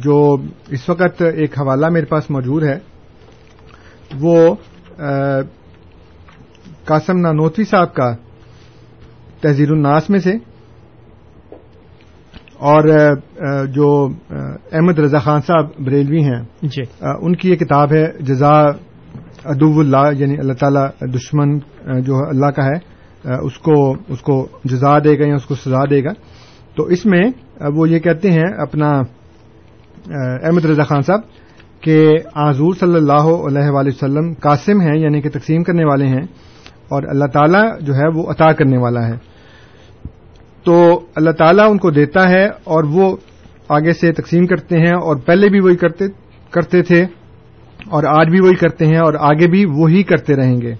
جو 0.03 0.37
اس 0.69 0.89
وقت 0.89 1.21
ایک 1.21 1.59
حوالہ 1.59 1.89
میرے 1.89 2.05
پاس 2.05 2.29
موجود 2.29 2.63
ہے، 2.63 2.79
وہ 4.19 4.55
قاسم 6.85 7.17
نانوتوی 7.17 7.65
صاحب 7.65 7.93
کا 7.93 8.15
تحزیر 9.41 9.71
الناس 9.71 10.09
میں 10.09 10.19
سے 10.19 10.33
اور 12.63 12.83
جو 13.67 14.07
احمد 14.71 14.99
رضا 14.99 15.17
خان 15.17 15.41
صاحب 15.41 15.65
بریلوی 15.85 16.23
ہیں 16.23 16.41
جی۔ 16.61 16.81
ان 17.21 17.35
کی 17.35 17.49
یہ 17.49 17.55
کتاب 17.55 17.93
ہے 17.93 18.11
جزا 18.19 18.53
ادو 19.45 19.79
اللہ 19.79 20.11
یعنی 20.17 20.37
اللہ 20.37 20.53
تعالی 20.53 21.11
دشمن 21.11 21.57
جو 22.01 22.15
اللہ 22.27 22.45
کا 22.45 22.65
ہے 22.65 22.93
اس 23.35 23.57
کو 23.57 23.91
اس 23.91 24.21
کو 24.21 24.47
جزا 24.65 24.99
دے 24.99 25.19
گا 25.19 25.27
یا 25.27 25.35
اس 25.35 25.45
کو 25.45 25.55
سزا 25.55 25.83
دے 25.89 26.03
گا۔ 26.03 26.13
تو 26.75 26.83
اس 26.83 27.05
میں 27.05 27.23
وہ 27.75 27.89
یہ 27.89 27.99
کہتے 27.99 28.31
ہیں 28.31 28.53
اپنا 28.57 28.91
احمد 30.45 30.65
رضا 30.65 30.83
خان 30.83 31.01
صاحب 31.01 31.21
کہ 31.81 32.15
آزور 32.35 32.73
صلی 32.79 32.95
اللہ 32.95 33.29
علیہ 33.47 33.69
وآلہ 33.69 33.89
وسلم 33.89 34.33
قاسم 34.33 34.81
ہیں 34.81 34.99
یعنی 34.99 35.21
کہ 35.21 35.29
تقسیم 35.29 35.63
کرنے 35.63 35.85
والے 35.85 36.05
ہیں 36.05 36.23
اور 36.89 37.03
اللہ 37.03 37.25
تعالیٰ 37.25 37.79
جو 37.79 37.93
ہے 37.95 38.07
وہ 38.15 38.31
عطا 38.31 38.51
کرنے 38.51 38.77
والا 38.77 39.07
ہے۔ 39.07 39.32
تو 40.63 41.05
اللہ 41.15 41.31
تعالیٰ 41.31 41.71
ان 41.71 41.77
کو 41.77 41.91
دیتا 41.91 42.29
ہے 42.29 42.45
اور 42.45 42.83
وہ 42.83 43.17
آگے 43.69 43.93
سے 43.93 44.11
تقسیم 44.11 44.45
کرتے 44.45 44.77
ہیں 44.77 44.93
اور 45.01 45.15
پہلے 45.15 45.49
بھی 45.49 45.59
وہی 45.59 45.75
کرتے 45.75 46.05
کرتے 46.51 46.81
تھے 46.81 47.05
اور 47.91 48.03
آج 48.03 48.29
بھی 48.29 48.39
وہی 48.39 48.55
کرتے 48.55 48.85
ہیں 48.85 48.97
اور 48.97 49.13
آگے 49.19 49.47
بھی 49.47 49.65
وہی 49.65 50.03
کرتے 50.03 50.35
رہیں 50.35 50.61
گے۔ 50.61 50.73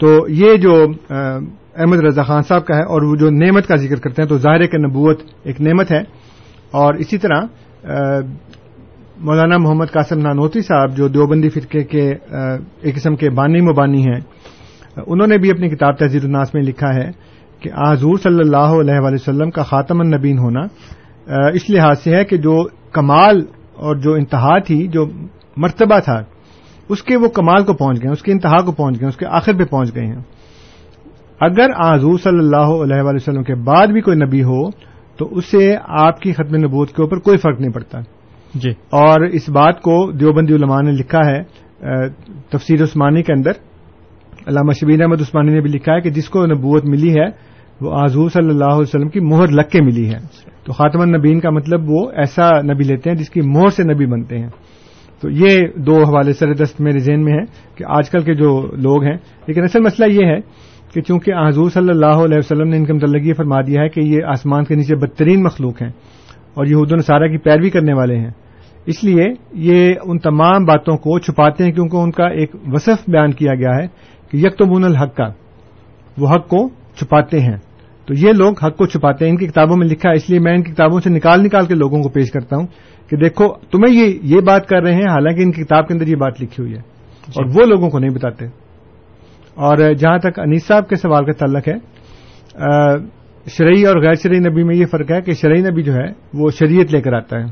تو 0.00 0.28
یہ 0.28 0.56
جو 0.56 0.86
احمد 1.10 1.98
رضا 1.98 2.22
خان 2.22 2.42
صاحب 2.42 2.66
کا 2.66 2.76
ہے 2.76 2.82
اور 2.82 3.02
وہ 3.02 3.16
جو 3.16 3.30
نعمت 3.30 3.66
کا 3.66 3.76
ذکر 3.76 3.96
کرتے 3.96 4.22
ہیں، 4.22 4.28
تو 4.28 4.38
ظاہر 4.38 4.66
کہ 4.66 4.78
نبوت 4.78 5.20
ایک 5.42 5.60
نعمت 5.60 5.92
ہے۔ 5.92 6.00
اور 6.70 6.94
اسی 6.94 7.18
طرح 7.18 7.40
مولانا 9.16 9.58
محمد 9.58 9.84
قاسم 9.92 10.18
نانوتی 10.18 10.60
صاحب 10.60 10.96
جو 10.96 11.08
دیوبندی 11.08 11.48
فرقے 11.48 11.84
کے 11.84 12.12
ایک 12.82 12.94
قسم 12.94 13.16
کے 13.16 13.30
بانی 13.30 13.60
مبانی 13.60 14.00
ہیں، 14.00 14.20
انہوں 15.06 15.26
نے 15.26 15.38
بھی 15.38 15.50
اپنی 15.50 15.68
کتاب 15.68 15.98
تحزیر 15.98 16.24
الناس 16.24 16.54
میں 16.54 16.62
لکھا 16.62 16.94
ہے۔ 16.94 17.33
کہ 17.64 17.70
آزور 17.74 18.16
صلی 18.16 18.40
اللہ 18.40 18.72
علیہ 18.80 18.98
وآلہ 19.00 19.14
وسلم 19.14 19.50
کا 19.50 19.62
خاتم 19.62 20.00
النبین 20.00 20.38
ہونا 20.38 20.60
اس 21.48 21.70
لحاظ 21.70 21.98
سے 21.98 22.16
ہے 22.16 22.24
کہ 22.24 22.36
جو 22.36 22.68
کمال 22.92 23.40
اور 23.76 23.96
جو 23.96 24.12
انتہا 24.12 24.58
تھی 24.58 24.86
جو 24.86 25.06
مرتبہ 25.56 25.98
تھا 25.98 26.22
اس 26.88 27.02
کے 27.02 27.16
وہ 27.16 27.28
کمال 27.28 27.64
کو 27.64 27.72
پہنچ 27.72 28.02
گئے 28.02 28.10
اس 28.10 28.22
کے 28.22 28.32
انتہا 28.32 28.60
کو 28.64 28.72
پہنچ 28.72 29.00
گئے 29.00 29.08
اس 29.08 29.16
کے 29.16 29.26
آخر 29.26 29.52
پہ 29.52 29.64
پہنچ 29.64 29.94
گئے 29.94 30.06
ہیں۔ 30.06 30.20
اگر 31.40 31.70
آزور 31.76 32.18
صلی 32.18 32.38
اللہ 32.38 32.72
علیہ 32.82 33.02
وآلہ 33.02 33.16
وسلم 33.16 33.42
کے 33.42 33.54
بعد 33.54 33.86
بھی 33.86 34.00
کوئی 34.00 34.16
نبی 34.16 34.42
ہو 34.42 34.70
تو 35.18 35.28
اس 35.30 35.44
سے 35.44 35.76
آپ 35.86 36.20
کی 36.20 36.32
ختم 36.32 36.56
نبوت 36.56 36.88
کے 36.88 37.02
اوپر 37.02 37.18
کوئی 37.18 37.38
فرق 37.38 37.60
نہیں 37.60 37.72
پڑتا۔ 37.72 38.00
جی۔ 38.54 38.70
اور 38.70 39.20
اس 39.20 39.48
بات 39.48 39.80
کو 39.80 40.12
دیوبندی 40.12 40.54
علماء 40.54 40.80
نے 40.82 40.90
لکھا 40.90 41.20
ہے 41.26 41.42
تفسیر 42.50 42.82
عثمانی 42.82 43.22
کے 43.22 43.32
اندر 43.32 43.52
علامہ 44.46 44.72
شبیر 44.72 45.00
احمد 45.02 45.20
عثمانی 45.20 45.52
نے 45.52 45.60
بھی 45.60 45.70
لکھا 45.70 45.94
ہے 45.94 46.00
کہ 46.00 46.10
جس 46.10 46.28
کو 46.28 46.46
نبوت 46.46 46.84
ملی 46.84 47.10
ہے 47.10 47.53
وہ 47.80 48.04
حضور 48.04 48.28
صلی 48.28 48.48
اللہ 48.48 48.64
علیہ 48.64 48.80
وسلم 48.80 49.08
کی 49.08 49.20
مہر 49.20 49.48
لگ 49.48 49.68
کے 49.72 49.82
ملی 49.82 50.08
ہے 50.08 50.18
تو 50.64 50.72
خاتم 50.72 51.00
النبین 51.00 51.40
کا 51.40 51.50
مطلب 51.50 51.80
وہ 51.88 52.10
ایسا 52.10 52.50
نبی 52.60 52.84
لیتے 52.84 53.10
ہیں 53.10 53.16
جس 53.16 53.30
کی 53.30 53.40
مہر 53.40 53.68
سے 53.68 53.82
نبی 53.82 54.06
بنتے 54.06 54.38
ہیں۔ 54.38 54.48
تو 55.20 55.30
یہ 55.30 55.60
دو 55.76 56.02
حوالے 56.02 56.32
سر 56.32 56.54
دست 56.54 56.80
میرے 56.80 56.98
ذہن 56.98 57.24
میں 57.24 57.32
ہے 57.32 57.44
کہ 57.74 57.84
آج 57.88 58.10
کل 58.10 58.22
کے 58.22 58.34
جو 58.34 58.60
لوگ 58.76 59.02
ہیں، 59.02 59.16
لیکن 59.46 59.62
اصل 59.62 59.80
مسئلہ 59.80 60.12
یہ 60.12 60.26
ہے 60.26 60.38
کہ 60.94 61.00
چونکہ 61.00 61.32
حضور 61.48 61.70
صلی 61.70 61.90
اللہ 61.90 62.22
علیہ 62.24 62.38
وسلم 62.38 62.68
نے 62.68 62.76
ان 62.76 62.84
کے 62.84 62.92
متعلق 62.92 63.26
یہ 63.26 63.34
فرما 63.34 63.60
دیا 63.60 63.82
ہے 63.82 63.88
کہ 63.88 64.00
یہ 64.00 64.24
آسمان 64.24 64.64
کے 64.64 64.74
نیچے 64.74 64.96
بدترین 64.96 65.42
مخلوق 65.42 65.82
ہیں 65.82 65.90
اور 66.54 66.66
یہود 66.66 66.92
و 66.92 66.96
نصارہ 66.96 67.28
کی 67.28 67.38
پیروی 67.38 67.70
کرنے 67.70 67.92
والے 67.92 68.18
ہیں۔ 68.18 68.30
اس 68.86 69.04
لیے 69.04 69.24
یہ 69.52 69.94
ان 70.04 70.18
تمام 70.18 70.64
باتوں 70.64 70.96
کو 70.96 71.18
چھپاتے 71.18 71.64
ہیں 71.64 71.72
کیونکہ 71.72 71.96
ان 71.96 72.10
کا 72.10 72.26
ایک 72.26 72.54
وصف 72.72 73.10
بیان 73.10 73.30
کیا 73.30 73.54
گیا 73.54 73.76
ہے 73.76 73.86
کہ 74.30 74.36
یک 74.36 74.56
تو 74.56 74.76
الحق 74.76 75.16
کا، 75.16 75.28
وہ 76.18 76.28
حق 76.28 76.48
کو 76.48 76.68
چھپاتے 76.96 77.40
ہیں۔ 77.40 77.56
تو 78.06 78.14
یہ 78.14 78.32
لوگ 78.32 78.54
حق 78.64 78.76
کو 78.76 78.86
چھپاتے 78.86 79.24
ہیں۔ 79.24 79.32
ان 79.32 79.38
کی 79.38 79.46
کتابوں 79.46 79.76
میں 79.76 79.86
لکھا 79.86 80.10
ہے۔ 80.10 80.14
اس 80.14 80.30
لیے 80.30 80.40
میں 80.40 80.52
ان 80.52 80.62
کی 80.62 80.72
کتابوں 80.72 81.00
سے 81.00 81.10
نکال 81.10 81.42
نکال 81.42 81.66
کے 81.66 81.74
لوگوں 81.74 82.02
کو 82.02 82.08
پیش 82.08 82.30
کرتا 82.30 82.56
ہوں 82.56 82.66
کہ 83.10 83.16
دیکھو 83.16 83.48
تمہیں 83.70 83.94
یہ 83.94 84.18
یہ 84.22 84.40
بات 84.40 84.68
کر 84.68 84.82
رہے 84.82 84.94
ہیں 84.94 85.02
حالانکہ 85.02 85.42
ان 85.42 85.52
کی 85.52 85.64
کتاب 85.64 85.88
کے 85.88 85.94
اندر 85.94 86.06
یہ 86.06 86.16
بات 86.16 86.32
لکھی 86.42 86.62
ہوئی 86.62 86.72
ہے۔ 86.72 86.80
اور 87.28 87.44
وہ 87.54 87.66
لوگوں 87.66 87.90
کو 87.90 87.98
نہیں 87.98 88.10
بتاتے۔ 88.10 88.46
اور 89.54 89.92
جہاں 89.92 90.18
تک 90.18 90.38
انیس 90.38 90.66
صاحب 90.66 90.88
کے 90.88 90.96
سوال 90.96 91.24
کا 91.24 91.32
تعلق 91.32 91.68
ہے 91.68 91.74
شرعی 93.46 93.86
اور 93.86 94.02
غیر 94.02 94.14
شرعی 94.14 94.38
نبی 94.38 94.62
میں 94.62 94.76
یہ 94.76 94.86
فرق 94.86 95.10
ہے 95.10 95.22
کہ 95.22 95.32
شرعی 95.32 95.60
نبی 95.60 95.82
جو 95.82 95.94
ہے 95.94 96.06
وہ 96.34 96.50
شریعت 96.50 96.92
لے 96.94 97.00
کر 97.00 97.12
آتا 97.12 97.40
ہے۔ 97.40 97.44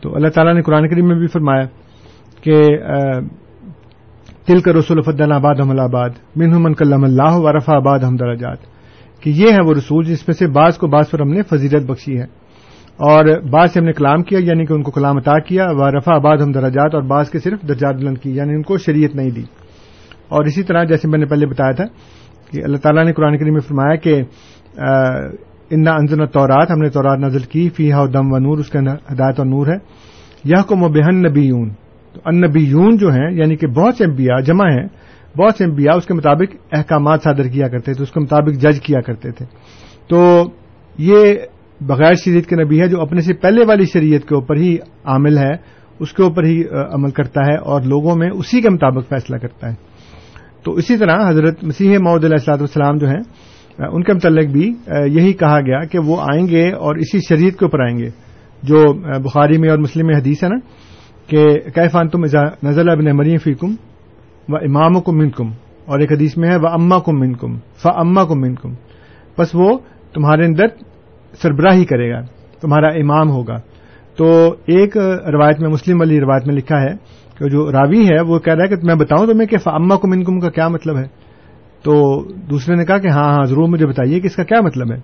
تو 0.00 0.14
اللہ 0.14 0.28
تعالیٰ 0.28 0.54
نے 0.54 0.62
قرآن 0.62 0.88
کریم 0.88 1.08
میں 1.08 1.18
بھی 1.18 1.26
فرمایا 1.26 1.64
کہ 2.42 2.64
تل 4.48 4.60
کر 4.60 4.74
رسول 4.74 5.02
فدن 5.02 5.32
آباد 5.32 5.54
حمل 5.60 5.80
آباد 5.80 6.10
من 6.36 6.74
کلم 6.74 7.04
اللہ 7.04 7.36
و 7.36 7.52
رفا 7.52 7.76
آباد 7.76 7.98
ہم 7.98 8.16
دراجات 8.16 8.56
کہ 9.22 9.30
یہ 9.30 9.52
ہے 9.52 9.56
وہ 9.64 9.74
رسول 9.74 10.04
جس 10.04 10.28
میں 10.28 10.34
سے 10.34 10.46
بعض 10.46 10.78
کو 10.78 10.86
بعض 10.86 11.10
پر 11.10 11.20
ہم 11.20 11.28
نے 11.28 11.42
فضیلت 11.42 11.86
بخشی 11.86 12.16
ہے۔ 12.16 12.24
اور 12.96 13.24
بعض 13.40 13.72
سے 13.72 13.80
ہم 13.80 13.84
نے 13.84 13.92
کلام 13.92 14.22
کیا 14.22 14.38
یعنی 14.42 14.66
کہ 14.66 14.72
ان 14.72 14.82
کو 14.82 14.90
کلام 14.90 15.16
عطا 15.16 15.38
کیا، 15.38 15.66
و 15.70 15.90
رفا 15.90 16.14
آباد 16.14 16.36
ہم 16.36 16.52
دراجات 16.52 16.94
اور 16.94 17.02
بعض 17.02 17.30
کے 17.30 17.38
صرف 17.38 17.62
درجات 17.68 17.94
بلند 17.94 18.18
کی 18.18 18.36
یعنی 18.36 18.54
ان 18.54 18.62
کو 18.62 18.78
شریعت 18.78 19.16
نہیں 19.16 19.30
دی۔ 19.30 19.42
اور 20.28 20.44
اسی 20.44 20.62
طرح 20.62 20.84
جیسے 20.84 21.08
میں 21.08 21.18
نے 21.18 21.26
پہلے 21.26 21.46
بتایا 21.46 21.72
تھا 21.72 21.84
کہ 22.50 22.64
اللہ 22.64 22.76
تعالیٰ 22.76 23.04
نے 23.04 23.12
قرآن 23.12 23.38
کریم 23.38 23.52
میں 23.52 23.60
فرمایا 23.60 23.94
کہ 23.94 24.22
انا 25.70 25.90
انزن 25.90 26.26
تورات 26.26 26.70
ہم 26.70 26.78
نے 26.78 26.88
تورات 26.88 27.18
نازل 27.18 27.40
کی 27.40 27.68
فی 27.68 27.92
ہا 27.92 28.06
دم 28.06 28.32
و 28.32 28.38
نور 28.38 28.58
اس 28.58 28.70
کا 28.70 28.80
ہدایت 28.80 29.38
اور 29.38 29.46
نور 29.46 29.66
ہے۔ 29.66 29.76
یہ 30.44 30.56
کو 30.66 30.76
مبہن 30.76 31.22
نبیون 31.22 31.70
تو 32.18 32.30
ان 32.30 32.40
نبیون 32.40 32.96
جو 32.96 33.08
ہیں 33.08 33.30
یعنی 33.30 33.56
کہ 33.56 33.66
بہت 33.66 33.94
سے 33.94 34.04
انبیاء 34.04 34.40
جمع 34.40 34.64
ہیں، 34.64 34.86
بہت 35.38 35.54
سے 35.54 35.64
انبیاء 35.64 35.94
اس 35.96 36.06
کے 36.06 36.14
مطابق 36.14 36.56
احکامات 36.72 37.22
صادر 37.22 37.42
کیا 37.42 37.68
کرتے 37.68 37.94
تھے، 37.94 38.02
اس 38.02 38.10
کے 38.10 38.20
مطابق 38.20 38.58
جج 38.60 38.80
کیا 38.80 39.00
کرتے 39.00 39.30
تھے۔ 39.30 39.46
تو 40.08 40.44
یہ 40.98 41.34
بغیر 41.80 42.14
شریعت 42.14 42.46
کے 42.46 42.56
نبی 42.56 42.80
ہے، 42.80 42.88
جو 42.88 43.00
اپنے 43.00 43.20
سے 43.20 43.34
پہلے 43.34 43.64
والی 43.64 43.84
شریعت 43.84 44.28
کے 44.28 44.34
اوپر 44.34 44.56
ہی 44.56 44.76
عامل 45.04 45.38
ہے، 45.38 45.52
اس 46.00 46.12
کے 46.12 46.22
اوپر 46.22 46.44
ہی 46.44 46.62
عمل 46.92 47.10
کرتا 47.10 47.40
ہے 47.46 47.56
اور 47.56 47.82
لوگوں 47.82 48.16
میں 48.16 48.30
اسی 48.30 48.60
کے 48.60 48.70
مطابق 48.70 49.08
فیصلہ 49.08 49.36
کرتا 49.36 49.70
ہے۔ 49.70 49.74
تو 50.64 50.72
اسی 50.72 50.96
طرح 50.96 51.28
حضرت 51.28 51.64
مسیح 51.64 51.98
محدود 51.98 52.24
علیہ 52.24 52.34
السلاط 52.34 52.58
والسلام 52.58 52.96
جو 52.98 53.08
ہیں 53.08 53.22
ان 53.78 54.02
کے 54.02 54.12
متعلق 54.12 54.46
بھی 54.46 54.74
یہی 55.06 55.32
کہا 55.32 55.60
گیا 55.60 55.84
کہ 55.84 55.98
وہ 55.98 56.16
آئیں 56.20 56.46
گے 56.48 56.72
اور 56.72 56.96
اسی 56.96 57.18
شریعت 57.28 57.58
کے 57.58 57.64
اوپر 57.64 57.80
آئیں 57.80 57.98
گے۔ 57.98 58.10
جو 58.62 58.92
بخاری 59.20 59.58
میں 59.58 59.68
اور 59.68 59.78
مسلم 59.78 60.06
میں 60.06 60.16
حدیث 60.16 60.44
ہے 60.44 60.48
نا 60.48 60.56
کہ 61.28 61.44
کیفان 61.74 62.08
تم 62.08 62.24
نزل 62.62 62.88
ابن 62.88 63.16
مریم 63.16 63.38
فیکم 63.38 63.70
و 64.48 64.56
امام 64.56 65.00
کم 65.00 65.18
من 65.18 65.30
کم 65.30 65.50
اور 65.86 65.98
ایک 65.98 66.12
حدیث 66.12 66.36
میں 66.36 66.50
ہے 66.50 66.56
وہ 66.56 66.68
اما 66.68 66.98
کم 66.98 67.20
من 67.20 67.32
کم 67.32 67.56
ف 67.56 67.86
اما 67.86 68.24
کم 68.24 68.40
من 68.40 68.54
کم 68.54 68.70
بس 69.38 69.50
وہ 69.54 69.78
تمہارے 70.14 70.44
اندر 70.44 70.66
سربراہی 71.42 71.84
کرے 71.84 72.12
گا، 72.12 72.20
تمہارا 72.60 72.86
امام 72.86 73.30
ہوگا۔ 73.30 73.56
تو 74.16 74.54
ایک 74.66 74.96
روایت 75.32 75.60
میں، 75.60 75.68
مسلم 75.68 76.00
والی 76.00 76.20
روایت 76.20 76.46
میں 76.46 76.54
لکھا 76.54 76.82
ہے 76.82 76.94
کہ 77.38 77.48
جو 77.48 77.72
راوی 77.72 78.06
ہے، 78.06 78.20
وہ 78.20 78.38
کہہ 78.38 78.54
رہا 78.54 78.62
ہے 78.62 78.68
کہ 78.68 78.76
میں 78.82 78.94
بتاؤں 78.94 79.26
تمہیں 79.26 79.46
کہ 79.46 79.56
اما 79.66 79.96
کو 79.96 80.08
منکم 80.08 80.40
کا 80.40 80.50
کیا 80.50 80.68
مطلب 80.68 80.98
ہے۔ 80.98 81.04
تو 81.82 82.24
دوسرے 82.50 82.74
نے 82.74 82.84
کہا 82.84 82.98
کہ 82.98 83.08
ہاں 83.08 83.32
ہاں 83.32 83.44
ضرور 83.44 83.68
مجھے 83.68 83.86
بتائیے 83.86 84.20
کہ 84.20 84.26
اس 84.26 84.36
کا 84.36 84.44
کیا 84.44 84.60
مطلب 84.60 84.92
ہے۔ 84.92 84.98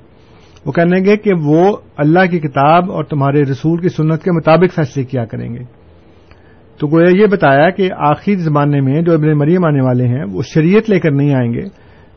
وہ 0.66 0.72
کہنے 0.72 1.01
گے 1.05 1.16
کہ 1.16 1.31
وہ 1.45 1.77
اللہ 1.97 2.27
کی 2.31 2.39
کتاب 2.39 2.93
اور 2.93 3.05
تمہارے 3.05 3.43
رسول 3.43 3.81
کی 3.81 3.89
سنت 3.89 4.22
کے 4.22 4.31
مطابق 4.33 4.75
فیصلے 4.75 5.05
کیا 5.05 5.25
کریں 5.25 5.55
گے۔ 5.55 5.84
تو 6.81 6.87
گویا 6.87 7.22
یہ 7.22 7.27
بتایا 7.27 7.70
کہ 7.70 7.89
آخری 7.97 8.35
زمانے 8.35 8.81
میں 8.81 9.03
جو 9.03 9.12
ابن 9.12 9.39
مریم 9.39 9.64
آنے 9.64 9.81
والے 9.81 10.07
ہیں، 10.07 10.25
وہ 10.33 10.43
شریعت 10.43 10.91
لے 10.91 11.01
کر 11.01 11.11
نہیں 11.11 11.35
آئیں 11.35 11.53
گے، 11.53 11.64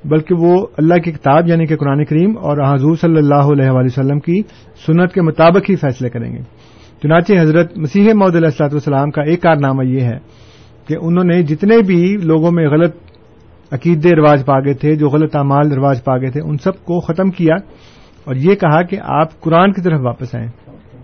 بلکہ 0.06 0.36
وہ 0.36 0.68
اللہ 0.78 0.94
کی 0.94 1.12
کتاب 1.12 1.48
یعنی 1.48 1.66
کہ 1.66 1.76
قرآن 1.76 2.04
کریم 2.04 2.38
اور 2.38 2.74
حضور 2.74 2.96
صلی 2.96 3.18
اللہ 3.18 3.52
علیہ 3.54 3.70
وآلہ 3.70 3.86
وسلم 3.86 4.20
کی 4.20 4.42
سنت 4.86 5.14
کے 5.14 5.22
مطابق 5.22 5.70
ہی 5.70 5.76
فیصلے 5.76 6.10
کریں 6.10 6.32
گے۔ 6.34 6.42
چنانچہ 7.04 7.34
حضرت 7.40 7.78
مسیح 7.78 8.14
محدود 8.16 8.36
علیہ 8.36 8.48
السلاط 8.48 8.74
والسلام 8.74 9.12
کا 9.12 9.22
ایک 9.22 9.42
کارنامہ 9.42 9.86
یہ 9.86 10.02
ہے 10.02 10.18
کہ 10.88 10.96
انہوں 11.02 11.24
نے 11.24 11.44
جتنے 11.44 11.78
بھی 11.78 12.18
لوگوں 12.24 12.52
میں 12.52 12.68
غلط 12.68 12.96
عقیدے 13.72 14.10
رواج 14.10 14.46
پاگے 14.46 14.74
تھے، 14.74 14.96
جو 14.96 15.08
غلط 15.08 15.36
اعمال 15.36 15.72
رواج 15.72 16.04
پاگے 16.04 16.32
تھے، 16.32 16.42
ان 16.42 16.58
سب 16.58 16.86
کو 16.86 17.00
ختم 17.00 17.30
کیا 17.30 17.56
اور 18.26 18.36
یہ 18.36 18.56
کہا 18.56 18.82
کہ 18.82 18.98
آپ 19.04 19.40
قرآن 19.40 19.72
کی 19.72 19.82
طرف 19.82 20.00
واپس 20.04 20.36
آئیں۔ 20.36 20.48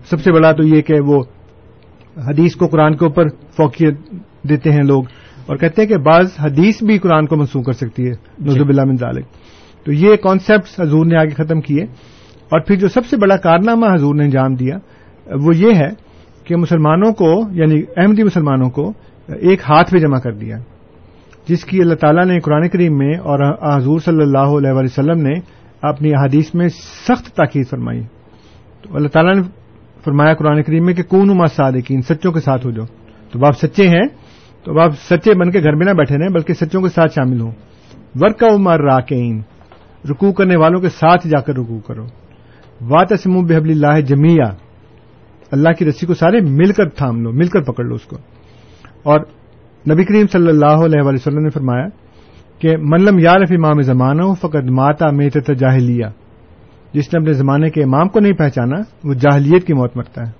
سب 0.04 0.20
سے 0.20 0.32
بڑا 0.32 0.52
تو 0.52 0.62
یہ 0.62 0.80
کہ 0.80 0.94
وہ 1.00 1.22
حدیث 2.16 2.56
کو 2.56 2.66
قرآن 2.66 2.96
کے 2.96 3.04
اوپر 3.04 3.28
فوقیت 3.28 3.94
دیتے 4.48 4.70
ہیں 4.70 4.82
لوگ 4.82 5.02
اور 5.46 5.56
کہتے 5.56 5.82
ہیں 5.82 5.88
کہ 5.88 5.96
بعض 5.96 6.26
حدیث 6.40 6.82
بھی 6.82 6.98
قرآن 6.98 7.26
کو 7.26 7.36
منسوخ 7.36 7.66
کر 7.66 7.72
سکتی 7.72 8.06
ہے 8.06 8.12
نظب 8.40 8.68
اللہ 8.68 8.84
من 8.84 8.96
ذالک۔ 8.96 9.24
تو 9.84 9.92
یہ 9.92 10.16
کانسیپٹ 10.16 10.80
حضور 10.80 11.06
نے 11.06 11.16
آگے 11.16 11.30
ختم 11.30 11.60
کیے 11.60 11.82
اور 12.44 12.60
پھر 12.60 12.76
جو 12.76 12.88
سب 12.88 13.06
سے 13.06 13.16
بڑا 13.16 13.36
کارنامہ 13.36 13.86
حضور 13.94 14.14
نے 14.14 14.24
انجام 14.24 14.54
دیا 14.54 14.76
وہ 15.26 15.56
یہ 15.56 15.74
ہے 15.74 15.88
کہ 16.44 16.56
مسلمانوں 16.56 17.12
کو 17.12 17.42
یعنی 17.50 17.82
احمدی 17.96 18.22
مسلمانوں 18.22 18.70
کو 18.70 18.92
ایک 19.28 19.60
ہاتھ 19.68 19.90
پہ 19.90 19.98
جمع 19.98 20.18
کر 20.18 20.32
دیا 20.32 20.58
جس 21.48 21.64
کی 21.64 21.80
اللہ 21.80 21.94
تعالیٰ 21.94 22.24
نے 22.24 22.40
قرآن 22.40 22.68
کریم 22.68 22.98
میں 22.98 23.14
اور 23.14 23.56
حضور 23.76 23.98
صلی 23.98 24.22
اللہ 24.22 24.56
علیہ 24.58 24.70
وسلم 24.72 25.22
نے 25.22 25.34
اپنی 25.82 26.10
احادیث 26.10 26.54
میں 26.54 26.68
سخت 27.08 27.36
تاکید 27.36 27.68
فرمائی۔ 27.68 28.02
تو 28.82 28.96
اللہ 28.96 29.08
تعالیٰ 29.08 29.34
نے 29.34 29.42
فرمایا 30.04 30.34
قرآن 30.34 30.62
کریم 30.62 30.84
میں 30.84 30.94
کہ 30.94 31.02
کون 31.02 31.30
اما 31.30 31.46
صادقین، 31.46 32.02
سچوں 32.02 32.32
کے 32.32 32.40
ساتھ 32.40 32.66
ہو 32.66 32.70
جاؤ۔ 32.70 32.86
تو 33.32 33.46
آپ 33.46 33.58
سچے 33.58 33.88
ہیں، 33.88 34.06
تو 34.64 34.80
آپ 34.80 34.90
سچے 34.98 35.34
بن 35.34 35.50
کے 35.50 35.60
گھر 35.60 35.72
میں 35.72 35.86
نہ 35.86 35.90
بیٹھے 35.90 36.18
رہیں، 36.18 36.28
بلکہ 36.28 36.54
سچوں 36.54 36.82
کے 36.82 36.88
ساتھ 36.88 37.12
شامل 37.14 37.40
ہوں۔ 37.40 37.50
ورک 38.20 38.44
عمر 38.50 38.80
راکین 38.80 39.42
رکو 40.10 40.32
کرنے 40.32 40.56
والوں 40.56 40.80
کے 40.80 40.88
ساتھ 40.88 41.28
جا 41.28 41.40
کر 41.40 41.52
رکو 41.52 41.78
کرو۔ 41.78 42.04
وات 42.80 43.12
اسم 43.12 43.46
بحب 43.46 43.64
اللہ 43.64 44.00
جمیا 44.00 44.54
اللہ 45.50 45.68
کی 45.78 45.84
رسی 45.84 46.06
کو 46.06 46.14
سارے 46.14 46.40
مل 46.40 46.72
کر 46.72 46.88
تھام 46.88 47.22
لو، 47.22 47.32
مل 47.32 47.48
کر 47.48 47.62
پکڑ 47.62 47.84
لو 47.84 47.94
اس 47.94 48.02
کو۔ 48.02 48.16
اور 49.02 49.20
نبی 49.90 50.04
کریم 50.04 50.26
صلی 50.32 50.48
اللہ 50.48 50.84
علیہ 50.84 51.00
وسلم 51.02 51.42
نے 51.42 51.50
فرمایا 51.50 51.86
کہ 52.58 52.76
ملم 52.76 53.18
یارف 53.18 53.48
امام 53.50 53.80
زمانہ 53.82 54.22
فقط 54.40 54.70
ماتا 54.70 55.10
میت 55.10 55.50
جاہلیہ۔ 55.58 56.06
جس 56.94 57.14
نے 57.14 57.20
اپنے 57.20 57.32
زمانے 57.32 57.70
کے 57.70 57.82
امام 57.82 58.08
کو 58.08 58.20
نہیں 58.20 58.32
پہچانا، 58.32 58.76
وہ 59.04 59.14
جاہلیت 59.14 59.64
کی 59.64 59.74
موت 59.74 59.96
مرتا 59.96 60.26
ہے۔ 60.26 60.32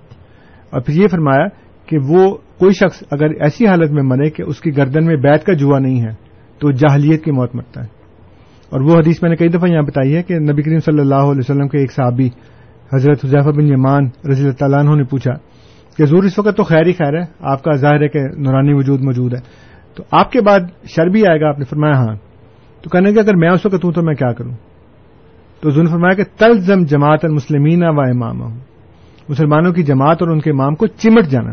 اور 0.69 0.81
پھر 0.81 0.93
یہ 0.93 1.07
فرمایا 1.07 1.47
کہ 1.85 1.97
وہ 2.07 2.35
کوئی 2.59 2.73
شخص 2.73 3.03
اگر 3.11 3.29
ایسی 3.29 3.67
حالت 3.67 3.91
میں 3.91 4.03
مرے 4.03 4.29
کہ 4.29 4.43
اس 4.47 4.61
کی 4.61 4.77
گردن 4.77 5.05
میں 5.05 5.15
بیت 5.15 5.45
کا 5.45 5.53
جوا 5.53 5.79
نہیں 5.79 6.01
ہے، 6.01 6.11
تو 6.59 6.71
جاہلیت 6.71 7.23
کی 7.23 7.31
موت 7.31 7.55
مرتا 7.55 7.81
ہے۔ 7.81 7.87
اور 8.69 8.81
وہ 8.81 8.95
حدیث 8.95 9.21
میں 9.21 9.29
نے 9.29 9.35
کئی 9.35 9.49
دفعہ 9.49 9.69
یہاں 9.69 9.81
بتائی 9.81 10.15
ہے 10.15 10.23
کہ 10.23 10.39
نبی 10.39 10.61
کریم 10.61 10.79
صلی 10.79 10.99
اللہ 10.99 11.15
علیہ 11.15 11.39
وسلم 11.39 11.67
کے 11.67 11.77
ایک 11.77 11.91
صحابی، 11.91 12.29
حضرت 12.93 13.25
حضیفہ 13.25 13.49
بن 13.49 13.67
یمان 13.67 14.09
رضی 14.29 14.43
اللہ 14.43 14.53
تعالیٰ 14.53 14.79
عنہ 14.79 14.95
نے 14.95 15.03
پوچھا 15.03 15.33
کہ 15.97 16.05
زور 16.05 16.23
اس 16.23 16.39
وقت 16.39 16.57
تو 16.57 16.63
خیر 16.63 16.85
ہی 16.85 16.91
خیر 16.91 17.13
ہے، 17.13 17.23
آپ 17.39 17.63
کا 17.63 17.71
ظاہر 17.71 18.01
ہے 18.01 18.07
کہ 18.07 18.19
نورانی 18.19 18.73
وجود 18.73 19.01
موجود 19.01 19.33
ہے۔ 19.33 19.39
تو 19.95 20.03
آپ 20.11 20.31
کے 20.31 20.41
بعد 20.41 20.59
شر 20.95 21.07
بھی 21.07 21.27
آئے 21.27 21.41
گا؟ 21.41 21.49
آپ 21.49 21.59
نے 21.59 21.65
فرمایا 21.65 21.93
ہاں۔ 21.93 22.15
تو 22.81 22.89
کہنے 22.89 23.13
کہ 23.13 23.19
اگر 23.19 23.35
میں 23.35 23.49
اس 23.49 23.65
وقت 23.65 23.85
ہوں 23.85 23.91
تو 23.91 24.01
میں 24.01 24.15
کیا 24.15 24.33
کروں؟ 24.33 24.51
تو 25.65 25.71
زون 25.71 25.87
فرمایا 25.87 26.13
کہ 26.13 26.23
تلزم 26.37 26.83
جماعت 26.83 27.19
المسلمین 27.23 27.83
و 27.83 28.01
امام 28.01 28.59
مسلمانوں 29.29 29.73
کی 29.73 29.83
جماعت 29.83 30.17
اور 30.21 30.29
ان 30.29 30.39
کے 30.39 30.51
امام 30.51 30.75
کو 30.75 30.87
چمٹ 30.87 31.25
جانا۔ 31.25 31.51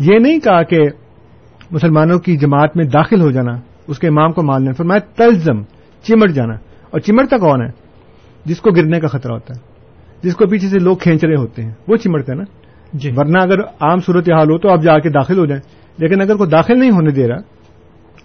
یہ 0.00 0.18
نہیں 0.18 0.38
کہا 0.38 0.62
کہ 0.62 0.82
مسلمانوں 1.70 2.18
کی 2.18 2.36
جماعت 2.36 2.76
میں 2.76 2.84
داخل 2.84 3.20
ہو 3.20 3.30
جانا 3.30 3.52
اس 3.86 3.98
کے 3.98 4.08
امام 4.08 4.32
کو 4.32 4.42
مالنے 4.42 4.72
فرمایا 4.72 4.98
تلزم 4.98 5.62
چمٹ 6.02 6.30
جانا۔ 6.30 6.54
اور 6.90 7.00
چمٹتا 7.00 7.38
کون 7.38 7.62
ہے؟ 7.62 7.70
جس 8.44 8.60
کو 8.60 8.70
گرنے 8.70 9.00
کا 9.00 9.08
خطرہ 9.08 9.32
ہوتا 9.32 9.54
ہے۔ 9.54 9.60
جس 10.22 10.36
کو 10.36 10.46
پیچھے 10.46 10.68
سے 10.68 10.78
لوگ 10.78 10.96
کھینچ 10.96 11.24
رہے 11.24 11.36
ہوتے 11.36 11.62
ہیں۔ 11.62 11.72
وہ 11.88 11.96
چمڑتے 11.96 12.32
ہیں 12.32 12.38
نا؟ 12.38 12.44
جی۔ 12.92 13.10
ورنہ 13.16 13.38
اگر 13.42 13.60
عام 13.60 13.98
صورت 14.00 14.30
حال 14.30 14.50
ہو 14.50 14.58
تو 14.58 14.70
آپ 14.70 14.82
جا 14.82 14.98
کے 14.98 15.08
داخل 15.08 15.38
ہو 15.38 15.46
جائیں۔ 15.46 15.62
لیکن 15.98 16.20
اگر 16.20 16.36
کوئی 16.36 16.50
داخل 16.50 16.78
نہیں 16.78 16.90
ہونے 16.90 17.10
دے 17.10 17.28
رہا 17.28 17.36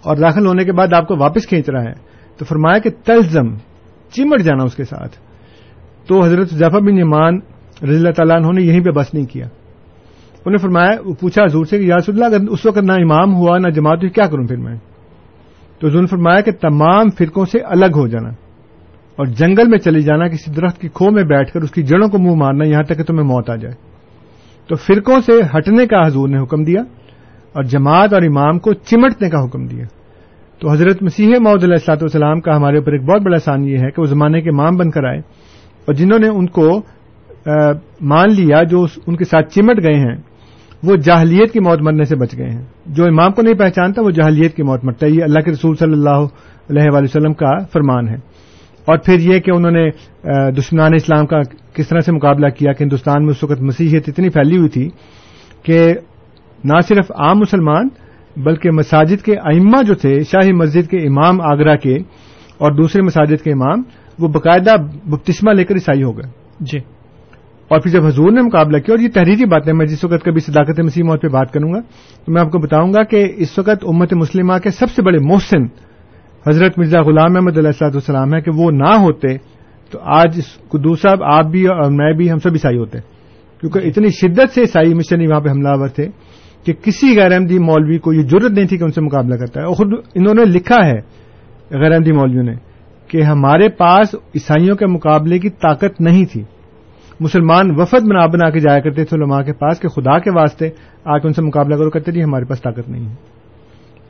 اور 0.02 0.16
داخل 0.16 0.46
ہونے 0.46 0.64
کے 0.64 0.72
بعد 0.72 0.92
آپ 0.92 1.08
کو 1.08 1.16
واپس 1.18 1.46
کھینچ 1.46 1.70
رہا 1.70 1.82
ہے 1.82 1.92
تو 2.38 2.44
فرمایا 2.44 2.78
کہ 2.78 2.90
تلزم۔ 3.04 3.69
چمٹ 4.12 4.42
جانا 4.42 4.64
اس 4.64 4.74
کے 4.74 4.84
ساتھ۔ 4.84 5.16
تو 6.06 6.24
حضرت 6.24 6.50
جعفر 6.50 6.80
بن 6.80 6.98
یمان 6.98 7.36
رضی 7.82 7.96
اللہ 7.96 8.10
تعالیٰ 8.10 8.36
عنہ 8.36 8.46
نے 8.52 8.62
یہیں 8.62 8.80
پہ 8.80 8.90
بس 8.90 9.14
نہیں 9.14 9.26
کیا۔ 9.26 9.44
انہوں 9.44 10.50
نے 10.50 10.56
فرمایا 10.56 11.12
پوچھا 11.20 11.42
حضور 11.44 11.64
سے 11.64 11.78
کہ 11.78 11.82
یا 11.82 11.96
رسول 11.96 12.22
اللہ، 12.22 12.36
اگر 12.36 12.48
اس 12.48 12.66
وقت 12.66 12.78
نہ 12.78 12.92
امام 12.92 13.34
ہوا، 13.34 13.58
نہ 13.58 13.68
جماعت 13.68 13.96
ہوئی، 13.96 14.10
کیا 14.10 14.26
کروں 14.26 14.46
پھر 14.46 14.56
میں؟ 14.56 14.76
تو 15.78 15.88
حضور 15.88 16.00
نے 16.00 16.06
فرمایا 16.06 16.40
کہ 16.40 16.50
تمام 16.50 17.10
فرقوں 17.18 17.44
سے 17.44 17.58
الگ 17.58 17.86
ہو 17.86 18.08
جانا 18.08 18.28
اور 19.16 19.26
جنگل 19.26 19.68
میں 19.68 19.78
چلی 19.78 20.02
جانا، 20.02 20.28
کسی 20.28 20.52
درخت 20.52 20.80
کی 20.80 20.88
کھو 20.88 21.10
میں 21.10 21.22
بیٹھ 21.22 21.52
کر 21.52 21.60
اس 21.60 21.70
کی 21.70 21.82
جڑوں 21.82 22.08
کو 22.08 22.18
منہ 22.18 22.34
مارنا، 22.34 22.64
یہاں 22.64 22.82
تک 22.82 22.96
کہ 22.96 23.02
تمہیں 23.02 23.26
موت 23.26 23.50
آ 23.50 23.56
جائے۔ 23.56 23.74
تو 24.68 24.76
فرقوں 24.76 25.20
سے 25.20 25.32
ہٹنے 25.58 25.86
کا 25.86 26.06
حضور 26.06 26.28
نے 26.28 26.42
حکم 26.42 26.64
دیا 26.64 26.80
اور 27.52 27.62
جماعت 27.62 28.14
اور 28.14 28.22
امام 28.22 28.58
کو 28.58 28.72
چمٹنے 28.72 29.30
کا 29.30 29.44
حکم 29.44 29.66
دیا۔ 29.66 29.84
تو 30.60 30.70
حضرت 30.70 31.02
مسیح 31.02 31.28
محدود 31.40 31.64
علیہ 31.64 31.74
السلاط 31.74 32.02
والسلام 32.02 32.40
کا 32.40 32.56
ہمارے 32.56 32.76
اوپر 32.76 32.92
ایک 32.92 33.02
بہت 33.02 33.22
بڑا 33.22 33.34
احسان 33.34 33.64
یہ 33.64 33.78
ہے 33.78 33.90
کہ 33.90 34.00
وہ 34.00 34.06
زمانے 34.06 34.40
کے 34.40 34.50
امام 34.50 34.76
بن 34.76 34.90
کر 34.90 35.04
آئے 35.04 35.18
اور 35.86 35.92
جنہوں 35.92 36.18
نے 36.18 36.28
ان 36.28 36.46
کو 36.46 36.82
مان 38.00 38.30
لیا 38.30 38.62
جو 38.62 38.86
ان 39.06 39.16
کے 39.16 39.24
ساتھ 39.24 39.48
چمٹ 39.48 39.82
گئے 39.82 39.94
ہیں، 39.94 40.16
وہ 40.82 40.96
جاہلیت 40.96 41.52
کی 41.52 41.60
موت 41.60 41.80
مرنے 41.80 42.04
سے 42.04 42.16
بچ 42.16 42.38
گئے 42.38 42.50
ہیں۔ 42.50 42.64
جو 42.86 43.04
امام 43.04 43.32
کو 43.32 43.42
نہیں 43.42 43.54
پہچانتا، 43.54 44.02
وہ 44.02 44.10
جاہلیت 44.10 44.56
کی 44.56 44.62
موت 44.62 44.84
مرتا 44.84 45.06
ہے۔ 45.06 45.10
یہ 45.10 45.22
اللہ 45.22 45.40
کے 45.40 45.50
رسول 45.50 45.76
صلی 45.76 45.92
اللہ 45.92 46.20
علیہ 46.70 46.90
وآلہ 46.92 47.04
وسلم 47.04 47.32
کا 47.32 47.58
فرمان 47.72 48.08
ہے۔ 48.08 48.14
اور 48.84 48.96
پھر 48.96 49.18
یہ 49.18 49.38
کہ 49.38 49.50
انہوں 49.50 49.72
نے 49.72 49.90
دشمنان 50.50 50.90
اسلام 50.94 51.26
کا 51.26 51.38
کس 51.74 51.88
طرح 51.88 52.00
سے 52.00 52.12
مقابلہ 52.12 52.48
کیا 52.48 52.72
کہ 52.72 52.84
ہندوستان 52.84 53.24
میں 53.24 53.30
اس 53.30 53.44
وقت 53.44 53.60
مسیحیت 53.60 54.04
اتنی 54.08 54.28
پھیلی 54.28 54.56
ہوئی 54.56 54.68
تھی 54.68 54.88
کہ 55.62 55.94
نہ 56.64 56.80
صرف 56.88 57.12
عام 57.18 57.38
مسلمان 57.38 57.88
بلکہ 58.44 58.70
مساجد 58.70 59.22
کے 59.22 59.34
ائمہ 59.36 59.82
جو 59.82 59.94
تھے 59.94 60.22
شاہی 60.22 60.52
مسجد 60.52 60.90
کے 60.90 60.96
امام 60.96 61.40
آگرہ 61.40 61.76
کے 61.76 61.94
اور 62.58 62.72
دوسرے 62.72 63.02
مساجد 63.02 63.44
کے 63.44 63.52
امام 63.52 63.82
وہ 64.18 64.28
باقاعدہ 64.28 64.74
بپتسمہ 65.04 65.52
لے 65.52 65.64
کر 65.64 65.74
عیسائی 65.74 66.02
ہو 66.02 66.18
گئے۔ 66.18 66.30
جی۔ 66.60 66.78
اور 67.68 67.80
پھر 67.80 67.90
جب 67.90 68.06
حضور 68.06 68.32
نے 68.32 68.42
مقابلہ 68.42 68.78
کیا 68.78 68.94
اور 68.94 68.98
یہ 68.98 69.08
تحریری 69.14 69.44
بات 69.44 69.68
ہے 69.68 69.72
میں 69.72 69.86
جس 69.86 70.04
وقت 70.04 70.24
کبھی 70.24 70.40
صداقت 70.40 70.80
مسیح 70.80 71.04
موت 71.04 71.22
پہ 71.22 71.28
بات 71.28 71.52
کروں 71.52 71.72
گا 71.72 71.80
تو 72.24 72.32
میں 72.32 72.40
آپ 72.40 72.50
کو 72.50 72.58
بتاؤں 72.58 72.92
گا 72.92 73.02
کہ 73.02 73.32
اس 73.36 73.58
وقت 73.58 73.84
امت 73.86 74.14
مسلمہ 74.14 74.52
کے 74.62 74.70
سب 74.70 74.90
سے 74.90 75.02
بڑے 75.02 75.18
محسن 75.18 75.62
حضرت 76.48 76.78
مرزا 76.78 77.00
غلام 77.00 77.36
احمد 77.36 77.58
علیہ 77.58 77.66
السلاط 77.66 77.94
والسلام 77.94 78.34
ہے 78.34 78.40
کہ 78.40 78.50
وہ 78.54 78.70
نہ 78.70 78.96
ہوتے 78.96 79.36
تو 79.90 79.98
آج 80.02 80.40
قدوس 80.68 81.00
صاحب 81.00 81.22
آپ 81.22 81.44
بھی 81.44 81.66
اور 81.66 81.90
میں 81.90 82.12
بھی 82.12 82.30
ہم 82.30 82.38
سب 82.38 82.50
عیسائی 82.52 82.76
ہوتے۔ 82.76 82.98
کیونکہ 83.60 83.78
اتنی 83.78 84.08
شدت 84.08 84.54
سے 84.54 84.60
عیسائی 84.60 84.94
مشنی 84.94 85.26
وہاں 85.26 85.40
پہ 85.40 85.48
حملہ 85.48 85.68
آور 85.68 85.88
تھے۔ 85.88 86.08
کہ 86.64 86.72
کسی 86.72 87.18
غیر 87.18 87.32
احمدی 87.32 87.58
مولوی 87.58 87.98
کو 87.98 88.12
یہ 88.12 88.22
ضرورت 88.22 88.52
نہیں 88.52 88.66
تھی 88.66 88.78
کہ 88.78 88.84
ان 88.84 88.92
سے 88.92 89.00
مقابلہ 89.00 89.34
کرتا 89.34 89.60
ہے۔ 89.60 89.66
اور 89.66 89.74
خود 89.74 89.92
انہوں 90.14 90.34
نے 90.34 90.44
لکھا 90.44 90.86
ہے، 90.86 91.00
غیر 91.70 91.92
احمدی 91.92 92.12
مولویوں 92.12 92.42
نے، 92.42 92.54
کہ 93.08 93.22
ہمارے 93.22 93.68
پاس 93.68 94.14
عیسائیوں 94.14 94.76
کے 94.76 94.86
مقابلے 94.86 95.38
کی 95.38 95.48
طاقت 95.48 96.00
نہیں 96.00 96.24
تھی۔ 96.24 96.42
مسلمان 97.20 97.80
وفد 97.80 98.02
بنا 98.02 98.26
بنا 98.26 98.50
کے 98.50 98.60
جایا 98.60 98.80
کرتے 98.80 99.04
تھے 99.04 99.16
علماء 99.16 99.42
کے 99.42 99.52
پاس 99.52 99.80
کہ 99.80 99.88
خدا 99.88 100.18
کے 100.18 100.30
واسطے 100.30 100.70
آ 101.04 101.18
کے 101.18 101.28
ان 101.28 101.32
سے 101.32 101.42
مقابلہ 101.42 101.74
کرو، 101.74 101.90
کرتے 101.90 102.12
جی 102.12 102.22
ہمارے 102.22 102.44
پاس 102.44 102.62
طاقت 102.62 102.88
نہیں 102.88 103.08
ہے۔ 103.08 103.14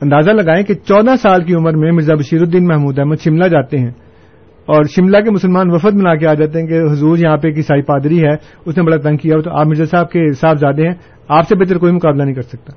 اندازہ 0.01 0.31
لگائیں 0.31 0.63
کہ 0.63 0.73
چودہ 0.73 1.15
سال 1.21 1.43
کی 1.43 1.53
عمر 1.53 1.73
میں 1.73 1.91
مرزا 1.91 2.15
بشیر 2.15 2.41
الدین 2.41 2.65
محمود 2.65 2.99
احمد 2.99 3.15
شملہ 3.23 3.47
جاتے 3.47 3.77
ہیں۔ 3.77 3.91
اور 4.65 4.83
شملہ 4.83 5.17
کے 5.17 5.31
مسلمان 5.31 5.71
وفد 5.71 5.93
بنا 5.93 6.15
کے 6.15 6.27
آ 6.27 6.33
جاتے 6.33 6.59
ہیں 6.59 6.67
کہ 6.67 6.91
حضور 6.91 7.17
یہاں 7.17 7.37
پہ 7.37 7.47
ایک 7.47 7.61
سائی 7.61 7.81
پادری 7.81 8.23
ہے 8.23 8.33
اس 8.65 8.77
نے 8.77 8.83
بڑا 8.83 8.97
تنگ 8.97 9.17
کیا 9.17 9.41
تو 9.41 9.57
آپ 9.57 9.67
مرزا 9.67 9.85
صاحب 9.85 10.11
کے 10.11 10.33
صاحب 10.33 10.59
زیادہ 10.59 10.81
ہیں 10.81 10.93
آپ 11.27 11.47
سے 11.47 11.55
بہتر 11.55 11.77
کوئی 11.77 11.93
مقابلہ 11.93 12.23
نہیں 12.23 12.35
کر 12.35 12.41
سکتا۔ 12.41 12.73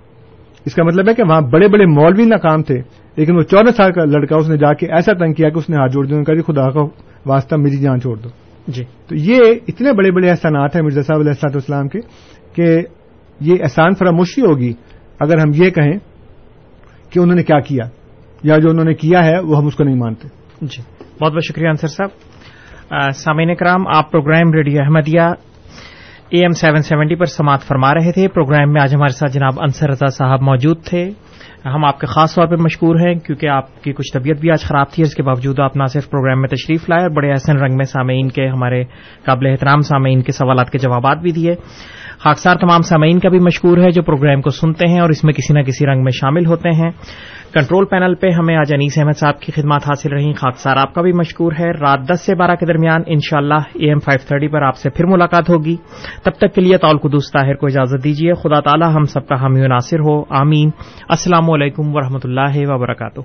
اس 0.66 0.74
کا 0.74 0.82
مطلب 0.82 1.09
ہے 1.09 1.14
کہ 1.14 1.22
وہاں 1.28 1.41
بڑے 1.41 1.68
بڑے 1.68 1.87
مولوی 1.87 2.24
ناکام 2.24 2.62
تھے 2.62 2.78
لیکن 3.16 3.37
وہ 3.37 3.43
چودہ 3.43 3.70
سال 3.70 3.93
کا 3.93 4.05
لڑکا 4.05 4.37
اس 4.37 4.49
نے 4.49 4.57
جا 4.57 4.72
کے 4.72 4.87
ایسا 4.87 5.12
تنگ 5.12 5.32
کیا 5.32 5.49
کہ 5.49 5.59
اس 5.59 5.70
نے 5.70 5.76
ہاتھ 5.76 5.93
جوڑ 5.93 6.07
دیا 6.07 6.22
خدا 6.47 6.70
کا 6.70 6.80
واسطہ 7.26 7.57
میری 7.57 7.76
جان 7.76 8.01
چھوڑ 8.01 8.16
دو۔ 8.16 8.28
جی۔ 8.68 8.85
تو 9.09 9.14
یہ 9.14 9.41
اتنے 9.68 9.93
بڑے 9.93 10.11
بڑے 10.11 10.30
احسانات 10.30 10.76
ہیں 10.76 10.82
مرزا 10.82 11.03
صاحب 11.03 11.20
علیہ 11.20 11.30
السلاط 11.30 11.55
والسلام 11.55 11.89
کے 11.89 11.99
کہ 12.55 12.82
یہ 13.41 13.57
احسان 13.62 13.95
فراموشی 13.95 14.41
ہوگی 14.41 14.72
اگر 15.20 15.39
ہم 15.39 15.51
یہ 15.55 15.70
کہیں 15.70 15.99
کہ 17.11 17.18
انہوں 17.18 17.37
نے 17.37 17.43
کیا 17.43 17.61
کیا 17.61 17.85
یا 18.43 18.57
جو 18.59 18.70
انہوں 18.70 18.85
نے 18.85 18.95
کیا 18.95 19.26
ہے 19.26 19.39
وہ 19.39 19.57
ہم 19.57 19.66
اس 19.66 19.74
کو 19.74 19.85
نہیں 19.85 19.97
مانتے۔ 19.97 20.28
جی۔ 20.61 20.82
بہت 21.20 21.32
بہت 21.32 21.44
شکریہ 21.44 21.68
انصر 21.68 21.86
صاحب۔ 21.86 22.10
سامعین 23.14 23.54
کرام 23.54 23.86
آپ 23.86 24.10
programme 24.10 24.52
radio 24.52 24.82
Ahmadiyya 24.82 25.20
A 26.28 26.40
M 26.40 26.50
seven 26.50 26.82
seventy 26.82 27.14
پر 27.14 27.24
سماعت 27.24 27.62
فرما 27.62 27.94
رہے 27.94 28.12
تھے۔ 28.12 28.28
پروگرام 28.28 28.72
میں 28.72 28.82
آج 28.82 28.94
ہمارے 28.94 29.12
ساتھ 29.12 29.32
جناب 29.32 29.52
انصر 29.60 29.88
رضا 29.88 30.06
صاحب 30.06 30.42
موجود 30.42 30.82
تھے۔ 30.84 31.10
ہم 31.64 31.84
آپ 31.84 32.00
کے 32.00 32.06
خاص 32.06 32.34
طور 32.34 32.46
پہ 32.46 32.54
مشکور 32.54 32.96
ہیں 32.96 33.14
کیونکہ 33.14 33.48
آپ 33.48 33.82
کی 33.82 33.92
کچھ 33.92 34.12
طبیعت 34.12 34.40
بھی 34.40 34.50
آج 34.50 34.62
خراب 34.62 34.90
تھی، 34.90 35.02
اس 35.02 35.14
کے 35.14 35.22
باوجود 35.22 35.60
آپ 35.60 35.76
نہ 35.76 35.84
صرف 35.84 36.10
پروگرام 36.10 36.40
میں 36.40 36.48
تشریف 36.48 36.88
لائے 36.88 37.02
اور 37.02 37.10
بڑے 37.10 37.30
احسن 37.30 37.56
رنگ 37.56 37.76
میں 37.76 37.84
سامعین 37.84 38.28
کے 38.28 38.48
ہمارے 38.48 38.84
قابل 39.24 39.46
احترام 39.46 39.80
سامعین 39.80 40.22
کے 40.22 40.32
سوالات 40.32 40.70
کے 40.70 40.78
جوابات 40.78 41.18
بھی 41.18 41.32
دیے۔ 41.32 41.54
خاکسار 42.25 42.57
تمام 42.57 42.83
سامعین 42.83 43.18
کا 43.18 43.29
بھی 43.29 43.39
مشکور 43.39 43.79
ہے 43.79 43.91
جو 43.91 44.03
پروگرام 44.03 44.41
کو 44.41 44.51
سنتے 44.51 44.89
ہیں 44.89 45.01
اور 45.01 45.11
اس 45.11 45.25
میں 45.25 45.33
کسی 45.33 45.55
نہ 45.55 45.62
کسی 45.62 45.87
رنگ 45.87 46.03
میں 46.05 46.12
شامل 46.12 46.47
ہوتے 46.47 46.68
ہیں۔ 46.68 46.91
کنٹرول 47.55 47.85
پینل 47.85 48.14
پہ 48.14 48.27
ہمیں 48.31 48.57
آج 48.57 48.75
انیس 48.75 48.99
احمد 48.99 49.18
صاحب 49.18 49.41
کی 49.41 49.53
خدمات 49.53 49.83
حاصل 49.85 50.12
رہی 50.12 50.33
خاکسار 50.33 50.77
آپ 50.77 50.95
کا 50.95 51.03
بھی 51.03 51.12
مشکور 51.12 51.53
ہے۔ 51.61 51.70
رات 51.70 51.99
دس 52.09 52.20
سے 52.20 52.35
بارہ 52.35 52.55
کے 52.55 52.66
درمیان 52.66 53.01
ان 53.07 53.18
شاء 53.22 53.39
اللہ 53.39 53.55
اے 53.55 53.89
ایم 53.89 53.99
فائیو 53.99 54.25
تھرٹی 54.29 54.49
پر 54.49 54.62
آپ 54.62 54.77
سے 54.77 54.91
پھر 54.91 55.07
ملاقات 55.07 55.51
ہوگی۔ 55.51 55.77
تب 56.25 56.31
تک 56.31 56.55
کے 56.55 56.61
لیے 56.61 56.79
طول 56.79 56.99
قدوس 56.99 57.33
طاہر 57.33 57.55
کو 57.55 57.66
اجازت 57.66 58.05
دیجیے۔ 58.05 58.35
خدا 58.35 58.61
تعالی 58.61 58.95
ہم 58.95 59.03
سب 59.03 59.29
کا 59.29 59.35
حامی 59.35 59.66
ناصر 59.66 59.99
ہو۔ 59.99 60.25
آمین۔ 60.31 60.70
السلام 61.09 61.51
علیکم 61.51 61.97
ورحمۃ 61.97 62.25
اللہ 62.25 62.70
وبرکاتہ۔ 62.70 63.20